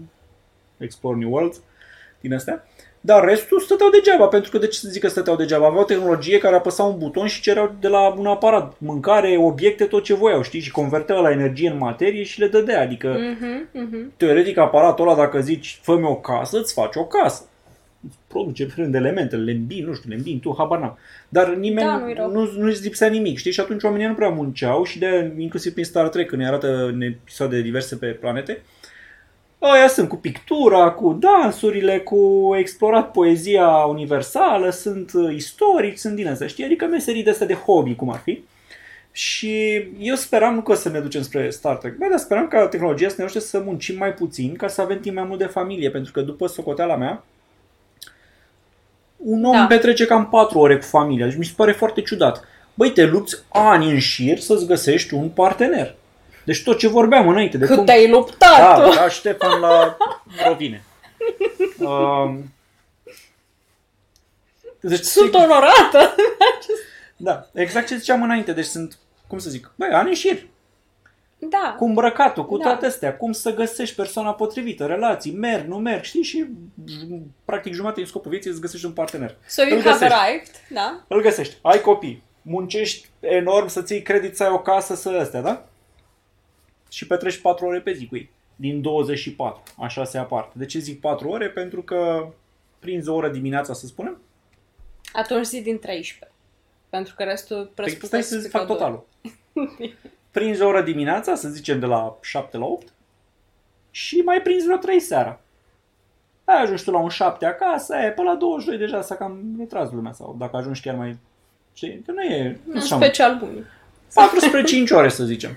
Explore 0.78 1.18
New 1.18 1.30
Worlds, 1.32 1.60
din 2.20 2.34
astea. 2.34 2.64
Dar 3.02 3.24
restul 3.24 3.60
stăteau 3.60 3.90
degeaba, 3.90 4.26
pentru 4.26 4.50
că 4.50 4.58
de 4.58 4.66
ce 4.66 4.78
să 4.78 4.88
zic 4.88 5.00
că 5.02 5.08
stăteau 5.08 5.36
degeaba? 5.36 5.66
Aveau 5.66 5.84
tehnologie 5.84 6.38
care 6.38 6.54
apăsau 6.56 6.92
un 6.92 6.98
buton 6.98 7.26
și 7.26 7.40
cereau 7.40 7.74
de 7.80 7.88
la 7.88 8.08
un 8.14 8.26
aparat 8.26 8.74
mâncare, 8.78 9.36
obiecte, 9.38 9.84
tot 9.84 10.02
ce 10.04 10.14
voiau, 10.14 10.42
știi? 10.42 10.60
Și 10.60 10.70
converteau 10.70 11.22
la 11.22 11.30
energie 11.30 11.70
în 11.70 11.78
materie 11.78 12.22
și 12.22 12.40
le 12.40 12.46
dădea. 12.48 12.80
Adică, 12.80 13.16
Mhm, 13.18 13.68
mhm. 13.72 14.12
teoretic, 14.16 14.56
aparatul 14.58 15.08
ăla, 15.08 15.16
dacă 15.16 15.40
zici, 15.40 15.78
fă-mi 15.82 16.04
o 16.06 16.14
casă, 16.16 16.58
îți 16.58 16.72
faci 16.72 16.94
o 16.96 17.04
casă. 17.04 17.44
Îți 18.06 18.16
produce 18.26 18.68
rând 18.76 18.92
de 18.92 18.98
elemente, 18.98 19.36
le 19.36 19.52
îmbini, 19.52 19.86
nu 19.86 19.94
știu, 19.94 20.08
le 20.10 20.14
îmbini 20.16 20.40
tu, 20.40 20.54
habar 20.58 20.78
n-am. 20.78 20.98
Dar 21.28 21.48
nimeni 21.54 21.86
Da, 21.86 21.96
nu-i 21.98 22.14
rău. 22.14 22.30
nu, 22.30 22.50
nu-ți 22.56 22.82
lipsea 22.82 23.08
nimic, 23.08 23.38
știi? 23.38 23.52
Și 23.52 23.60
atunci 23.60 23.82
oamenii 23.82 24.06
nu 24.06 24.14
prea 24.14 24.28
munceau 24.28 24.84
și 24.84 24.98
de 24.98 25.32
inclusiv 25.38 25.72
prin 25.72 25.84
Star 25.84 26.08
Trek, 26.08 26.26
când 26.28 26.40
ne 26.40 26.48
arată 26.48 26.84
în 26.92 27.00
episoade 27.00 27.60
diverse 27.60 27.96
pe 27.96 28.06
planete, 28.06 28.62
Aia 29.62 29.88
sunt 29.88 30.08
cu 30.08 30.16
pictura, 30.16 30.90
cu 30.90 31.12
dansurile, 31.12 31.98
cu 31.98 32.50
explorat 32.58 33.10
poezia 33.10 33.68
universală, 33.68 34.70
sunt 34.70 35.12
uh, 35.14 35.34
istorici, 35.34 35.98
sunt 35.98 36.14
din 36.14 36.28
astea, 36.28 36.46
știi? 36.46 36.64
Adică 36.64 36.84
meserii 36.86 37.22
de 37.22 37.30
astea 37.30 37.46
de 37.46 37.54
hobby, 37.54 37.94
cum 37.94 38.10
ar 38.10 38.18
fi. 38.18 38.42
Și 39.12 39.74
eu 39.98 40.14
speram 40.14 40.54
nu 40.54 40.60
că 40.60 40.74
să 40.74 40.88
ne 40.88 41.00
ducem 41.00 41.22
spre 41.22 41.50
Star 41.50 41.76
Trek, 41.76 41.96
bă, 41.96 42.06
dar 42.10 42.18
speram 42.18 42.48
ca 42.48 42.68
tehnologia 42.68 43.08
să 43.08 43.14
ne 43.18 43.24
ajute 43.24 43.40
să 43.40 43.58
muncim 43.64 43.96
mai 43.96 44.14
puțin 44.14 44.54
ca 44.54 44.68
să 44.68 44.80
avem 44.80 45.00
timp 45.00 45.14
mai 45.14 45.24
mult 45.24 45.38
de 45.38 45.46
familie, 45.46 45.90
pentru 45.90 46.12
că 46.12 46.20
după 46.20 46.46
socoteala 46.46 46.96
mea, 46.96 47.24
un 49.16 49.44
om 49.44 49.52
Da. 49.52 49.66
petrece 49.66 50.06
cam 50.06 50.28
4 50.28 50.58
ore 50.58 50.76
cu 50.76 50.84
familia, 50.84 51.26
deci 51.26 51.36
mi 51.36 51.44
se 51.44 51.52
pare 51.56 51.72
foarte 51.72 52.02
ciudat. 52.02 52.44
Băi, 52.74 52.90
te 52.90 53.06
lupți 53.06 53.36
ani 53.48 53.90
în 53.90 53.98
șir 53.98 54.38
să-ți 54.38 54.66
găsești 54.66 55.14
un 55.14 55.28
partener. 55.28 55.94
Deci 56.50 56.62
tot 56.62 56.78
ce 56.78 56.88
vorbeam 56.88 57.28
înainte 57.28 57.58
de 57.58 57.66
Cât 57.66 57.76
cum... 57.76 57.84
te-ai 57.84 58.08
luptat 58.10 58.58
Da, 58.58 58.84
tu! 58.88 58.94
da, 58.94 59.08
Ștefan 59.08 59.60
la 59.60 59.96
Rovine. 60.46 60.84
Um, 61.78 62.52
deci, 64.80 65.00
Sunt 65.04 65.34
onorată! 65.34 66.14
Da, 67.16 67.46
exact 67.54 67.86
ce 67.86 67.96
ziceam 67.96 68.22
înainte. 68.22 68.52
Deci 68.52 68.64
sunt, 68.64 68.98
cum 69.26 69.38
să 69.38 69.50
zic, 69.50 69.72
băi, 69.76 69.88
ani 69.88 70.08
în 70.08 70.14
șir. 70.14 70.46
Da. 71.38 71.74
Cu 71.78 71.84
îmbrăcatul, 71.84 72.46
cu 72.46 72.56
Da. 72.56 72.64
toate 72.64 72.86
astea. 72.86 73.16
Cum 73.16 73.32
să 73.32 73.54
găsești 73.54 73.94
persoana 73.94 74.32
potrivită, 74.34 74.86
relații, 74.86 75.32
merg, 75.32 75.66
nu 75.66 75.76
merg, 75.76 76.02
știi? 76.02 76.22
Și 76.22 76.46
practic 77.44 77.72
jumătate 77.72 78.00
din 78.00 78.08
scopul 78.08 78.30
vieții 78.30 78.50
îți 78.50 78.60
găsești 78.60 78.86
un 78.86 78.92
partener. 78.92 79.36
So 79.46 79.62
you 79.62 79.76
Îl 79.76 79.82
have 79.82 79.92
găsești. 79.92 80.14
arrived, 80.14 80.50
da? 80.68 81.00
Îl 81.08 81.22
găsești, 81.22 81.56
ai 81.62 81.80
copii, 81.80 82.22
muncești 82.42 83.08
enorm 83.20 83.66
să-ți 83.68 83.92
iei 83.92 84.02
credit, 84.02 84.36
să 84.36 84.42
ai 84.44 84.50
o 84.50 84.58
casă, 84.60 84.94
să 84.94 85.08
astea, 85.20 85.40
da? 85.40 85.64
Și 86.90 87.06
petreci 87.06 87.38
4 87.40 87.66
ore 87.66 87.80
pe 87.80 87.92
zi 87.92 88.06
cu 88.06 88.16
ei. 88.16 88.30
Din 88.56 88.80
24, 88.82 89.62
așa 89.78 90.04
se 90.04 90.18
aparte. 90.18 90.52
De 90.58 90.64
ce 90.66 90.78
zic 90.78 91.00
4 91.00 91.28
ore? 91.28 91.48
Pentru 91.48 91.82
că 91.82 92.28
prinzi 92.78 93.08
o 93.08 93.14
oră 93.14 93.28
dimineața, 93.28 93.72
să 93.72 93.86
spunem, 93.86 94.20
Atunci 95.12 95.46
zi 95.46 95.60
din 95.62 95.78
13. 95.78 96.36
Pentru 96.88 97.14
că 97.16 97.22
restul 97.22 97.56
Păi 97.56 97.72
presupune 97.74 98.06
stai 98.06 98.22
să 98.22 98.34
să 98.34 98.40
fie 98.40 98.48
fac 98.48 98.60
ca 98.60 98.66
două. 98.66 98.78
totalul. 98.78 99.06
Prinzi 100.30 100.62
o 100.62 100.66
oră 100.66 100.82
dimineața, 100.82 101.34
să 101.34 101.48
zicem 101.48 101.78
de 101.80 101.86
la 101.86 102.18
7 102.22 102.56
la 102.56 102.64
8 102.64 102.92
și 103.90 104.16
mai 104.16 104.40
prinzi 104.42 104.64
vreo 104.64 104.76
3 104.76 105.00
seara. 105.00 105.40
Ai 106.44 106.62
ajungi 106.62 106.84
tu 106.84 106.90
la 106.90 106.98
un 106.98 107.08
7 107.08 107.46
acasă, 107.46 107.96
e, 107.96 108.10
pe 108.10 108.22
la 108.22 108.34
22 108.34 108.78
deja 108.78 109.02
s-a 109.02 109.16
cam 109.16 109.54
retras 109.58 109.90
lumea 109.90 110.12
sau 110.12 110.36
dacă 110.38 110.56
ajungi 110.56 110.80
chiar 110.80 110.94
mai... 110.94 111.16
Știi? 111.74 112.02
Că 112.06 112.12
nu 112.12 112.22
e... 112.22 112.58
Nu 112.64 112.72
În 112.72 112.78
așa 112.78 112.96
mult. 112.96 113.06
special 113.06 113.36
bunii. 113.38 113.64
4 114.14 114.38
spre 114.38 114.62
5 114.62 114.90
ore, 114.90 115.08
să 115.08 115.24
zicem. 115.24 115.56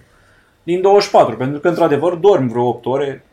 Din 0.63 0.81
24, 0.81 1.35
pentru 1.37 1.59
că, 1.59 1.67
într-adevăr, 1.67 2.13
dormi 2.13 2.49
vreo 2.49 2.67
8 2.67 2.85
ore. 2.85 3.25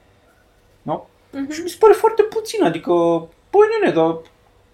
Nu? 0.82 1.06
Mhm. 1.32 1.50
Și 1.52 1.60
mi 1.62 1.68
se 1.68 1.76
pare 1.78 1.92
foarte 1.92 2.22
puțin, 2.22 2.62
adică, 2.64 2.92
păi 3.50 3.60
nene, 3.80 3.94
dar 3.94 4.16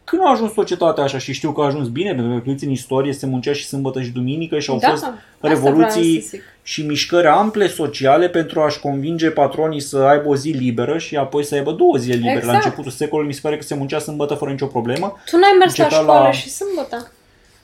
când 0.04 0.22
a 0.24 0.30
ajuns 0.30 0.52
societatea 0.52 1.04
așa 1.04 1.18
și 1.18 1.32
știu 1.32 1.52
că 1.52 1.60
a 1.60 1.64
ajuns 1.64 1.88
bine, 1.88 2.14
pentru 2.14 2.38
că 2.38 2.42
uiți 2.50 2.64
în 2.64 2.70
istorie 2.70 3.12
se 3.12 3.26
muncea 3.26 3.52
și 3.52 3.66
sâmbătă 3.66 4.02
și 4.02 4.10
duminică 4.10 4.58
și 4.58 4.70
au 4.70 4.78
Da, 4.78 4.88
fost 4.88 5.02
asta 5.02 5.18
revoluții 5.40 5.74
vreau 6.00 6.20
să 6.20 6.28
zic. 6.28 6.42
și 6.62 6.82
mișcări 6.86 7.26
ample 7.26 7.68
sociale 7.68 8.28
pentru 8.28 8.60
a-și 8.60 8.80
convinge 8.80 9.30
patronii 9.30 9.80
să 9.80 9.98
aibă 9.98 10.28
o 10.28 10.36
zi 10.36 10.48
liberă 10.50 10.98
și 10.98 11.16
apoi 11.16 11.44
să 11.44 11.54
aibă 11.54 11.72
două 11.72 11.96
zile 11.96 12.14
libere. 12.14 12.34
La 12.34 12.38
Exact. 12.40 12.64
începutul 12.64 12.90
secolului 12.90 13.28
mi 13.28 13.34
se 13.34 13.40
pare 13.42 13.56
că 13.56 13.62
se 13.62 13.74
muncea 13.74 13.98
sâmbătă 13.98 14.34
fără 14.34 14.50
nicio 14.50 14.66
problemă. 14.66 15.16
Tu 15.30 15.36
n-ai 15.38 15.54
mers 15.58 15.76
la 15.76 15.84
Începea 15.84 16.02
școală 16.02 16.24
la- 16.24 16.30
și 16.32 16.50
sâmbătă. 16.50 17.10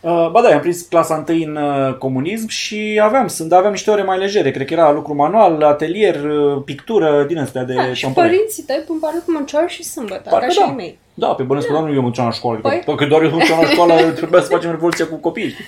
Uh, 0.03 0.29
ba 0.31 0.43
da, 0.43 0.55
am 0.55 0.61
prins 0.61 0.81
clasa 0.83 1.15
întâi 1.17 1.45
în 1.45 1.57
uh, 1.57 1.95
comunism 1.99 2.49
și 2.49 3.01
aveam, 3.03 3.27
sunt, 3.29 3.53
aveam 3.53 3.73
niște 3.73 3.91
ore 3.91 4.03
mai 4.03 4.19
legere. 4.19 4.51
Cred 4.51 4.67
că 4.67 4.73
era 4.73 4.93
lucru 4.93 5.15
manual, 5.15 5.63
atelier, 5.63 6.25
uh, 6.25 6.63
pictură, 6.65 7.25
din 7.29 7.39
astea 7.39 7.63
de 7.65 7.75
Da, 7.75 7.95
și 7.95 8.03
tampone. 8.03 8.27
părinții 8.27 8.63
tăi 8.63 8.83
probabil 8.87 9.19
că 9.19 9.25
munceau 9.29 9.67
și 9.67 9.83
sâmbătă, 9.83 10.29
Parcă 10.31 10.47
ca 10.47 10.53
și 10.53 10.59
da. 10.59 10.65
ai 10.65 10.75
mei. 10.75 10.99
Da, 11.15 11.27
pe 11.27 11.43
bănesc 11.43 11.67
că 11.67 11.73
doar 11.73 11.85
nu 11.85 11.95
eu 11.95 12.01
munceam 12.01 12.27
la 12.27 12.33
școală. 12.33 12.59
Păi? 12.59 12.83
Păi? 12.85 12.97
Că 12.97 13.05
doar 13.05 13.23
eu 13.23 13.31
munceam 13.31 13.61
la 13.61 13.67
școală, 13.69 13.95
trebuia 14.21 14.41
să 14.41 14.49
facem 14.49 14.71
revoluția 14.71 15.07
cu 15.07 15.15
copiii. 15.17 15.51
știi? 15.51 15.65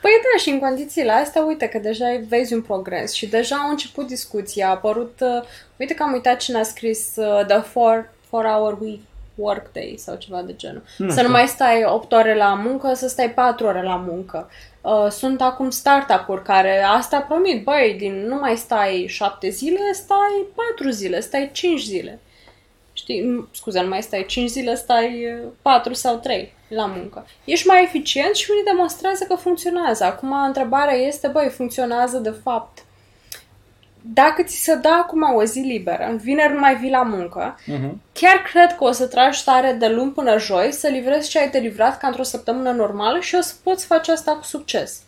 Păi 0.00 0.10
da, 0.22 0.38
și 0.42 0.48
în 0.50 0.58
condițiile 0.58 1.12
astea, 1.12 1.44
uite 1.44 1.66
că 1.66 1.78
deja 1.78 2.04
vezi 2.28 2.54
un 2.54 2.60
progres 2.62 3.12
și 3.12 3.26
deja 3.26 3.56
au 3.56 3.70
început 3.70 4.06
discuția, 4.06 4.66
a 4.66 4.70
apărut, 4.70 5.18
uh, 5.20 5.42
uite 5.76 5.94
că 5.94 6.02
am 6.02 6.12
uitat 6.12 6.36
cine 6.36 6.58
a 6.58 6.62
scris 6.62 7.12
uh, 7.16 7.46
The 7.46 7.60
4, 7.72 8.06
4 8.30 8.48
Hour 8.48 8.78
Week 8.80 9.00
Workday 9.40 9.94
sau 9.98 10.16
ceva 10.16 10.42
de 10.42 10.54
genul. 10.56 10.82
Nu 10.96 11.06
să 11.08 11.12
știu. 11.16 11.26
nu 11.26 11.32
mai 11.32 11.46
stai 11.46 11.84
8 11.84 12.12
ore 12.12 12.34
la 12.34 12.54
muncă, 12.54 12.94
să 12.94 13.08
stai 13.08 13.30
4 13.30 13.66
ore 13.66 13.82
la 13.82 13.96
muncă. 13.96 14.50
Uh, 14.80 15.06
sunt 15.10 15.40
acum 15.42 15.70
startup-uri 15.70 16.42
care 16.42 16.82
asta 16.82 17.20
promit, 17.20 17.64
băi, 17.64 17.94
din 17.98 18.26
nu 18.26 18.34
mai 18.34 18.56
stai 18.56 19.04
7 19.08 19.48
zile, 19.48 19.92
stai 19.92 20.46
4 20.54 20.90
zile, 20.90 21.20
stai 21.20 21.50
5 21.52 21.80
zile. 21.82 22.18
Știi, 22.92 23.20
nu- 23.20 23.48
scuze, 23.52 23.80
nu 23.80 23.88
mai 23.88 24.02
stai 24.02 24.24
5 24.28 24.48
zile, 24.50 24.74
stai 24.74 25.26
4 25.62 25.92
sau 25.92 26.16
3 26.16 26.52
la 26.68 26.86
muncă. 26.86 27.26
Ești 27.44 27.66
mai 27.66 27.82
eficient 27.82 28.34
și 28.34 28.50
unii 28.50 28.64
demonstrează 28.64 29.24
că 29.28 29.34
funcționează. 29.34 30.04
Acum, 30.04 30.32
întrebarea 30.46 30.94
este, 30.94 31.28
băi, 31.28 31.48
funcționează 31.48 32.18
de 32.18 32.34
fapt. 32.42 32.84
Dacă 34.02 34.42
ți 34.42 34.62
se 34.62 34.74
dă 34.74 34.88
acum 35.02 35.34
o 35.34 35.44
zi 35.44 35.58
liberă, 35.60 36.06
în 36.10 36.16
vineri 36.16 36.52
nu 36.52 36.58
mai 36.58 36.76
vii 36.76 36.90
la 36.90 37.02
muncă, 37.02 37.58
Mhm. 37.66 38.00
chiar 38.12 38.36
cred 38.52 38.76
că 38.76 38.84
o 38.84 38.90
să 38.90 39.06
tragi 39.06 39.44
tare 39.44 39.72
de 39.72 39.88
luni 39.88 40.10
până 40.12 40.38
joi 40.38 40.72
să 40.72 40.88
livrezi 40.88 41.30
ce 41.30 41.38
ai 41.38 41.48
de 41.50 41.58
livrat 41.58 41.98
ca 41.98 42.06
într-o 42.06 42.22
săptămână 42.22 42.70
normală 42.70 43.20
și 43.20 43.34
o 43.34 43.40
să 43.40 43.54
poți 43.62 43.86
face 43.86 44.12
asta 44.12 44.32
cu 44.32 44.42
succes. 44.42 45.02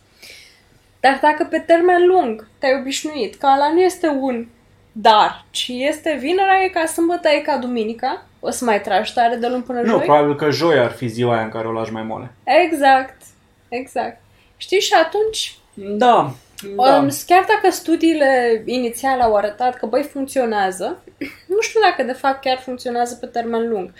Dar 0.99 1.19
dacă 1.21 1.47
pe 1.49 1.59
termen 1.59 2.05
lung 2.07 2.47
te-ai 2.59 2.77
obișnuit 2.79 3.35
că 3.35 3.45
ăla 3.55 3.71
nu 3.73 3.79
este 3.81 4.07
un 4.07 4.45
dar, 4.91 5.45
ci 5.51 5.67
este 5.67 6.17
vinerea 6.19 6.63
e 6.63 6.67
ca 6.67 6.85
sâmbătă 6.85 7.29
e 7.29 7.39
ca 7.39 7.57
duminica, 7.57 8.25
o 8.39 8.49
să 8.49 8.65
mai 8.65 8.81
tragi 8.81 9.13
tare 9.13 9.35
de 9.35 9.47
luni 9.47 9.63
până 9.63 9.81
Nu, 9.81 9.87
joi? 9.87 9.99
probabil 9.99 10.35
că 10.35 10.49
joi 10.49 10.77
ar 10.79 10.91
fi 10.91 11.07
ziua 11.07 11.33
aia 11.33 11.43
în 11.43 11.49
care 11.49 11.67
o 11.67 11.71
lași 11.71 11.91
mai 11.91 12.03
mole. 12.03 12.31
Exact, 12.43 13.21
exact. 13.69 14.21
Știi, 14.57 14.79
și 14.79 14.93
atunci, 15.03 15.57
Da. 15.75 16.31
Da. 16.75 16.97
um, 16.97 17.09
chiar 17.27 17.45
dacă 17.47 17.73
studiile 17.73 18.63
inițiale 18.65 19.23
au 19.23 19.35
arătat 19.35 19.77
că, 19.77 19.85
băi, 19.85 20.03
funcționează, 20.03 21.03
nu 21.55 21.61
știu 21.61 21.79
dacă 21.81 22.03
de 22.03 22.13
fapt 22.13 22.41
chiar 22.41 22.57
funcționează 22.57 23.15
pe 23.15 23.25
termen 23.25 23.69
lung. 23.69 23.93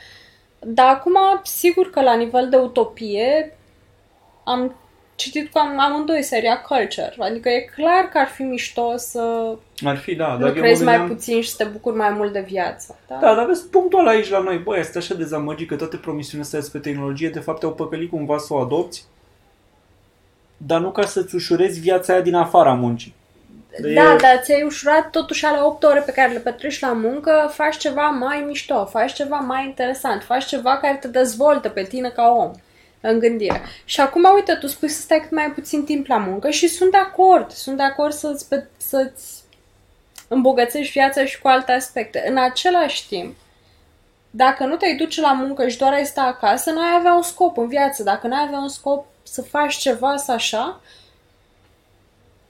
Dar 0.59 0.87
acum, 0.87 1.17
sigur 1.43 1.89
că 1.89 2.01
la 2.01 2.15
nivel 2.15 2.49
de 2.49 2.57
utopie, 2.57 3.57
am 4.43 4.75
citit 5.15 5.51
cu 5.51 5.57
am, 5.57 5.79
amândoi 5.79 6.23
seria 6.23 6.61
Culture. 6.61 7.13
Adică 7.17 7.49
e 7.49 7.69
clar 7.75 8.09
că 8.11 8.17
ar 8.17 8.27
fi 8.27 8.41
mișto 8.41 8.93
să 8.97 9.55
Ar 9.85 9.97
fi, 9.97 10.15
da. 10.15 10.25
Dar 10.25 10.39
eu 10.41 10.47
lucrezi 10.47 10.83
mă 10.83 10.89
mai 10.89 10.97
gândeam- 10.97 11.17
puțin 11.17 11.41
și 11.41 11.49
să 11.49 11.63
te 11.63 11.69
bucuri 11.69 11.95
mai 11.95 12.09
mult 12.09 12.33
de 12.33 12.45
viață. 12.47 12.99
Da? 13.07 13.17
Da, 13.21 13.35
dar 13.35 13.45
vezi, 13.45 13.67
punctul 13.67 13.99
ăla 13.99 14.09
aici 14.09 14.29
la 14.29 14.39
noi, 14.39 14.57
băi, 14.57 14.79
este 14.79 14.97
așa 14.97 15.13
dezamăgit 15.13 15.67
că 15.67 15.75
toate 15.75 15.97
promisiunile 15.97 16.43
astea 16.43 16.59
despre 16.59 16.79
tehnologie, 16.79 17.29
de 17.29 17.39
fapt, 17.39 17.63
au 17.63 17.73
păcălit 17.73 18.09
cumva 18.09 18.37
să 18.37 18.53
o 18.53 18.57
adopți, 18.57 19.05
dar 20.67 20.79
nu 20.79 20.91
ca 20.91 21.05
să-ți 21.05 21.35
ușurezi 21.35 21.79
viața 21.79 22.13
aia 22.13 22.21
din 22.21 22.35
afara 22.35 22.73
muncii. 22.73 23.13
De- 23.81 23.93
Da, 23.93 24.15
dar 24.21 24.39
ți-ai 24.43 24.63
ușurat 24.63 25.09
totuși 25.09 25.45
alea 25.45 25.65
8 25.65 25.83
ore 25.83 25.99
pe 25.99 26.11
care 26.11 26.31
le 26.31 26.39
petreci 26.39 26.79
la 26.79 26.91
muncă, 26.93 27.51
faci 27.53 27.77
ceva 27.77 28.01
mai 28.07 28.43
mișto, 28.47 28.85
faci 28.85 29.13
ceva 29.13 29.35
mai 29.37 29.65
interesant, 29.65 30.23
faci 30.23 30.45
ceva 30.45 30.77
care 30.77 30.95
te 31.01 31.07
dezvoltă 31.07 31.69
pe 31.69 31.83
tine 31.83 32.09
ca 32.09 32.27
om 32.37 32.51
în 33.01 33.19
gândire. 33.19 33.61
Și 33.85 34.01
acum, 34.01 34.23
uite, 34.35 34.53
tu 34.53 34.67
spui 34.67 34.89
să 34.89 35.01
stai 35.01 35.19
cât 35.19 35.31
mai 35.31 35.51
puțin 35.51 35.83
timp 35.83 36.07
la 36.07 36.17
muncă 36.17 36.49
și 36.49 36.67
sunt 36.67 36.91
de 36.91 36.97
acord, 36.97 37.51
sunt 37.51 37.77
de 37.77 37.83
acord 37.83 38.13
să-ți, 38.13 38.47
pe- 38.49 38.67
să-ți 38.77 39.41
îmbogățești 40.27 40.91
viața 40.91 41.25
și 41.25 41.41
cu 41.41 41.47
alte 41.47 41.71
aspecte. 41.71 42.23
În 42.29 42.37
același 42.37 43.07
timp, 43.07 43.35
dacă 44.29 44.63
nu 44.65 44.75
te 44.75 44.85
duce 44.97 45.21
la 45.21 45.31
muncă 45.33 45.67
și 45.67 45.77
doar 45.77 45.93
ai 45.93 46.05
sta 46.05 46.21
acasă, 46.21 46.71
n-ai 46.71 46.95
avea 46.97 47.13
un 47.13 47.21
scop 47.21 47.57
în 47.57 47.67
viață. 47.67 48.03
Dacă 48.03 48.27
n-ai 48.27 48.43
avea 48.47 48.57
un 48.59 48.69
scop 48.69 49.05
să 49.23 49.41
faci 49.41 49.75
ceva, 49.75 50.17
să 50.17 50.31
așa, 50.31 50.81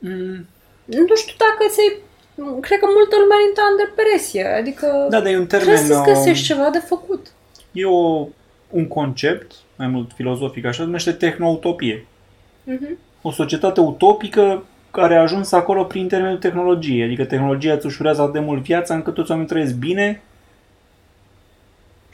Mm, 0.04 0.48
nu 0.86 1.16
știu 1.16 1.36
dacă 1.38 1.64
ți 1.70 2.02
Cred 2.36 2.80
că 2.80 2.86
multă 2.96 3.16
lume 3.20 3.34
ar 3.38 3.48
intra 3.48 3.64
în 3.72 3.78
depresie. 3.86 4.46
Adică 4.46 5.08
da, 5.10 5.20
dar 5.20 5.32
e 5.32 5.38
un 5.38 5.46
trebuie 5.46 5.76
termen... 5.76 5.92
să-ți 5.92 6.10
uh, 6.10 6.14
găsești 6.14 6.46
ceva 6.46 6.70
de 6.70 6.78
făcut. 6.78 7.28
E 7.72 7.86
o, 7.86 8.28
un 8.70 8.88
concept, 8.88 9.52
mai 9.76 9.88
mult 9.88 10.12
filozofic 10.16 10.66
așa, 10.66 10.84
numește 10.84 11.12
tehnoutopie. 11.12 12.06
Mhm. 12.64 12.98
O 13.22 13.32
societate 13.32 13.80
utopică 13.80 14.66
care 14.92 15.16
a 15.16 15.22
ajuns 15.22 15.52
acolo 15.52 15.84
prin 15.84 16.02
intermediul 16.02 16.40
tehnologiei. 16.40 17.04
Adică 17.04 17.26
tehnologia 17.26 17.74
îți 17.74 17.86
ușurează 17.86 18.22
atât 18.22 18.34
de 18.34 18.40
mult 18.40 18.64
viața 18.64 18.94
încât 18.94 19.14
toți 19.14 19.30
oamenii 19.30 19.52
trăiesc 19.52 19.76
bine 19.76 20.22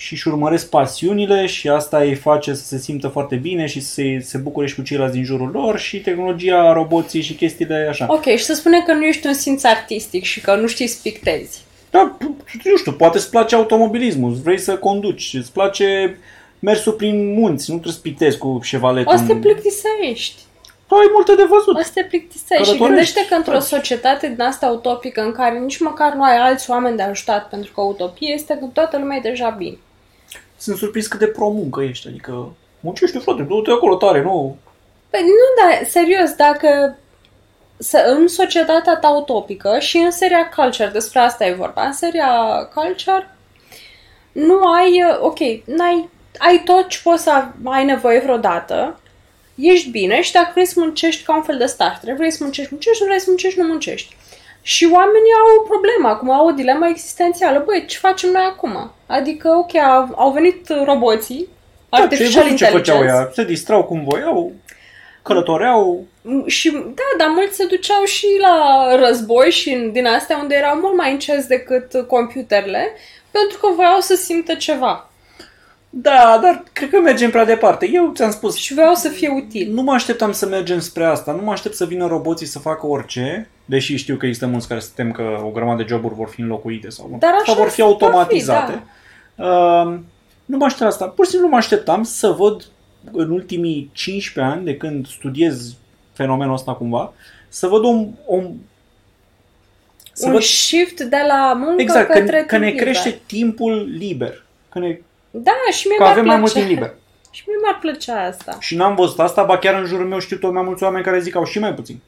și 0.01 0.13
își 0.13 0.27
urmăresc 0.27 0.69
pasiunile 0.69 1.45
și 1.45 1.69
asta 1.69 1.97
îi 1.97 2.15
face 2.15 2.53
să 2.53 2.63
se 2.63 2.77
simtă 2.77 3.07
foarte 3.07 3.35
bine 3.35 3.65
și 3.65 3.79
să 3.79 3.93
se, 3.93 4.19
se 4.21 4.37
bucure 4.37 4.67
și 4.67 4.75
cu 4.75 4.81
ceilalți 4.81 5.13
din 5.13 5.23
jurul 5.23 5.49
lor 5.53 5.79
și 5.79 5.99
tehnologia, 6.01 6.73
roboții 6.73 7.21
și 7.21 7.33
chestiile 7.33 7.87
așa. 7.89 8.05
Ok, 8.09 8.25
și 8.25 8.43
să 8.43 8.53
spunem 8.53 8.83
că 8.85 8.93
nu 8.93 9.05
ești 9.05 9.27
un 9.27 9.33
simț 9.33 9.63
artistic 9.63 10.23
și 10.23 10.41
că 10.41 10.55
nu 10.55 10.67
știi 10.67 10.87
să 10.87 10.99
pictezi. 11.03 11.61
Da, 11.89 12.17
nu 12.63 12.77
știu, 12.77 12.91
poate 12.91 13.17
îți 13.17 13.29
place 13.29 13.55
automobilismul, 13.55 14.31
vrei 14.31 14.59
să 14.59 14.77
conduci, 14.77 15.33
îți 15.33 15.51
place 15.51 16.17
mersul 16.59 16.93
prin 16.93 17.33
munți, 17.33 17.69
nu 17.69 17.75
trebuie 17.75 17.93
să 17.93 18.01
pictezi 18.01 18.37
cu 18.37 18.59
șevaletul. 18.63 19.13
O 19.13 19.17
să 19.17 19.23
te 19.23 19.35
plictisești. 19.35 20.41
Da, 20.87 20.95
ai 20.95 21.09
multe 21.13 21.35
de 21.35 21.43
văzut. 21.49 21.77
O 21.77 21.81
să 21.81 21.91
te 21.93 22.03
plictisești. 22.03 22.63
Și 22.63 22.77
Călătorești, 22.77 22.85
gândește 22.87 23.25
că 23.29 23.35
într-o 23.35 23.51
faci. 23.51 23.61
societate 23.61 24.27
din 24.27 24.41
asta 24.41 24.67
utopică 24.67 25.21
în 25.21 25.31
care 25.31 25.59
nici 25.59 25.79
măcar 25.79 26.13
nu 26.13 26.23
ai 26.23 26.37
alți 26.37 26.69
oameni 26.69 26.97
de 26.97 27.03
ajutat, 27.03 27.49
pentru 27.49 27.71
că 27.71 27.81
utopie 27.81 28.33
este 28.33 28.57
că 28.59 28.65
toată 28.73 28.97
lumea 28.97 29.17
e 29.17 29.29
deja 29.29 29.49
bine. 29.49 29.77
Sunt 30.59 30.77
surprins 30.77 31.07
cât 31.07 31.19
de 31.19 31.27
pro-muncă 31.27 31.81
ești, 31.81 32.07
adică 32.07 32.51
muncește, 32.79 33.19
frate, 33.19 33.41
du-te 33.41 33.71
acolo 33.71 33.95
tare, 33.95 34.21
nu? 34.21 34.57
Păi 35.09 35.21
nu, 35.21 35.63
dar 35.63 35.87
serios, 35.87 36.31
dacă 36.31 36.97
să, 37.77 38.15
în 38.17 38.27
societatea 38.27 38.97
ta 38.97 39.09
utopică 39.09 39.79
și 39.79 39.97
în 39.97 40.11
seria 40.11 40.49
Culture, 40.49 40.89
despre 40.93 41.19
asta 41.19 41.45
e 41.45 41.53
vorba, 41.53 41.85
în 41.85 41.93
seria 41.93 42.29
Culture 42.73 43.35
nu 44.31 44.71
ai, 44.71 45.03
uh, 45.03 45.17
ok, 45.19 45.39
n-ai, 45.65 46.09
ai 46.37 46.61
tot 46.65 46.87
ce 46.87 46.99
poți 47.03 47.23
să 47.23 47.45
ai 47.63 47.85
nevoie 47.85 48.19
vreodată, 48.19 48.99
ești 49.55 49.89
bine 49.89 50.21
și 50.21 50.31
dacă 50.31 50.49
vrei 50.53 50.65
să 50.65 50.79
muncești 50.79 51.23
ca 51.23 51.35
un 51.35 51.43
fel 51.43 51.57
de 51.57 51.65
starter, 51.65 52.15
vrei 52.15 52.31
să 52.31 52.43
muncești, 52.43 52.71
muncești, 52.71 53.01
nu 53.01 53.07
vrei 53.07 53.19
să 53.19 53.25
muncești, 53.27 53.59
nu 53.59 53.67
muncești. 53.67 54.15
Și 54.61 54.89
oamenii 54.93 55.33
au 55.41 55.61
o 55.61 55.67
problemă 55.67 56.07
acum, 56.07 56.31
au 56.31 56.47
o 56.47 56.51
dilemă 56.51 56.87
existențială. 56.87 57.63
Băi, 57.65 57.85
ce 57.87 57.97
facem 57.97 58.29
noi 58.31 58.41
acum? 58.49 58.91
Adică, 59.07 59.49
ok, 59.49 59.75
au, 59.75 60.09
au 60.15 60.31
venit 60.31 60.67
roboții, 60.85 61.47
Da, 61.89 61.97
ce 61.97 62.03
artificial 62.03 62.43
ce 62.43 62.49
făceau 62.49 62.75
intelligence. 62.75 63.05
ea? 63.07 63.29
Se 63.33 63.43
distrau 63.43 63.83
cum 63.83 64.03
voiau, 64.03 64.51
călătoreau. 65.23 66.05
Și 66.45 66.71
da, 66.71 67.03
dar 67.17 67.27
mulți 67.35 67.55
se 67.55 67.65
duceau 67.65 68.03
și 68.03 68.27
la 68.41 68.85
război 69.05 69.49
și 69.51 69.69
în- 69.69 69.91
din 69.91 70.05
astea 70.07 70.37
unde 70.37 70.55
erau 70.55 70.75
mult 70.75 70.95
mai 70.97 71.11
înceți 71.11 71.47
decât 71.47 72.05
computerele, 72.07 72.91
pentru 73.31 73.57
că 73.57 73.67
voiau 73.75 73.99
să 73.99 74.15
simtă 74.15 74.53
ceva 74.53 75.08
Da, 75.89 76.39
dar 76.43 76.63
cred 76.73 76.89
că 76.89 76.99
mergem 76.99 77.29
prea 77.29 77.45
departe. 77.45 77.89
Eu 77.93 78.11
ți-am 78.15 78.31
spus, 78.31 78.55
și 78.55 78.73
voiau 78.73 78.93
să 78.93 79.09
fie 79.09 79.29
util. 79.29 79.73
nu 79.73 79.81
mă 79.81 79.93
așteptam 79.93 80.31
să 80.31 80.45
mergem 80.45 80.79
spre 80.79 81.05
asta, 81.05 81.31
nu 81.31 81.41
mă 81.41 81.51
aștept 81.51 81.75
să 81.75 81.85
vină 81.85 82.07
roboții 82.07 82.45
să 82.45 82.59
facă 82.59 82.87
orice, 82.87 83.49
deși 83.65 83.95
știu 83.95 84.15
că 84.15 84.25
există 84.25 84.47
mulți 84.47 84.67
care 84.67 84.79
se 84.79 84.89
tem 84.95 85.11
că 85.11 85.41
o 85.43 85.49
grămadă 85.49 85.81
de 85.81 85.87
joburi 85.87 86.13
vor 86.13 86.27
fi 86.27 86.41
înlocuite 86.41 86.89
sau, 86.89 87.15
Dar 87.19 87.33
așa 87.33 87.43
sau 87.45 87.55
vor 87.55 87.69
fi 87.69 87.81
va 87.81 87.87
fi, 87.87 87.91
automatizate. 87.91 88.83
Uh, 89.35 89.99
nu 90.45 90.57
mă 90.57 90.65
aștept 90.65 90.89
asta. 90.89 91.05
Pur 91.05 91.25
și 91.25 91.31
simplu 91.31 91.47
nu 91.47 91.53
mă 91.53 91.59
așteptam 91.59 92.03
să 92.03 92.27
văd 92.27 92.65
în 93.11 93.29
ultimii 93.29 93.89
15 93.93 94.53
ani, 94.53 94.65
de 94.65 94.77
când 94.77 95.07
studiez 95.07 95.75
fenomenul 96.13 96.53
ăsta 96.53 96.73
cumva, 96.73 97.13
să 97.47 97.67
văd 97.67 97.83
un, 97.83 98.07
un 98.25 98.53
să 100.13 100.25
Un 100.25 100.31
văd 100.31 100.41
shift 100.41 101.01
de 101.01 101.17
la 101.27 101.53
muncă 101.53 101.81
exact, 101.81 102.11
către 102.11 102.39
că, 102.39 102.45
că 102.45 102.57
ne 102.57 102.65
timp 102.65 102.79
liber. 102.79 102.93
crește 102.93 103.19
timpul 103.25 103.89
liber. 103.97 104.43
Că, 104.69 104.79
ne, 104.79 104.99
Da, 105.31 105.51
și 105.71 105.87
mie 105.87 105.97
că 105.97 106.03
mi-ar 106.03 106.15
avem 106.15 106.25
mai 106.25 106.37
mult 106.37 106.51
plăcea. 106.51 106.67
timp 106.67 106.79
liber. 106.79 106.95
Și 107.31 107.43
mie 107.47 107.55
mi-ar 107.61 107.77
plăcea 107.81 108.23
asta. 108.23 108.57
Și 108.59 108.75
n-am 108.75 108.95
văzut 108.95 109.19
asta, 109.19 109.43
ba 109.43 109.57
chiar 109.57 109.73
în 109.79 109.85
jurul 109.85 110.07
meu 110.07 110.19
știu 110.19 110.37
tot 110.37 110.53
mai 110.53 110.63
mulți 110.63 110.83
oameni 110.83 111.03
care 111.03 111.19
zic 111.19 111.31
că 111.31 111.37
au 111.37 111.45
și 111.45 111.59
mai 111.59 111.73
puțin. 111.73 111.99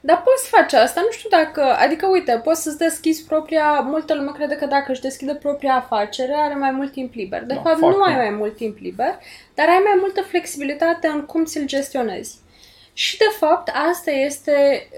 Dar 0.00 0.22
poți 0.22 0.48
face 0.48 0.76
asta, 0.76 1.00
nu 1.00 1.10
știu 1.10 1.28
dacă... 1.28 1.62
Adică, 1.78 2.06
uite, 2.06 2.40
poți 2.44 2.62
să-ți 2.62 2.78
deschizi 2.78 3.24
propria... 3.24 3.80
Multă 3.80 4.14
lume 4.14 4.30
crede 4.34 4.54
că 4.54 4.66
dacă 4.66 4.92
își 4.92 5.00
deschide 5.00 5.34
propria 5.34 5.74
afacere, 5.74 6.34
are 6.36 6.54
mai 6.54 6.70
mult 6.70 6.92
timp 6.92 7.14
liber. 7.14 7.42
De 7.44 7.54
Da, 7.54 7.60
fapt, 7.60 7.78
fac, 7.78 7.90
nu 7.90 8.02
ai 8.02 8.14
da. 8.14 8.20
mai 8.20 8.30
mult 8.30 8.56
timp 8.56 8.76
liber, 8.80 9.18
dar 9.54 9.68
ai 9.68 9.80
mai 9.84 9.96
multă 10.00 10.20
flexibilitate 10.22 11.06
în 11.06 11.20
cum 11.24 11.44
ți-l 11.44 11.66
gestionezi. 11.66 12.36
Și, 12.92 13.16
de 13.18 13.30
fapt, 13.38 13.70
asta 13.90 14.10
este 14.10 14.88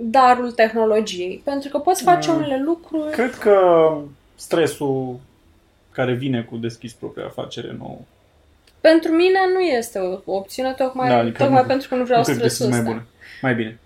darul 0.00 0.52
tehnologiei. 0.52 1.40
Pentru 1.44 1.68
că 1.70 1.78
poți 1.78 2.02
face 2.02 2.30
Mm. 2.30 2.36
unele 2.36 2.62
lucruri... 2.64 3.10
Cred 3.12 3.34
că 3.34 3.58
stresul 4.34 5.20
care 5.96 6.12
vine 6.14 6.42
cu 6.42 6.56
deschis 6.56 6.92
propria 6.92 7.24
afacere 7.24 7.74
nu, 7.78 8.06
Pentru 8.80 9.12
mine 9.12 9.38
nu 9.54 9.60
este 9.60 9.98
o 9.98 10.34
opțiune, 10.36 10.72
tocmai, 10.72 11.08
Da, 11.08 11.16
adică 11.18 11.42
tocmai 11.42 11.60
nu- 11.62 11.66
pentru 11.68 11.88
că 11.88 11.94
nu 11.94 12.04
vreau 12.04 12.18
nu 12.18 12.24
cred 12.24 12.38
că 12.38 12.48
stresul 12.48 12.64
sunt 12.64 12.70
mai 12.70 12.78
ăsta. 12.80 12.92
bune. 12.92 13.06
Mai 13.42 13.54
bine. 13.54 13.78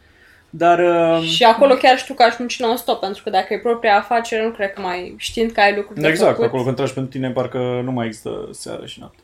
Dar 0.51 0.79
uh, 0.79 1.23
Și 1.23 1.45
acolo 1.45 1.75
chiar 1.75 1.99
știu 1.99 2.15
că 2.15 2.23
aș 2.23 2.39
munci 2.39 2.61
non-stop, 2.61 3.01
pentru 3.01 3.23
că 3.23 3.31
dacă 3.31 3.55
e 3.55 3.59
propria 3.59 3.97
afacere, 3.97 4.45
nu 4.45 4.51
cred 4.51 4.73
că 4.73 4.81
mai 4.81 5.15
știind 5.19 5.51
că 5.51 5.61
ai 5.61 5.77
lucruri 5.77 6.01
de 6.01 6.09
exact, 6.09 6.31
făcut. 6.31 6.45
acolo 6.47 6.63
când 6.63 6.77
tragi 6.77 6.93
pentru 6.93 7.13
tine 7.13 7.31
parcă 7.31 7.81
nu 7.85 7.91
mai 7.93 8.07
există 8.07 8.49
seară 8.51 8.87
și 8.87 8.99
noapte. 9.01 9.19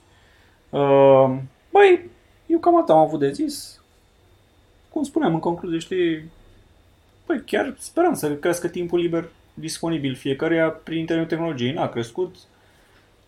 Uh, 0.70 1.36
băi, 1.70 2.10
eu 2.46 2.58
cam 2.58 2.76
atât 2.76 2.88
am 2.90 2.98
avut 2.98 3.20
de 3.20 3.30
zis. 3.32 3.80
cum 4.88 5.02
spuneam 5.04 5.34
în 5.34 5.40
concluzie, 5.40 5.78
știi, 5.78 6.30
păi 7.26 7.42
chiar 7.46 7.74
sperăm 7.78 8.14
să 8.14 8.32
crească 8.32 8.68
timpul 8.68 8.98
liber 8.98 9.28
disponibil 9.54 10.14
fiecăruia 10.14 10.68
prin 10.68 10.98
intermediul 10.98 11.36
tehnologiei. 11.36 11.72
N-a 11.72 11.88
crescut, 11.88 12.36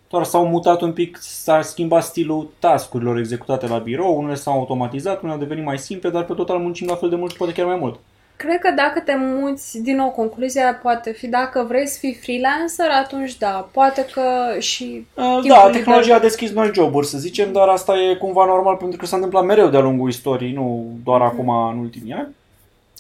doar 0.08 0.24
s-au 0.24 0.46
mutat 0.46 0.80
un 0.80 0.92
pic, 0.92 1.18
s-a 1.20 1.62
schimbat 1.62 2.02
stilul 2.02 2.50
tascurilor 2.58 3.18
executate 3.18 3.66
la 3.66 3.78
birou, 3.78 4.18
unele 4.18 4.34
s-au 4.34 4.58
automatizat, 4.58 5.18
unele 5.18 5.32
au 5.32 5.38
devenit 5.38 5.64
mai 5.64 5.78
simple, 5.78 6.10
dar 6.10 6.24
pe 6.24 6.34
total 6.34 6.58
muncim 6.58 6.86
la 6.86 6.94
fel 6.94 7.08
de 7.08 7.16
mult 7.16 7.30
și 7.30 7.36
poate 7.36 7.52
chiar 7.52 7.66
mai 7.66 7.76
mult. 7.76 7.98
Cred 8.36 8.58
că 8.58 8.70
dacă 8.70 9.00
te 9.00 9.14
muți, 9.16 9.82
din 9.82 9.96
nou, 9.96 10.10
concluzia 10.10 10.74
poate 10.82 11.12
fi 11.12 11.26
dacă 11.26 11.64
vrei 11.68 11.86
să 11.86 11.98
fii 11.98 12.14
freelancer, 12.14 12.86
atunci 13.02 13.36
da, 13.36 13.68
poate 13.72 14.06
că 14.12 14.58
și... 14.58 15.06
Uh, 15.14 15.40
da, 15.48 15.70
tehnologia 15.72 16.14
a 16.14 16.18
deschis 16.18 16.50
noi 16.50 16.70
joburi, 16.74 17.06
să 17.06 17.18
zicem, 17.18 17.52
dar 17.52 17.68
asta 17.68 17.94
e 17.98 18.14
cumva 18.14 18.44
normal 18.44 18.76
pentru 18.76 18.98
că 18.98 19.06
s-a 19.06 19.16
întâmplat 19.16 19.44
mereu 19.44 19.68
de-a 19.68 19.80
lungul 19.80 20.08
istoriei, 20.08 20.52
nu 20.52 20.96
doar 21.04 21.20
mm-hmm. 21.20 21.24
acum 21.24 21.48
în 21.48 21.78
ultimii 21.78 22.12
ani. 22.12 22.34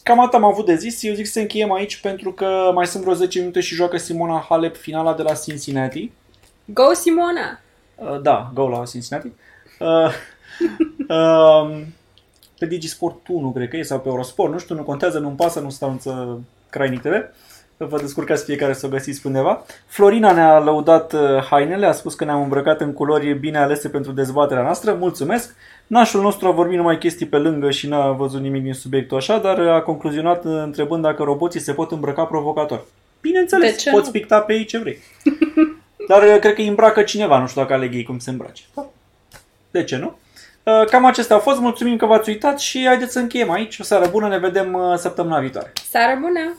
Cam 0.02 0.20
atât 0.20 0.34
am 0.34 0.44
avut 0.44 0.66
de 0.66 0.74
zis, 0.74 1.02
eu 1.02 1.14
zic 1.14 1.26
să 1.26 1.38
încheiem 1.38 1.72
aici 1.72 1.96
pentru 1.96 2.32
că 2.32 2.70
mai 2.74 2.86
sunt 2.86 3.02
vreo 3.02 3.14
10 3.14 3.38
minute 3.38 3.60
și 3.60 3.74
joacă 3.74 3.96
Simona 3.96 4.46
Halep 4.48 4.76
finala 4.76 5.14
de 5.14 5.22
la 5.22 5.34
Cincinnati. 5.34 6.10
Go 6.72 6.92
Simona! 6.92 7.60
Uh, 7.94 8.20
da, 8.22 8.50
go 8.54 8.68
la 8.68 8.84
Cincinnati. 8.84 9.32
Uh, 9.78 10.12
uh, 11.08 11.80
pe 12.58 12.66
Digisport 12.66 13.28
1, 13.28 13.52
cred 13.52 13.68
că 13.68 13.76
e, 13.76 13.82
sau 13.82 14.00
pe 14.00 14.08
Eurosport, 14.08 14.52
nu 14.52 14.58
știu, 14.58 14.74
nu 14.74 14.82
contează, 14.82 15.18
nu-mi 15.18 15.36
pasă, 15.36 15.60
nu 15.60 15.70
stau 15.70 15.98
în 16.04 16.38
Crainic 16.70 17.00
TV. 17.00 17.12
Vă 17.76 17.98
descurcați 18.00 18.44
fiecare 18.44 18.72
să 18.72 18.86
o 18.86 18.88
găsiți 18.88 19.26
undeva. 19.26 19.64
Florina 19.86 20.32
ne-a 20.32 20.58
lăudat 20.58 21.12
uh, 21.12 21.20
hainele, 21.50 21.86
a 21.86 21.92
spus 21.92 22.14
că 22.14 22.24
ne-am 22.24 22.42
îmbrăcat 22.42 22.80
în 22.80 22.92
culori 22.92 23.34
bine 23.34 23.58
alese 23.58 23.88
pentru 23.88 24.12
dezbaterea 24.12 24.62
noastră. 24.62 24.92
Mulțumesc! 24.92 25.54
Nașul 25.86 26.20
nostru 26.20 26.48
a 26.48 26.50
vorbit 26.50 26.76
numai 26.76 26.98
chestii 26.98 27.26
pe 27.26 27.36
lângă 27.36 27.70
și 27.70 27.88
n-a 27.88 28.12
văzut 28.12 28.40
nimic 28.40 28.62
din 28.62 28.74
subiectul 28.74 29.16
așa, 29.16 29.38
dar 29.38 29.58
a 29.58 29.82
concluzionat 29.82 30.44
uh, 30.44 30.60
întrebând 30.64 31.02
dacă 31.02 31.22
roboții 31.22 31.60
se 31.60 31.72
pot 31.72 31.90
îmbrăca 31.90 32.24
provocator. 32.24 32.84
Bineînțeles, 33.20 33.82
poți 33.82 34.06
nu? 34.06 34.10
picta 34.10 34.40
pe 34.40 34.52
ei 34.52 34.64
ce 34.64 34.78
vrei. 34.78 34.98
Dar 36.08 36.22
uh, 36.22 36.38
cred 36.40 36.54
că 36.54 36.60
îi 36.60 36.66
îmbracă 36.68 37.02
cineva, 37.02 37.38
nu 37.38 37.46
știu 37.46 37.60
dacă 37.60 37.74
aleg 37.74 37.94
ei 37.94 38.02
cum 38.02 38.18
se 38.18 38.30
îmbrace. 38.30 38.62
De 39.70 39.84
ce 39.84 39.96
nu? 39.96 40.18
Uh, 40.62 40.84
cam 40.86 41.04
acestea 41.04 41.36
au 41.36 41.42
fost. 41.42 41.60
Mulțumim 41.60 41.96
că 41.96 42.06
v-ați 42.06 42.28
uitat 42.28 42.60
și 42.60 42.86
haideți 42.86 43.12
să 43.12 43.18
încheiem 43.18 43.50
aici. 43.50 43.78
O 43.78 43.82
seară 43.82 44.08
bună, 44.08 44.28
ne 44.28 44.38
vedem 44.38 44.74
uh, 44.74 44.96
săptămâna 44.96 45.40
viitoare. 45.40 45.72
Seară 45.90 46.18
bună! 46.20 46.56